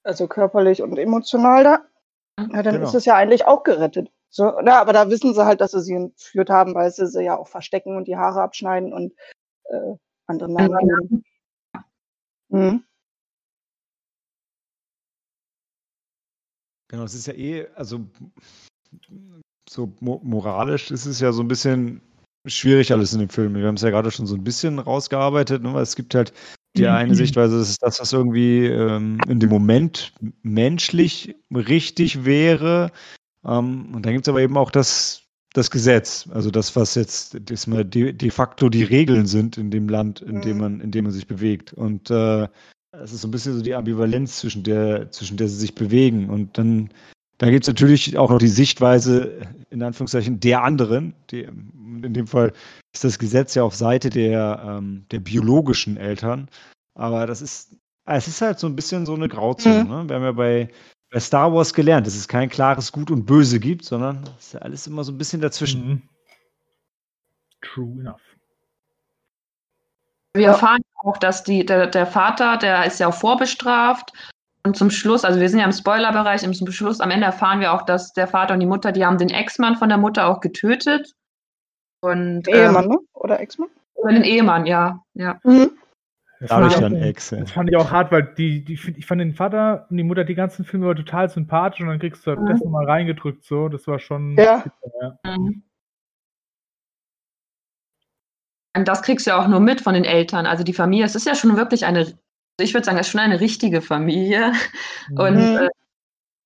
Also 0.04 0.28
körperlich 0.28 0.82
und 0.82 0.98
emotional 0.98 1.64
da. 1.64 1.86
Ja, 2.38 2.62
dann 2.62 2.76
Genau. 2.76 2.86
ist 2.88 2.94
es 2.94 3.06
ja 3.06 3.16
eigentlich 3.16 3.46
auch 3.48 3.64
gerettet. 3.64 4.12
So, 4.30 4.52
na, 4.62 4.82
aber 4.82 4.92
da 4.92 5.10
wissen 5.10 5.34
sie 5.34 5.46
halt, 5.46 5.62
dass 5.62 5.72
sie 5.72 5.82
sie 5.82 5.94
entführt 5.94 6.50
haben, 6.50 6.76
weil 6.76 6.92
sie 6.92 7.08
sie 7.08 7.24
ja 7.24 7.38
auch 7.38 7.48
verstecken 7.48 7.96
und 7.96 8.08
die 8.10 8.18
Haare 8.18 8.42
abschneiden 8.42 8.94
und 8.94 9.14
äh, 9.70 9.96
anderen 10.28 10.54
Namen 10.54 10.78
geben. 10.80 11.24
Mhm. 12.50 12.84
Genau, 16.88 17.04
es 17.04 17.16
ist 17.16 17.28
ja 17.28 17.34
eh, 17.34 17.68
also 17.76 18.06
so 19.70 19.92
mo 20.00 20.22
moralisch 20.24 20.92
ist 20.92 21.06
es 21.06 21.20
ja 21.20 21.32
so 21.32 21.42
ein 21.42 21.48
bisschen 21.48 22.02
schwierig 22.46 22.92
alles 22.92 23.14
in 23.14 23.20
dem 23.20 23.30
Film. 23.30 23.56
Wir 23.56 23.68
haben 23.68 23.76
es 23.76 23.82
ja 23.82 23.90
gerade 23.90 24.12
schon 24.12 24.28
so 24.28 24.36
ein 24.36 24.44
bisschen 24.44 24.80
rausgearbeitet, 24.80 25.64
ne, 25.64 25.74
weil 25.74 25.84
es 25.84 25.96
gibt 25.96 26.14
halt 26.14 26.32
die 26.78 26.88
eine 26.88 27.16
Sichtweise, 27.16 27.58
das 27.58 27.70
ist 27.70 27.82
das, 27.82 28.02
was 28.02 28.12
irgendwie 28.12 28.66
ähm, 28.66 29.18
in 29.30 29.40
dem 29.40 29.50
Moment 29.50 30.14
menschlich 30.44 31.36
richtig 31.54 32.26
wäre. 32.26 32.92
Ähm, 33.46 33.96
und 33.96 34.06
dann 34.06 34.14
gibt 34.14 34.28
es 34.28 34.30
aber 34.30 34.42
eben 34.42 34.58
auch 34.58 34.72
das, 34.72 35.25
das 35.58 35.72
Gesetz, 35.72 36.28
also 36.34 36.52
das, 36.52 36.76
was 36.76 36.96
jetzt 36.96 37.38
das 37.50 37.66
mal 37.66 37.86
de, 37.86 38.12
de 38.12 38.30
facto 38.30 38.70
die 38.70 38.84
Regeln 38.84 39.26
sind 39.26 39.58
in 39.58 39.72
dem 39.72 39.88
Land, 39.88 40.22
in 40.22 40.42
dem 40.42 40.58
Mhm. 40.58 40.62
man, 40.62 40.82
in 40.82 40.92
dem 40.92 41.06
man 41.06 41.14
sich 41.14 41.28
bewegt. 41.28 41.74
Und 41.74 42.10
äh, 42.10 42.48
es 42.92 43.14
ist 43.14 43.22
so 43.22 43.28
ein 43.28 43.32
bisschen 43.32 43.54
so 43.54 43.62
die 43.62 43.74
Ambivalenz, 43.74 44.38
zwischen 44.40 44.64
der, 44.64 45.12
zwischen 45.12 45.38
der 45.38 45.48
sie 45.48 45.56
sich 45.56 45.74
bewegen. 45.74 46.30
Und 46.30 46.58
dann, 46.58 46.90
dann 47.38 47.52
gibt 47.52 47.64
es 47.64 47.68
natürlich 47.70 48.18
auch 48.18 48.30
noch 48.30 48.40
die 48.40 48.48
Sichtweise, 48.48 49.48
in 49.70 49.82
Anführungszeichen, 49.82 50.42
der 50.42 50.64
anderen. 50.64 51.14
Die, 51.32 51.44
in 51.44 52.14
dem 52.14 52.28
Fall 52.28 52.52
ist 52.94 53.06
das 53.06 53.18
Gesetz 53.18 53.56
ja 53.56 53.64
auf 53.64 53.76
Seite 53.76 54.10
der, 54.10 54.62
ähm, 54.66 55.06
der 55.12 55.20
biologischen 55.20 55.96
Eltern. 55.96 56.50
Aber 56.96 57.28
das 57.28 57.42
ist, 57.42 57.78
es 58.06 58.28
ist 58.28 58.42
halt 58.42 58.60
so 58.60 58.68
ein 58.68 58.76
bisschen 58.76 59.06
so 59.06 59.14
eine 59.14 59.30
Grauzone. 59.30 59.86
Mhm. 59.86 59.90
Ne? 59.90 60.10
Wir 60.10 60.16
haben 60.16 60.24
ja 60.24 60.32
bei, 60.34 60.70
bei 61.16 61.22
Star 61.22 61.54
Wars 61.54 61.74
gelernt, 61.74 62.06
dass 62.06 62.18
es 62.18 62.28
kein 62.28 62.50
klares 62.50 62.92
Gut 62.92 63.10
und 63.10 63.26
Böse 63.26 63.58
gibt, 63.58 63.86
sondern 63.86 64.22
es 64.38 64.48
ist 64.48 64.54
ja 64.56 64.60
alles 64.60 64.86
immer 64.86 65.02
so 65.06 65.14
ein 65.14 65.18
bisschen 65.18 65.40
dazwischen. 65.40 65.88
Mhm. 65.88 66.02
True 67.62 68.02
enough. 68.02 68.22
Wir 70.34 70.48
erfahren 70.48 70.82
auch, 71.06 71.18
dass 71.18 71.46
die, 71.46 71.66
der, 71.66 71.88
der 71.88 72.06
Vater, 72.06 72.58
der 72.58 72.86
ist 72.86 73.00
ja 73.00 73.08
auch 73.08 73.14
vorbestraft. 73.14 74.12
Und 74.66 74.76
zum 74.76 74.90
Schluss, 74.90 75.24
also 75.24 75.40
wir 75.40 75.48
sind 75.48 75.60
ja 75.60 75.66
im 75.66 75.72
Spoilerbereich, 75.72 76.44
im 76.44 76.54
zum 76.54 76.70
Schluss, 76.70 77.00
am 77.00 77.12
Ende 77.12 77.28
erfahren 77.28 77.62
wir 77.62 77.72
auch, 77.72 77.84
dass 77.84 78.12
der 78.12 78.28
Vater 78.28 78.54
und 78.54 78.60
die 78.60 78.66
Mutter, 78.66 78.92
die 78.92 79.06
haben 79.06 79.18
den 79.18 79.30
Ex-Mann 79.30 79.78
von 79.78 79.88
der 79.88 79.98
Mutter 79.98 80.28
auch 80.28 80.42
getötet. 80.42 81.14
Und 82.02 82.46
Ehemann, 82.50 82.84
ähm, 82.84 82.90
ne? 82.90 82.98
Oder 83.14 83.40
Ex-Mann? 83.40 83.70
oder 83.94 84.12
den 84.12 84.26
Ehemann, 84.26 84.66
ja. 84.66 85.02
ja. 85.14 85.40
Mhm. 85.46 85.78
Das 86.40 86.50
Dadurch 86.50 86.74
fand, 86.74 86.84
dann 86.84 86.96
ich 86.96 87.02
auch, 87.02 87.06
Ex. 87.08 87.30
ja. 87.32 87.38
das 87.40 87.52
fand 87.52 87.70
ich 87.70 87.76
auch 87.78 87.92
hart, 87.92 88.12
weil 88.12 88.24
die, 88.38 88.64
die, 88.66 88.76
find- 88.78 88.98
ich 88.98 89.06
fand 89.06 89.22
den 89.22 89.34
Vater 89.34 89.88
und 89.90 89.98
die 89.98 90.04
Mutter 90.04 90.24
die 90.26 90.36
ganzen 90.36 90.66
Filme 90.66 90.94
total 90.96 91.30
sympathisch 91.30 91.80
und 91.82 91.88
dann 91.88 92.00
kriegst 92.00 92.28
du 92.28 92.32
Mhm. 92.32 92.46
das 92.48 92.60
nochmal 92.60 92.86
reingedrückt, 92.86 93.46
so. 93.46 93.70
Das 93.70 93.88
war 93.88 94.00
schon. 94.00 94.36
Ja. 94.38 94.64
ja. 95.02 95.20
Mhm. 95.38 95.64
Und 98.76 98.88
das 98.88 99.02
kriegst 99.04 99.26
du 99.26 99.32
ja 99.32 99.42
auch 99.42 99.48
nur 99.48 99.62
mit 99.62 99.80
von 99.82 99.94
den 99.94 100.04
Eltern. 100.04 100.46
Also 100.46 100.64
die 100.64 100.74
Familie, 100.74 101.06
es 101.06 101.16
ist 101.16 101.26
ja 101.26 101.36
schon 101.36 101.56
wirklich 101.56 101.86
eine, 101.86 102.18
ich 102.60 102.74
würde 102.74 102.86
sagen, 102.86 102.98
es 102.98 103.08
ist 103.08 103.12
schon 103.12 103.22
eine 103.22 103.40
richtige 103.40 103.82
Familie. 103.82 104.52
Und 105.12 105.36
Mhm. 105.36 105.58
äh, 105.58 105.70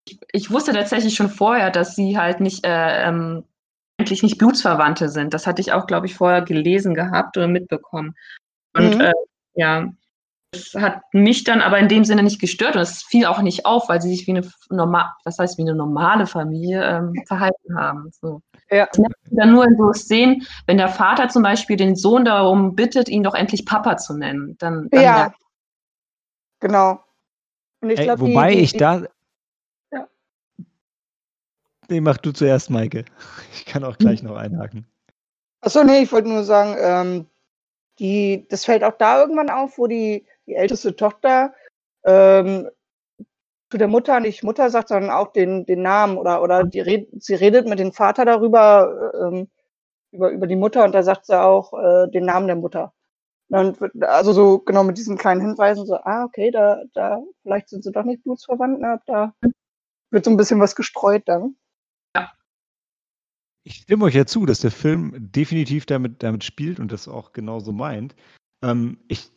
ich, 0.08 0.20
ich 0.34 0.52
wusste 0.52 0.74
tatsächlich 0.74 1.16
schon 1.16 1.30
vorher, 1.30 1.72
dass 1.72 1.96
sie 1.96 2.18
halt 2.18 2.40
nicht, 2.40 2.66
äh, 2.66 3.08
ähm, 3.08 3.44
eigentlich 4.00 4.22
nicht 4.24 4.38
Blutsverwandte 4.38 5.10
sind. 5.10 5.34
Das 5.34 5.48
hatte 5.48 5.62
ich 5.62 5.72
auch, 5.74 5.88
glaube 5.88 6.06
ich, 6.06 6.14
vorher 6.16 6.42
gelesen 6.44 6.94
gehabt 6.94 7.36
oder 7.38 7.48
mitbekommen. 7.48 8.16
Und 8.76 8.96
Mhm. 8.96 9.02
äh, 9.02 9.14
ja, 9.60 9.90
das 10.52 10.74
hat 10.74 11.02
mich 11.14 11.44
dann 11.44 11.62
aber 11.62 11.78
in 11.78 11.88
dem 11.90 12.04
Sinne 12.06 12.24
nicht 12.24 12.42
gestört 12.42 12.76
und 12.76 12.82
es 12.82 13.04
fiel 13.04 13.26
auch 13.26 13.42
nicht 13.42 13.66
auf, 13.68 13.88
weil 13.88 14.02
sie 14.02 14.10
sich 14.10 14.26
wie 14.26 14.32
eine 14.32 14.50
normal, 14.72 15.12
was 15.24 15.38
heißt 15.38 15.58
wie 15.60 15.62
eine 15.62 15.76
normale 15.76 16.26
Familie 16.26 16.84
ähm, 16.84 17.14
verhalten 17.28 17.78
haben. 17.78 18.10
So. 18.20 18.42
Ja. 18.72 18.88
Das 18.88 18.98
merkst 18.98 19.32
du 19.32 19.36
dann 19.36 19.52
nur 19.52 19.66
in 19.66 19.78
so 19.78 19.94
Szenen, 19.94 20.48
wenn 20.66 20.78
der 20.78 20.90
Vater 20.90 21.30
zum 21.30 21.44
Beispiel 21.44 21.76
den 21.76 21.96
Sohn 21.96 22.26
darum 22.26 22.76
bittet, 22.76 23.10
ihn 23.10 23.22
doch 23.22 23.36
endlich 23.36 23.66
Papa 23.66 23.98
zu 23.98 24.16
nennen. 24.18 24.56
Dann, 24.58 24.90
dann 24.90 25.02
Ja. 25.02 25.14
merkt- 25.18 25.42
Genau. 26.62 27.04
Und 27.82 27.92
ich 27.92 28.00
Ey, 28.00 28.06
glaube, 28.06 28.22
wobei 28.22 28.50
die, 28.50 28.58
die, 28.58 28.64
ich 28.64 28.74
da. 28.74 29.04
Ja. 29.92 30.08
Nee, 31.90 32.02
mach 32.02 32.18
du 32.18 32.32
zuerst, 32.32 32.70
Maike. 32.70 33.06
Ich 33.54 33.66
kann 33.66 33.84
auch 33.84 33.98
gleich 33.98 34.24
noch 34.24 34.36
einhaken. 34.36 34.86
Achso, 35.62 35.84
nee, 35.84 36.00
ich 36.04 36.12
wollte 36.12 36.30
nur 36.30 36.44
sagen, 36.44 36.76
ähm, 36.80 37.28
die, 38.00 38.48
das 38.50 38.66
fällt 38.66 38.84
auch 38.84 38.98
da 38.98 39.22
irgendwann 39.22 39.50
auf, 39.50 39.78
wo 39.78 39.88
die, 39.88 40.26
die 40.48 40.56
älteste 40.56 40.96
Tochter 40.96 41.54
ähm, 42.06 42.70
zu 43.70 43.78
der 43.78 43.88
Mutter, 43.88 44.20
nicht 44.20 44.44
Mutter 44.44 44.70
sagt, 44.70 44.88
sondern 44.88 45.12
auch 45.12 45.32
den, 45.32 45.66
den 45.66 45.82
Namen 45.82 46.18
oder, 46.18 46.42
oder 46.42 46.64
die 46.64 46.80
red, 46.80 47.08
sie 47.22 47.36
redet 47.36 47.68
mit 47.68 47.80
dem 47.80 47.94
Vater 47.94 48.26
darüber, 48.26 49.12
ähm, 49.22 49.48
über, 50.12 50.32
über 50.32 50.48
die 50.48 50.56
Mutter 50.56 50.84
und 50.84 50.94
da 50.94 51.04
sagt 51.04 51.26
sie 51.28 51.40
auch 51.40 51.74
äh, 51.74 52.08
den 52.10 52.26
Namen 52.26 52.48
der 52.48 52.56
Mutter. 52.56 52.94
Und 53.50 53.80
also 54.04 54.32
so 54.32 54.60
genau 54.60 54.84
mit 54.84 54.98
diesen 54.98 55.18
kleinen 55.18 55.42
Hinweisen, 55.42 55.86
so, 55.86 55.96
ah, 55.96 56.24
okay, 56.24 56.52
da, 56.52 56.84
da, 56.94 57.22
vielleicht 57.42 57.70
sind 57.70 57.84
sie 57.84 57.92
doch 57.92 58.04
nicht 58.04 58.24
blutsverwandt, 58.24 58.80
ne? 58.80 59.02
Da 59.08 59.34
wird 60.12 60.26
so 60.26 60.32
ein 60.32 60.38
bisschen 60.38 60.60
was 60.60 60.76
gestreut 60.76 61.24
dann. 61.26 61.56
Ich 63.64 63.76
stimme 63.76 64.06
euch 64.06 64.16
ja 64.16 64.26
zu, 64.26 64.46
dass 64.46 64.60
der 64.62 64.72
Film 64.72 65.14
definitiv 65.18 65.86
damit, 65.86 66.24
damit 66.24 66.44
spielt 66.44 66.80
und 66.80 66.92
das 66.92 67.08
auch 67.08 67.34
genauso 67.34 67.72
meint. 67.72 68.16
Ähm, 68.64 68.98
ich 69.08 69.32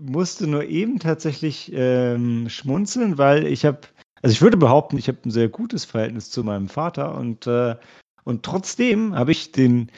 musste 0.00 0.46
nur 0.46 0.64
eben 0.64 0.98
tatsächlich 0.98 1.70
ähm, 1.74 2.48
schmunzeln, 2.48 3.18
weil 3.18 3.46
ich 3.46 3.64
habe, 3.64 3.80
also 4.22 4.32
ich 4.32 4.42
würde 4.42 4.56
behaupten, 4.56 4.98
ich 4.98 5.08
habe 5.08 5.18
ein 5.24 5.30
sehr 5.30 5.48
gutes 5.48 5.84
Verhältnis 5.84 6.30
zu 6.30 6.44
meinem 6.44 6.68
Vater 6.68 7.16
und, 7.16 7.46
äh, 7.46 7.76
und 8.24 8.44
trotzdem 8.44 9.14
habe 9.14 9.32
ich 9.32 9.52
den, 9.52 9.90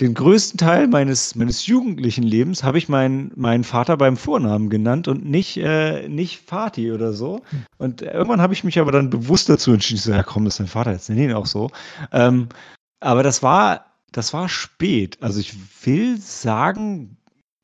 den 0.00 0.14
größten 0.14 0.58
Teil 0.58 0.86
meines, 0.88 1.34
meines 1.34 1.66
jugendlichen 1.66 2.22
Lebens 2.22 2.62
habe 2.62 2.78
ich 2.78 2.88
meinen, 2.88 3.32
meinen 3.36 3.64
Vater 3.64 3.96
beim 3.96 4.16
Vornamen 4.16 4.70
genannt 4.70 5.08
und 5.08 5.24
nicht, 5.24 5.56
äh, 5.58 6.08
nicht 6.08 6.50
Vati 6.50 6.92
oder 6.92 7.12
so. 7.12 7.42
Und 7.76 8.02
irgendwann 8.02 8.40
habe 8.40 8.54
ich 8.54 8.64
mich 8.64 8.78
aber 8.78 8.92
dann 8.92 9.10
bewusst 9.10 9.48
dazu 9.48 9.72
entschieden, 9.72 10.00
so, 10.00 10.12
ja 10.12 10.22
komm, 10.22 10.44
das 10.44 10.54
ist 10.54 10.60
dein 10.60 10.66
Vater, 10.68 10.92
jetzt 10.92 11.08
nenn 11.10 11.18
ihn 11.18 11.32
auch 11.32 11.46
so. 11.46 11.70
Ähm, 12.12 12.48
aber 13.00 13.22
das 13.22 13.42
war, 13.42 13.86
das 14.12 14.32
war 14.32 14.48
spät. 14.48 15.18
Also 15.20 15.40
ich 15.40 15.54
will 15.84 16.18
sagen, 16.18 17.16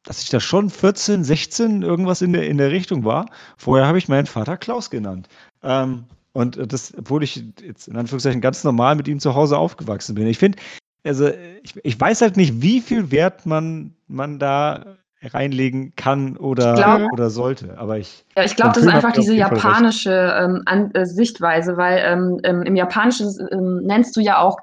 dass 0.04 0.22
ich 0.22 0.30
da 0.30 0.40
schon 0.40 0.70
14, 0.70 1.24
16 1.24 1.82
irgendwas 1.82 2.22
in 2.22 2.32
der, 2.32 2.46
in 2.46 2.58
der 2.58 2.70
Richtung 2.70 3.04
war. 3.04 3.26
Vorher 3.56 3.86
habe 3.86 3.98
ich 3.98 4.08
meinen 4.08 4.26
Vater 4.26 4.56
Klaus 4.56 4.90
genannt. 4.90 5.28
Ähm, 5.62 6.04
und 6.32 6.72
das, 6.72 6.92
obwohl 6.96 7.22
ich 7.22 7.42
jetzt 7.62 7.88
in 7.88 7.96
Anführungszeichen 7.96 8.40
ganz 8.40 8.62
normal 8.62 8.94
mit 8.94 9.08
ihm 9.08 9.20
zu 9.20 9.34
Hause 9.34 9.58
aufgewachsen 9.58 10.14
bin. 10.14 10.26
Ich 10.26 10.38
finde, 10.38 10.58
also 11.04 11.28
ich, 11.62 11.74
ich 11.82 12.00
weiß 12.00 12.20
halt 12.20 12.36
nicht, 12.36 12.60
wie 12.60 12.80
viel 12.80 13.10
Wert 13.10 13.46
man, 13.46 13.94
man 14.06 14.38
da 14.38 14.96
reinlegen 15.22 15.94
kann 15.96 16.36
oder, 16.36 16.74
glaub- 16.74 17.12
oder 17.12 17.30
sollte. 17.30 17.78
Aber 17.78 17.98
ich, 17.98 18.24
Ja, 18.36 18.44
ich 18.44 18.54
glaube, 18.54 18.72
das 18.74 18.84
ist 18.84 18.92
einfach 18.92 19.12
diese 19.12 19.34
japanische 19.34 20.12
ähm, 20.12 20.90
äh, 20.92 21.04
Sichtweise, 21.04 21.76
weil 21.76 22.02
ähm, 22.04 22.38
ähm, 22.44 22.62
im 22.62 22.76
Japanischen 22.76 23.34
ähm, 23.50 23.78
nennst 23.82 24.16
du 24.16 24.20
ja 24.20 24.38
auch 24.38 24.58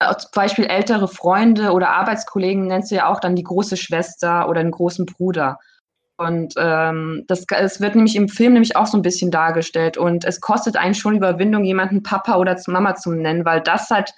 zum 0.00 0.30
Beispiel 0.34 0.66
ältere 0.66 1.08
Freunde 1.08 1.72
oder 1.72 1.90
Arbeitskollegen 1.90 2.66
nennst 2.66 2.90
du 2.90 2.96
ja 2.96 3.08
auch 3.08 3.20
dann 3.20 3.36
die 3.36 3.42
große 3.42 3.76
Schwester 3.76 4.48
oder 4.48 4.62
den 4.62 4.70
großen 4.70 5.06
Bruder. 5.06 5.58
Und 6.16 6.54
ähm, 6.56 7.24
das 7.28 7.44
es 7.48 7.80
wird 7.80 7.94
nämlich 7.94 8.16
im 8.16 8.28
Film 8.28 8.54
nämlich 8.54 8.74
auch 8.74 8.86
so 8.86 8.98
ein 8.98 9.02
bisschen 9.02 9.30
dargestellt. 9.30 9.96
Und 9.96 10.24
es 10.24 10.40
kostet 10.40 10.76
einen 10.76 10.94
schon 10.94 11.16
Überwindung, 11.16 11.64
jemanden 11.64 12.02
Papa 12.02 12.36
oder 12.36 12.60
Mama 12.66 12.96
zu 12.96 13.12
nennen, 13.12 13.44
weil 13.44 13.60
das 13.60 13.88
halt 13.90 14.12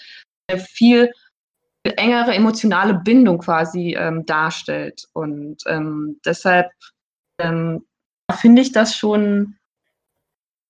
eine 0.49 0.61
viel 0.61 1.13
engere 1.85 2.35
emotionale 2.35 2.95
Bindung 2.95 3.39
quasi 3.39 3.95
ähm, 3.99 4.25
darstellt. 4.27 5.09
Und 5.13 5.59
ähm, 5.67 6.19
deshalb 6.25 6.71
ähm, 7.39 7.85
finde 8.33 8.63
ich 8.63 8.73
das 8.73 8.95
schon, 8.95 9.57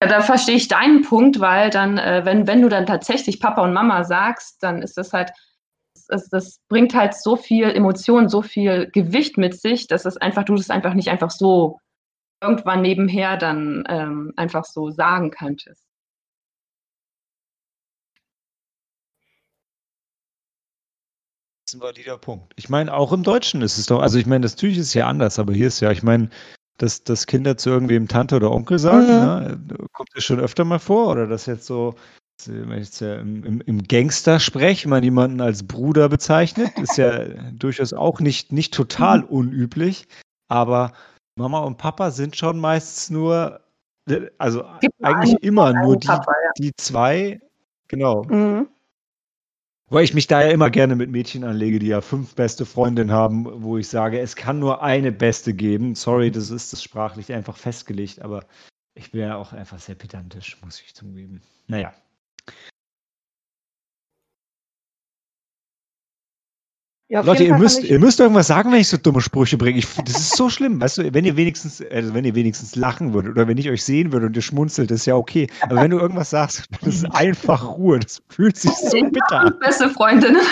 ja, 0.02 0.08
da 0.08 0.22
verstehe 0.22 0.56
ich 0.56 0.68
deinen 0.68 1.02
Punkt, 1.02 1.40
weil 1.40 1.70
dann, 1.70 1.98
äh, 1.98 2.22
wenn, 2.24 2.46
wenn 2.46 2.62
du 2.62 2.68
dann 2.68 2.86
tatsächlich 2.86 3.38
Papa 3.40 3.62
und 3.62 3.74
Mama 3.74 4.04
sagst, 4.04 4.62
dann 4.62 4.80
ist 4.82 4.96
das 4.96 5.12
halt, 5.12 5.30
das, 6.08 6.28
das 6.30 6.60
bringt 6.68 6.94
halt 6.94 7.14
so 7.14 7.36
viel 7.36 7.70
Emotion, 7.70 8.28
so 8.28 8.40
viel 8.42 8.90
Gewicht 8.90 9.36
mit 9.36 9.60
sich, 9.60 9.86
dass 9.88 10.06
es 10.06 10.16
einfach, 10.16 10.44
du 10.44 10.54
das 10.54 10.70
einfach 10.70 10.94
nicht 10.94 11.08
einfach 11.08 11.30
so 11.30 11.78
irgendwann 12.42 12.80
nebenher 12.80 13.36
dann 13.36 13.84
ähm, 13.88 14.32
einfach 14.36 14.64
so 14.64 14.90
sagen 14.90 15.30
könntest. 15.30 15.84
Das 21.66 21.74
ist 21.74 21.80
ein 21.80 21.82
valider 21.82 22.16
Punkt. 22.18 22.54
Ich 22.56 22.70
meine, 22.70 22.94
auch 22.94 23.12
im 23.12 23.22
Deutschen 23.22 23.60
ist 23.60 23.76
es 23.76 23.86
doch, 23.86 24.00
also 24.00 24.18
ich 24.18 24.26
meine, 24.26 24.42
das 24.42 24.56
natürlich 24.56 24.78
ist 24.78 24.94
ja 24.94 25.06
anders, 25.06 25.38
aber 25.38 25.52
hier 25.52 25.68
ist 25.68 25.80
ja, 25.80 25.90
ich 25.92 26.02
meine, 26.02 26.30
dass, 26.82 27.04
dass 27.04 27.26
Kinder 27.26 27.56
zu 27.56 27.70
irgendwem 27.70 28.08
Tante 28.08 28.36
oder 28.36 28.50
Onkel 28.50 28.78
sagen, 28.78 29.06
Mhm. 29.06 29.66
ne? 29.68 29.76
kommt 29.92 30.08
das 30.14 30.24
schon 30.24 30.40
öfter 30.40 30.64
mal 30.64 30.78
vor 30.78 31.08
oder 31.12 31.26
dass 31.26 31.46
jetzt 31.46 31.66
so, 31.66 31.94
wenn 32.46 32.72
ich 32.78 32.86
jetzt 32.86 33.00
ja 33.00 33.16
im, 33.16 33.44
im, 33.44 33.60
im 33.60 33.82
Gangster-Sprech 33.82 34.86
man 34.86 35.02
jemanden 35.02 35.40
als 35.40 35.62
Bruder 35.66 36.08
bezeichnet, 36.08 36.70
ist 36.78 36.96
ja 36.96 37.10
durchaus 37.52 37.92
auch 37.92 38.20
nicht, 38.20 38.50
nicht 38.52 38.72
total 38.74 39.22
unüblich, 39.24 40.06
aber 40.48 40.92
Mama 41.38 41.60
und 41.60 41.76
Papa 41.78 42.10
sind 42.10 42.36
schon 42.36 42.58
meistens 42.58 43.10
nur, 43.10 43.60
also 44.38 44.64
Gibt 44.80 44.98
nur 45.00 45.08
eigentlich 45.08 45.34
einen- 45.36 45.42
immer 45.44 45.72
nur 45.72 45.92
einen 45.92 46.00
die, 46.00 46.06
Papa, 46.08 46.32
ja. 46.44 46.50
die 46.58 46.72
zwei 46.76 47.40
Genau. 47.88 48.22
Mhm. 48.24 48.68
Weil 49.92 50.04
ich 50.04 50.14
mich 50.14 50.28
da 50.28 50.40
ja 50.40 50.50
immer 50.50 50.70
gerne 50.70 50.94
mit 50.94 51.10
Mädchen 51.10 51.42
anlege, 51.42 51.80
die 51.80 51.88
ja 51.88 52.00
fünf 52.00 52.36
beste 52.36 52.64
Freundinnen 52.64 53.10
haben, 53.10 53.64
wo 53.64 53.76
ich 53.76 53.88
sage, 53.88 54.20
es 54.20 54.36
kann 54.36 54.60
nur 54.60 54.84
eine 54.84 55.10
beste 55.10 55.52
geben. 55.52 55.96
Sorry, 55.96 56.30
das 56.30 56.50
ist 56.50 56.72
das 56.72 56.80
sprachlich 56.80 57.32
einfach 57.32 57.56
festgelegt, 57.56 58.22
aber 58.22 58.46
ich 58.94 59.10
bin 59.10 59.22
ja 59.22 59.34
auch 59.36 59.52
einfach 59.52 59.80
sehr 59.80 59.96
pedantisch, 59.96 60.56
muss 60.62 60.80
ich 60.80 60.94
zugeben. 60.94 61.42
Naja. 61.66 61.92
Ja, 67.12 67.22
Leute, 67.22 67.42
ihr 67.42 67.58
müsst, 67.58 67.82
ich- 67.82 67.90
ihr 67.90 67.98
müsst 67.98 68.20
irgendwas 68.20 68.46
sagen, 68.46 68.70
wenn 68.70 68.78
ich 68.80 68.86
so 68.86 68.96
dumme 68.96 69.20
Sprüche 69.20 69.58
bringe. 69.58 69.80
Ich, 69.80 69.94
das 69.96 70.14
ist 70.14 70.36
so 70.36 70.48
schlimm, 70.48 70.80
weißt 70.80 70.98
du, 70.98 71.12
wenn 71.12 71.24
ihr 71.24 71.36
wenigstens, 71.36 71.82
also 71.90 72.14
wenn 72.14 72.24
ihr 72.24 72.36
wenigstens 72.36 72.76
lachen 72.76 73.12
würdet 73.12 73.32
oder 73.32 73.48
wenn 73.48 73.58
ich 73.58 73.68
euch 73.68 73.82
sehen 73.84 74.12
würde 74.12 74.26
und 74.26 74.36
ihr 74.36 74.42
schmunzelt, 74.42 74.92
ist 74.92 75.06
ja 75.06 75.16
okay. 75.16 75.48
Aber 75.62 75.74
wenn 75.82 75.90
du 75.90 75.98
irgendwas 75.98 76.30
sagst, 76.30 76.66
das 76.82 76.94
ist 76.94 77.06
einfach 77.12 77.66
Ruhe. 77.66 77.98
Das 77.98 78.22
fühlt 78.28 78.56
sich 78.56 78.70
so 78.70 78.90
bitter 78.90 79.40
an. 79.40 79.58
Beste 79.58 79.90
Freundin. 79.90 80.36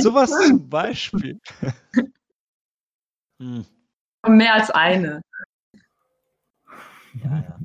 Sowas 0.00 0.30
zum 0.46 0.68
Beispiel. 0.68 1.38
Hm, 3.40 3.64
Mehr 4.26 4.54
als 4.54 4.68
eine. 4.72 5.22
ja, 7.22 7.36
ja. 7.36 7.58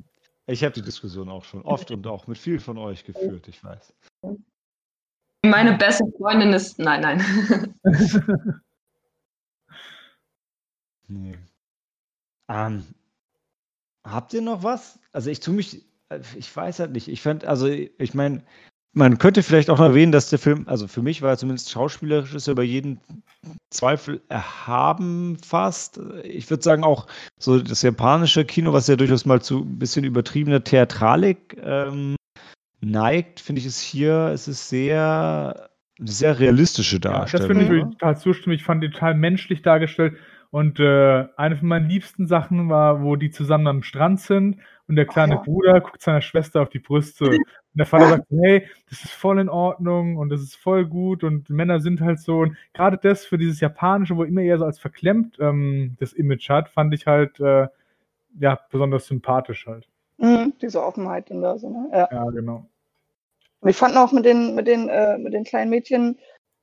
Ich 0.45 0.63
habe 0.63 0.71
die 0.75 0.83
Diskussion 0.83 1.29
auch 1.29 1.43
schon 1.45 1.63
oft 1.63 1.89
und 1.89 2.05
auch 2.05 2.27
mit 2.27 2.37
vielen 2.37 2.59
von 2.59 2.77
euch 2.77 3.03
geführt, 3.03 3.47
ich 3.47 3.63
weiß. 3.63 3.91
Meine 5.45 5.77
beste 5.77 6.05
Freundin 6.17 6.53
ist. 6.53 6.79
Nein, 6.79 7.01
nein. 7.01 7.73
Nee. 11.07 11.37
Ähm, 12.49 12.83
habt 14.03 14.33
ihr 14.33 14.41
noch 14.41 14.63
was? 14.63 14.99
Also 15.11 15.29
ich 15.29 15.39
tue 15.39 15.53
mich, 15.53 15.85
äh, 16.09 16.19
ich 16.35 16.55
weiß 16.55 16.79
halt 16.79 16.91
nicht. 16.91 17.07
Ich 17.07 17.21
fand, 17.21 17.45
also 17.45 17.67
ich 17.67 18.13
meine, 18.13 18.43
man 18.93 19.17
könnte 19.17 19.43
vielleicht 19.43 19.69
auch 19.69 19.79
erwähnen, 19.79 20.11
dass 20.11 20.29
der 20.29 20.39
Film, 20.39 20.67
also 20.67 20.87
für 20.87 21.01
mich 21.01 21.21
war 21.21 21.31
er 21.31 21.37
zumindest 21.37 21.71
schauspielerisch 21.71 22.33
ist 22.33 22.47
er 22.47 22.53
über 22.53 22.63
jeden 22.63 22.99
Zweifel 23.71 24.21
erhaben 24.29 25.37
fast. 25.43 25.99
Ich 26.23 26.49
würde 26.49 26.63
sagen 26.63 26.83
auch 26.83 27.07
so 27.39 27.59
das 27.59 27.81
japanische 27.81 28.45
Kino, 28.45 28.73
was 28.73 28.87
ja 28.87 28.95
durchaus 28.95 29.25
mal 29.25 29.41
zu 29.41 29.61
ein 29.61 29.79
bisschen 29.79 30.03
übertriebener 30.03 30.63
Theatralik 30.63 31.57
ähm, 31.61 32.15
neigt, 32.83 33.39
finde 33.39 33.59
ich 33.59 33.65
es 33.65 33.79
hier, 33.79 34.31
es 34.33 34.47
ist 34.47 34.69
sehr, 34.69 35.69
sehr 35.99 36.39
realistische 36.39 36.95
Ja, 36.95 36.99
das 36.99 37.31
Darstellung. 37.31 37.47
finde 37.59 37.77
ich 37.77 37.83
total 37.83 38.17
zustimmen. 38.17 38.55
Ich 38.55 38.63
fand 38.63 38.83
die 38.83 38.89
total 38.89 39.15
menschlich 39.15 39.61
dargestellt. 39.61 40.15
Und 40.51 40.79
äh, 40.79 41.25
eine 41.35 41.57
von 41.57 41.67
meinen 41.67 41.89
liebsten 41.89 42.27
Sachen 42.27 42.69
war, 42.69 43.01
wo 43.01 43.15
die 43.15 43.31
zusammen 43.31 43.65
am 43.65 43.81
Strand 43.81 44.19
sind 44.19 44.59
und 44.87 44.97
der 44.97 45.07
kleine 45.07 45.35
ja. 45.35 45.41
Bruder 45.41 45.81
guckt 45.81 46.01
seiner 46.01 46.21
Schwester 46.21 46.61
auf 46.61 46.69
die 46.69 46.77
Brüste. 46.77 47.25
Und 47.25 47.43
der 47.73 47.87
Vater 47.87 48.07
sagt, 48.09 48.27
hey, 48.29 48.67
das 48.87 49.03
ist 49.03 49.13
voll 49.13 49.39
in 49.39 49.49
Ordnung 49.49 50.17
und 50.17 50.29
das 50.29 50.41
ist 50.41 50.55
voll 50.55 50.85
gut 50.85 51.23
und 51.23 51.49
Männer 51.49 51.79
sind 51.79 52.01
halt 52.01 52.19
so. 52.19 52.41
Und 52.41 52.55
gerade 52.73 52.99
das 53.01 53.25
für 53.25 53.39
dieses 53.39 53.61
Japanische, 53.61 54.15
wo 54.15 54.23
immer 54.23 54.41
eher 54.41 54.59
so 54.59 54.65
als 54.65 54.77
verklemmt 54.77 55.37
ähm, 55.39 55.95
das 55.99 56.13
Image 56.13 56.49
hat, 56.49 56.69
fand 56.69 56.93
ich 56.93 57.07
halt 57.07 57.39
äh, 57.39 57.67
ja 58.39 58.59
besonders 58.69 59.07
sympathisch 59.07 59.65
halt. 59.65 59.87
Mhm, 60.17 60.53
diese 60.61 60.83
Offenheit 60.83 61.31
in 61.31 61.41
da 61.41 61.57
so, 61.57 61.69
ne? 61.69 61.89
Ja. 61.91 62.09
Ja, 62.11 62.29
genau. 62.29 62.69
Und 63.63 63.69
ich 63.69 63.77
fand 63.77 63.95
auch 63.95 64.11
mit 64.11 64.25
den, 64.25 64.55
mit 64.55 64.67
den, 64.67 64.89
äh, 64.89 65.17
mit 65.17 65.33
den 65.33 65.45
kleinen 65.45 65.69
Mädchen, 65.69 66.19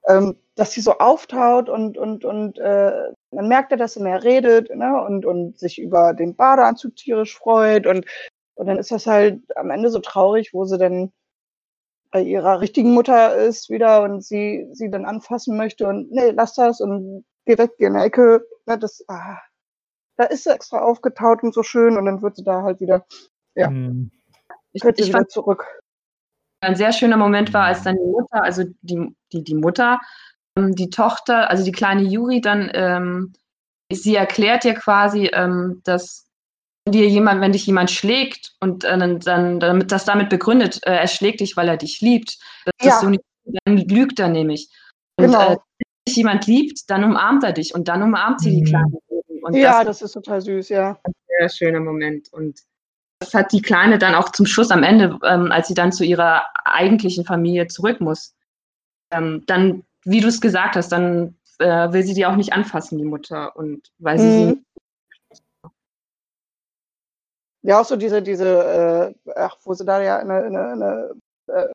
ähm, 0.07 0.37
dass 0.55 0.73
sie 0.73 0.83
so 0.83 0.99
auftaut 0.99 1.71
und, 1.71 1.97
und, 1.97 2.27
und 2.27 2.59
äh, 2.59 3.13
man 3.31 3.49
merkt 3.49 3.71
ja, 3.71 3.79
dass 3.79 3.95
sie 3.95 4.03
mehr 4.03 4.23
redet 4.23 4.75
ne? 4.75 5.03
und, 5.03 5.25
und 5.25 5.59
sich 5.59 5.81
über 5.81 6.13
den 6.13 6.37
Badeanzug 6.37 6.97
tierisch 6.97 7.37
freut 7.37 7.87
und, 7.87 8.05
und 8.55 8.67
dann 8.67 8.77
ist 8.77 8.91
das 8.91 9.07
halt 9.07 9.41
am 9.57 9.71
Ende 9.71 9.91
so 9.91 10.01
traurig, 10.01 10.53
wo 10.53 10.67
sie 10.67 10.77
dann 10.77 11.11
bei 12.11 12.21
ihrer 12.21 12.61
richtigen 12.61 12.93
Mutter 12.93 13.35
ist 13.35 13.71
wieder 13.71 14.03
und 14.03 14.23
sie 14.23 14.69
sie 14.73 14.91
dann 14.91 15.07
anfassen 15.07 15.57
möchte 15.57 15.87
und 15.87 16.11
nee, 16.11 16.31
lass 16.31 16.55
das 16.55 16.83
und 16.83 17.25
geh 17.47 17.57
weg, 17.57 17.73
geh 17.79 17.87
in 17.87 17.95
die 17.95 18.01
Ecke. 18.01 18.45
Ne? 18.67 18.79
Das, 18.79 19.03
ah, 19.09 19.39
da 20.17 20.25
ist 20.25 20.45
sie 20.45 20.51
extra 20.51 20.81
aufgetaut 20.81 21.43
und 21.43 21.55
so 21.55 21.63
schön 21.63 21.97
und 21.97 22.05
dann 22.05 22.21
wird 22.21 22.37
sie 22.37 22.45
da 22.45 22.63
halt 22.63 22.81
wieder, 22.81 23.07
Ja. 23.55 23.69
Hm. 23.69 24.11
Ich, 24.73 24.83
sie 24.83 24.89
ich 24.91 25.09
wieder 25.09 25.19
fand, 25.19 25.31
zurück. 25.31 25.67
Ein 26.61 26.77
sehr 26.77 26.93
schöner 26.93 27.17
Moment 27.17 27.53
war, 27.55 27.65
als 27.65 27.83
dann 27.83 27.97
die 27.97 28.11
Mutter, 28.11 28.43
also 28.43 28.65
die, 28.83 29.15
die, 29.33 29.43
die 29.45 29.55
Mutter, 29.55 29.99
ähm, 30.57 30.75
die 30.75 30.91
Tochter, 30.91 31.51
also 31.51 31.65
die 31.65 31.73
kleine 31.73 32.03
Juri 32.03 32.41
dann, 32.41 32.71
ähm, 32.75 33.33
sie 33.93 34.15
erklärt 34.15 34.65
ihr 34.65 34.75
quasi, 34.75 35.31
ähm, 35.33 35.81
dass 35.85 36.27
wenn 36.85 36.93
dir 36.93 37.09
jemand, 37.09 37.41
wenn 37.41 37.53
dich 37.53 37.67
jemand 37.67 37.91
schlägt 37.91 38.55
und 38.61 38.85
äh, 38.85 38.97
dann, 38.99 39.21
dann 39.21 39.61
damit 39.61 39.93
das 39.93 40.05
damit 40.05 40.29
begründet, 40.29 40.81
äh, 40.87 40.97
er 40.97 41.09
schlägt 41.09 41.41
dich, 41.41 41.57
weil 41.57 41.69
er 41.69 41.77
dich 41.77 42.01
liebt, 42.01 42.39
das 42.65 42.87
Ja. 42.87 42.95
ist 42.95 43.01
so 43.01 43.09
nicht, 43.09 43.23
dann 43.65 43.77
lügt 43.79 44.19
er 44.19 44.29
nämlich. 44.29 44.71
Und 45.17 45.27
Genau. 45.27 45.41
äh, 45.53 45.57
wenn 45.57 46.05
dich 46.09 46.17
jemand 46.17 46.47
liebt, 46.47 46.89
dann 46.89 47.05
umarmt 47.05 47.45
er 47.45 47.53
dich 47.53 47.75
und 47.75 47.89
dann 47.89 48.03
umarmt 48.03 48.41
sie 48.41 48.51
die 48.51 48.63
Mhm. 48.63 48.67
kleine 48.67 48.99
Juri. 49.09 49.41
Und 49.43 49.57
ja, 49.57 49.85
das 49.85 49.99
das 50.01 50.03
ist 50.03 50.13
total 50.13 50.41
süß, 50.41 50.69
ja. 50.71 50.99
ein 51.05 51.13
sehr 51.39 51.49
schöner 51.49 51.81
Moment. 51.81 52.33
Und 52.33 52.61
das 53.21 53.35
hat 53.35 53.53
die 53.53 53.63
Kleine 53.63 53.99
dann 53.99 54.15
auch 54.15 54.31
zum 54.31 54.47
Schluss 54.47 54.71
am 54.71 54.83
Ende, 54.83 55.19
ähm, 55.25 55.53
als 55.53 55.69
sie 55.69 55.75
dann 55.75 55.93
zu 55.93 56.05
ihrer 56.05 56.43
eigentlichen 56.65 57.25
Familie 57.25 57.67
zurück 57.67 58.01
muss. 58.01 58.35
Ähm, 59.13 59.45
dann, 59.47 59.85
wie 60.05 60.21
du 60.21 60.29
es 60.29 60.41
gesagt 60.41 60.75
hast, 60.75 60.91
dann 60.91 61.37
äh, 61.59 61.93
will 61.93 62.03
sie 62.03 62.15
die 62.15 62.25
auch 62.25 62.37
nicht 62.37 62.55
anfassen, 62.55 62.99
die 62.99 63.05
Mutter. 63.05 63.55
Und 63.57 63.93
weil 63.99 64.19
sie 64.19 64.33
sie 64.33 64.45
Mhm. 64.47 64.65
Ja, 67.63 67.81
auch 67.81 67.85
so 67.85 67.97
diese, 67.97 68.23
diese, 68.23 69.15
äh, 69.27 69.33
ach, 69.37 69.59
wo 69.65 69.75
sie 69.75 69.85
da 69.85 70.01
ja 70.01 70.19
in 70.21 70.31
eine, 70.31 70.47
in 70.47 70.57
eine, 70.57 70.73
in 70.73 70.83
eine 70.83 71.15
äh, 71.49 71.69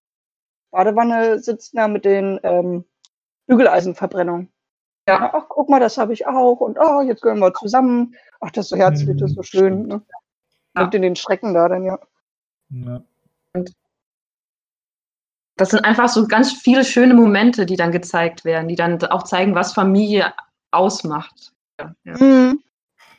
Badewanne 0.71 1.37
sitzen, 1.39 1.77
da 1.77 1.87
mit 1.87 2.05
den 2.05 2.39
ähm, 2.41 2.85
Bügeleisenverbrennungen. 3.45 4.51
Ja. 5.07 5.31
Ach, 5.31 5.45
guck 5.47 5.69
mal, 5.69 5.79
das 5.79 5.99
habe 5.99 6.13
ich 6.13 6.25
auch. 6.25 6.59
Und 6.59 6.79
oh, 6.79 7.01
jetzt 7.01 7.21
gehören 7.21 7.39
wir 7.39 7.53
zusammen. 7.53 8.15
Ach, 8.39 8.49
das 8.49 8.65
ist 8.65 8.69
so 8.69 8.77
herzlich, 8.77 9.15
das 9.17 9.29
ist 9.29 9.35
so 9.35 9.43
schön. 9.43 9.85
Ne? 9.85 10.01
Ja. 10.75 10.81
Nimmt 10.81 10.95
in 10.95 11.01
den 11.01 11.15
Schrecken 11.15 11.53
da 11.53 11.67
dann, 11.69 11.83
ja. 11.83 11.99
Ja. 12.69 13.01
das 15.57 15.69
sind 15.69 15.85
einfach 15.85 16.09
so 16.09 16.27
ganz 16.27 16.51
viele 16.51 16.83
schöne 16.83 17.13
Momente, 17.13 17.65
die 17.65 17.77
dann 17.77 17.91
gezeigt 17.91 18.43
werden, 18.43 18.67
die 18.67 18.75
dann 18.75 19.01
auch 19.05 19.23
zeigen, 19.23 19.55
was 19.55 19.73
Familie 19.73 20.33
ausmacht. 20.71 21.53
Ja. 21.79 21.95
Mhm. 22.17 22.61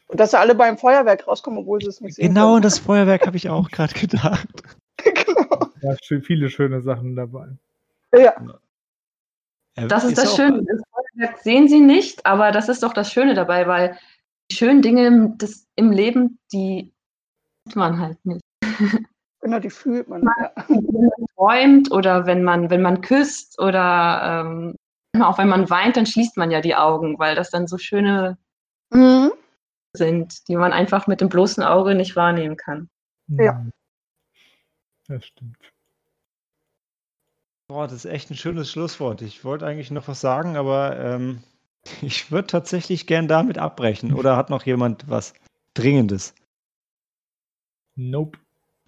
Und 0.09 0.21
dass 0.21 0.31
sie 0.33 0.39
alle 0.39 0.55
beim 0.55 0.79
Feuerwerk 0.79 1.27
rauskommen, 1.27 1.61
obwohl 1.61 1.81
sie 1.81 1.89
es 1.89 2.01
nicht 2.01 2.15
sehen 2.15 2.29
Genau 2.29 2.53
können. 2.53 2.63
das 2.63 2.79
Feuerwerk 2.79 3.27
habe 3.27 3.37
ich 3.37 3.49
auch 3.49 3.71
gerade 3.71 3.95
gedacht. 3.95 4.47
genau. 4.99 5.71
Ja, 5.83 5.93
schö- 6.03 6.23
viele 6.23 6.49
schöne 6.51 6.81
Sachen 6.83 7.17
dabei. 7.17 7.49
Ja, 8.15 8.35
Das 9.75 10.05
ist, 10.05 10.17
das 10.19 10.29
auch- 10.33 10.37
Schöne. 10.37 10.63
Das 10.65 10.81
Feuerwerk 10.93 11.39
sehen 11.43 11.69
sie 11.69 11.81
nicht, 11.81 12.25
aber 12.27 12.53
das 12.53 12.69
ist 12.69 12.83
doch 12.83 12.93
das 12.93 13.11
Schöne 13.13 13.35
dabei, 13.35 13.67
weil 13.67 13.99
die 14.51 14.57
schönen 14.57 14.81
Dinge 14.83 15.07
im, 15.07 15.39
das, 15.39 15.67
im 15.75 15.91
Leben, 15.91 16.39
die 16.53 16.93
man 17.75 17.99
halt 18.01 18.25
nicht. 18.25 18.43
genau, 19.41 19.59
die 19.59 19.71
fühlt 19.71 20.09
man. 20.09 20.23
Ja. 20.23 20.53
wenn 20.69 21.09
man 21.09 21.27
träumt 21.35 21.91
oder 21.91 22.27
wenn 22.27 22.45
man, 22.45 22.71
wenn 22.71 22.83
man 22.83 23.01
küsst 23.01 23.59
oder 23.59 24.45
ähm, 24.47 24.77
auch 25.23 25.39
wenn 25.39 25.49
man 25.49 25.69
weint, 25.71 25.97
dann 25.97 26.07
schließt 26.07 26.37
man 26.37 26.51
ja 26.51 26.61
die 26.61 26.77
Augen, 26.77 27.19
weil 27.19 27.35
das 27.35 27.51
dann 27.51 27.67
so 27.67 27.79
schöne 27.79 28.39
Mhm. 28.91 29.33
sind, 29.95 30.47
die 30.49 30.57
man 30.57 30.73
einfach 30.73 31.07
mit 31.09 31.21
dem 31.21 31.29
bloßen 31.29 31.63
Auge 31.63 31.95
nicht 31.97 32.15
wahrnehmen 32.15 32.57
kann. 32.57 32.89
Ja. 33.29 33.55
Mhm. 33.55 33.73
Das 35.09 35.25
stimmt. 35.27 35.57
Boah, 37.69 37.89
das 37.89 38.05
ist 38.05 38.05
echt 38.05 38.31
ein 38.31 38.37
schönes 38.37 38.71
Schlusswort. 38.71 39.23
Ich 39.23 39.45
wollte 39.45 39.67
eigentlich 39.67 39.91
noch 39.91 40.07
was 40.07 40.21
sagen, 40.21 40.57
aber 40.57 40.97
ähm, 40.99 41.43
ich 42.03 42.31
würde 42.31 42.47
tatsächlich 42.47 43.07
gern 43.07 43.27
damit 43.29 43.59
abbrechen. 43.59 44.13
Oder 44.15 44.37
hat 44.37 44.51
noch 44.51 44.65
jemand 44.65 45.09
was 45.09 45.35
Dringendes? 45.75 46.35
Nope. 47.99 48.39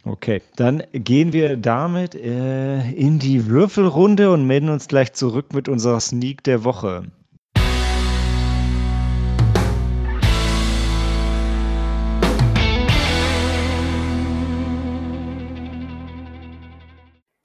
Okay, 0.04 0.42
dann 0.56 0.82
gehen 0.92 1.32
wir 1.32 1.56
damit 1.56 2.14
äh, 2.14 2.90
in 2.90 3.18
die 3.18 3.46
Würfelrunde 3.46 4.30
und 4.30 4.46
melden 4.46 4.68
uns 4.68 4.86
gleich 4.86 5.14
zurück 5.14 5.54
mit 5.54 5.66
unserer 5.66 5.98
Sneak 5.98 6.44
der 6.44 6.62
Woche. 6.62 7.10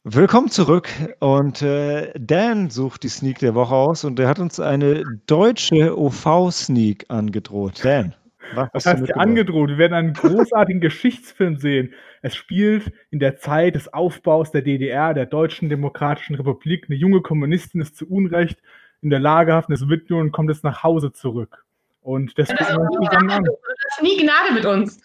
Willkommen 0.03 0.49
zurück 0.49 0.89
und 1.21 1.61
äh, 1.61 2.11
Dan 2.19 2.69
sucht 2.69 3.03
die 3.03 3.07
Sneak 3.07 3.39
der 3.39 3.55
Woche 3.55 3.73
aus 3.73 4.03
und 4.03 4.19
er 4.19 4.27
hat 4.27 4.39
uns 4.39 4.59
eine 4.59 5.03
deutsche 5.27 5.97
OV-Sneak 5.97 7.05
angedroht. 7.07 7.79
Dan, 7.85 8.13
was 8.55 8.69
Das 8.71 8.85
hast 8.85 8.85
du 8.85 8.89
heißt, 8.89 9.01
mitgebracht? 9.01 9.27
angedroht. 9.27 9.69
Wir 9.69 9.77
werden 9.77 9.93
einen 9.93 10.13
großartigen 10.13 10.81
Geschichtsfilm 10.81 11.57
sehen. 11.57 11.93
Es 12.21 12.35
spielt 12.35 12.91
in 13.11 13.19
der 13.19 13.37
Zeit 13.37 13.75
des 13.75 13.93
Aufbaus 13.93 14.51
der 14.51 14.61
DDR, 14.61 15.13
der 15.13 15.25
Deutschen 15.25 15.69
Demokratischen 15.69 16.35
Republik. 16.35 16.85
Eine 16.89 16.97
junge 16.97 17.21
Kommunistin 17.21 17.81
ist 17.81 17.95
zu 17.95 18.09
Unrecht 18.09 18.61
in 19.01 19.09
der 19.09 19.19
Lagerhaft 19.19 19.69
des 19.69 19.79
Sowjetunion 19.81 20.27
und 20.27 20.31
kommt 20.31 20.49
jetzt 20.49 20.63
nach 20.63 20.83
Hause 20.83 21.11
zurück. 21.11 21.65
Und 22.01 22.37
das 22.37 22.49
Das 22.49 22.57
gucken 22.59 22.75
wir 22.75 22.81
uns 22.81 22.95
zusammen 23.09 23.29
an. 23.31 23.45
ist 23.45 24.01
nie 24.03 24.17
Gnade 24.23 24.53
mit 24.53 24.65
uns. 24.65 25.01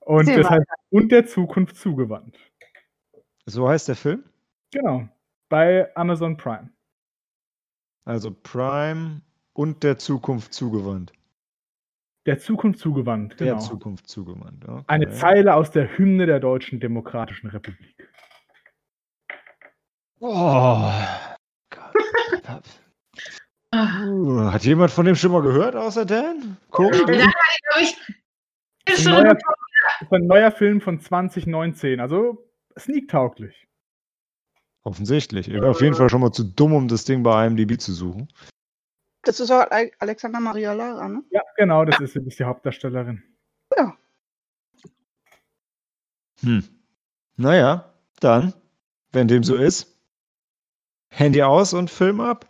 Und 0.00 0.28
das 0.28 0.48
heißt, 0.50 0.66
und 0.90 1.12
der 1.12 1.26
Zukunft 1.26 1.76
zugewandt. 1.76 2.36
So 3.46 3.68
heißt 3.68 3.88
der 3.88 3.96
Film? 3.96 4.24
Genau. 4.72 5.08
Bei 5.48 5.94
Amazon 5.96 6.36
Prime. 6.36 6.70
Also 8.04 8.30
Prime 8.42 9.20
und 9.52 9.82
der 9.82 9.98
Zukunft 9.98 10.54
zugewandt. 10.54 11.12
Der 12.28 12.38
Zukunft 12.38 12.78
zugewandt, 12.80 13.40
Der 13.40 13.54
genau. 13.54 13.58
Zukunft 13.58 14.06
zugewandt. 14.06 14.68
Okay. 14.68 14.84
Eine 14.86 15.08
Zeile 15.08 15.54
aus 15.54 15.70
der 15.70 15.96
Hymne 15.96 16.26
der 16.26 16.40
Deutschen 16.40 16.78
Demokratischen 16.78 17.48
Republik. 17.48 18.06
Oh. 20.20 20.92
Gott. 21.70 22.80
Uh, 23.74 24.42
Hat 24.52 24.62
jemand 24.62 24.90
von 24.90 25.06
dem 25.06 25.16
schon 25.16 25.32
mal 25.32 25.40
gehört, 25.40 25.74
außer 25.74 26.04
Dan? 26.04 26.58
Cool. 26.76 26.94
Ja, 26.94 27.04
glaube 27.06 27.32
ich. 27.80 27.96
Das 28.84 28.98
ist 28.98 29.04
Schon 29.04 29.14
ein 29.14 29.22
neuer, 29.22 29.38
ein 30.10 30.26
neuer 30.26 30.50
Film 30.50 30.82
von 30.82 31.00
2019, 31.00 31.98
also 31.98 32.46
sneak-tauglich. 32.78 33.66
Offensichtlich. 34.82 35.48
Ich 35.48 35.54
bin 35.54 35.64
auf 35.64 35.80
jeden 35.80 35.94
Fall 35.94 36.10
schon 36.10 36.20
mal 36.20 36.32
zu 36.32 36.44
dumm, 36.44 36.74
um 36.74 36.88
das 36.88 37.06
Ding 37.06 37.22
bei 37.22 37.46
IMDb 37.46 37.80
zu 37.80 37.94
suchen. 37.94 38.28
Das 39.22 39.40
ist 39.40 39.50
auch 39.50 39.70
Ale- 39.70 39.92
Alexander 39.98 40.40
Maria 40.40 40.72
Lara, 40.72 41.08
ne? 41.08 41.22
Ja, 41.30 41.42
genau, 41.56 41.84
das 41.84 42.00
ist, 42.00 42.16
ist 42.16 42.38
die 42.38 42.44
Hauptdarstellerin. 42.44 43.22
Hm. 46.40 46.62
Naja, 47.36 47.92
dann, 48.20 48.54
wenn 49.12 49.28
dem 49.28 49.42
so 49.42 49.56
ist, 49.56 49.96
Handy 51.10 51.42
aus 51.42 51.72
und 51.72 51.90
Film 51.90 52.20
ab. 52.20 52.46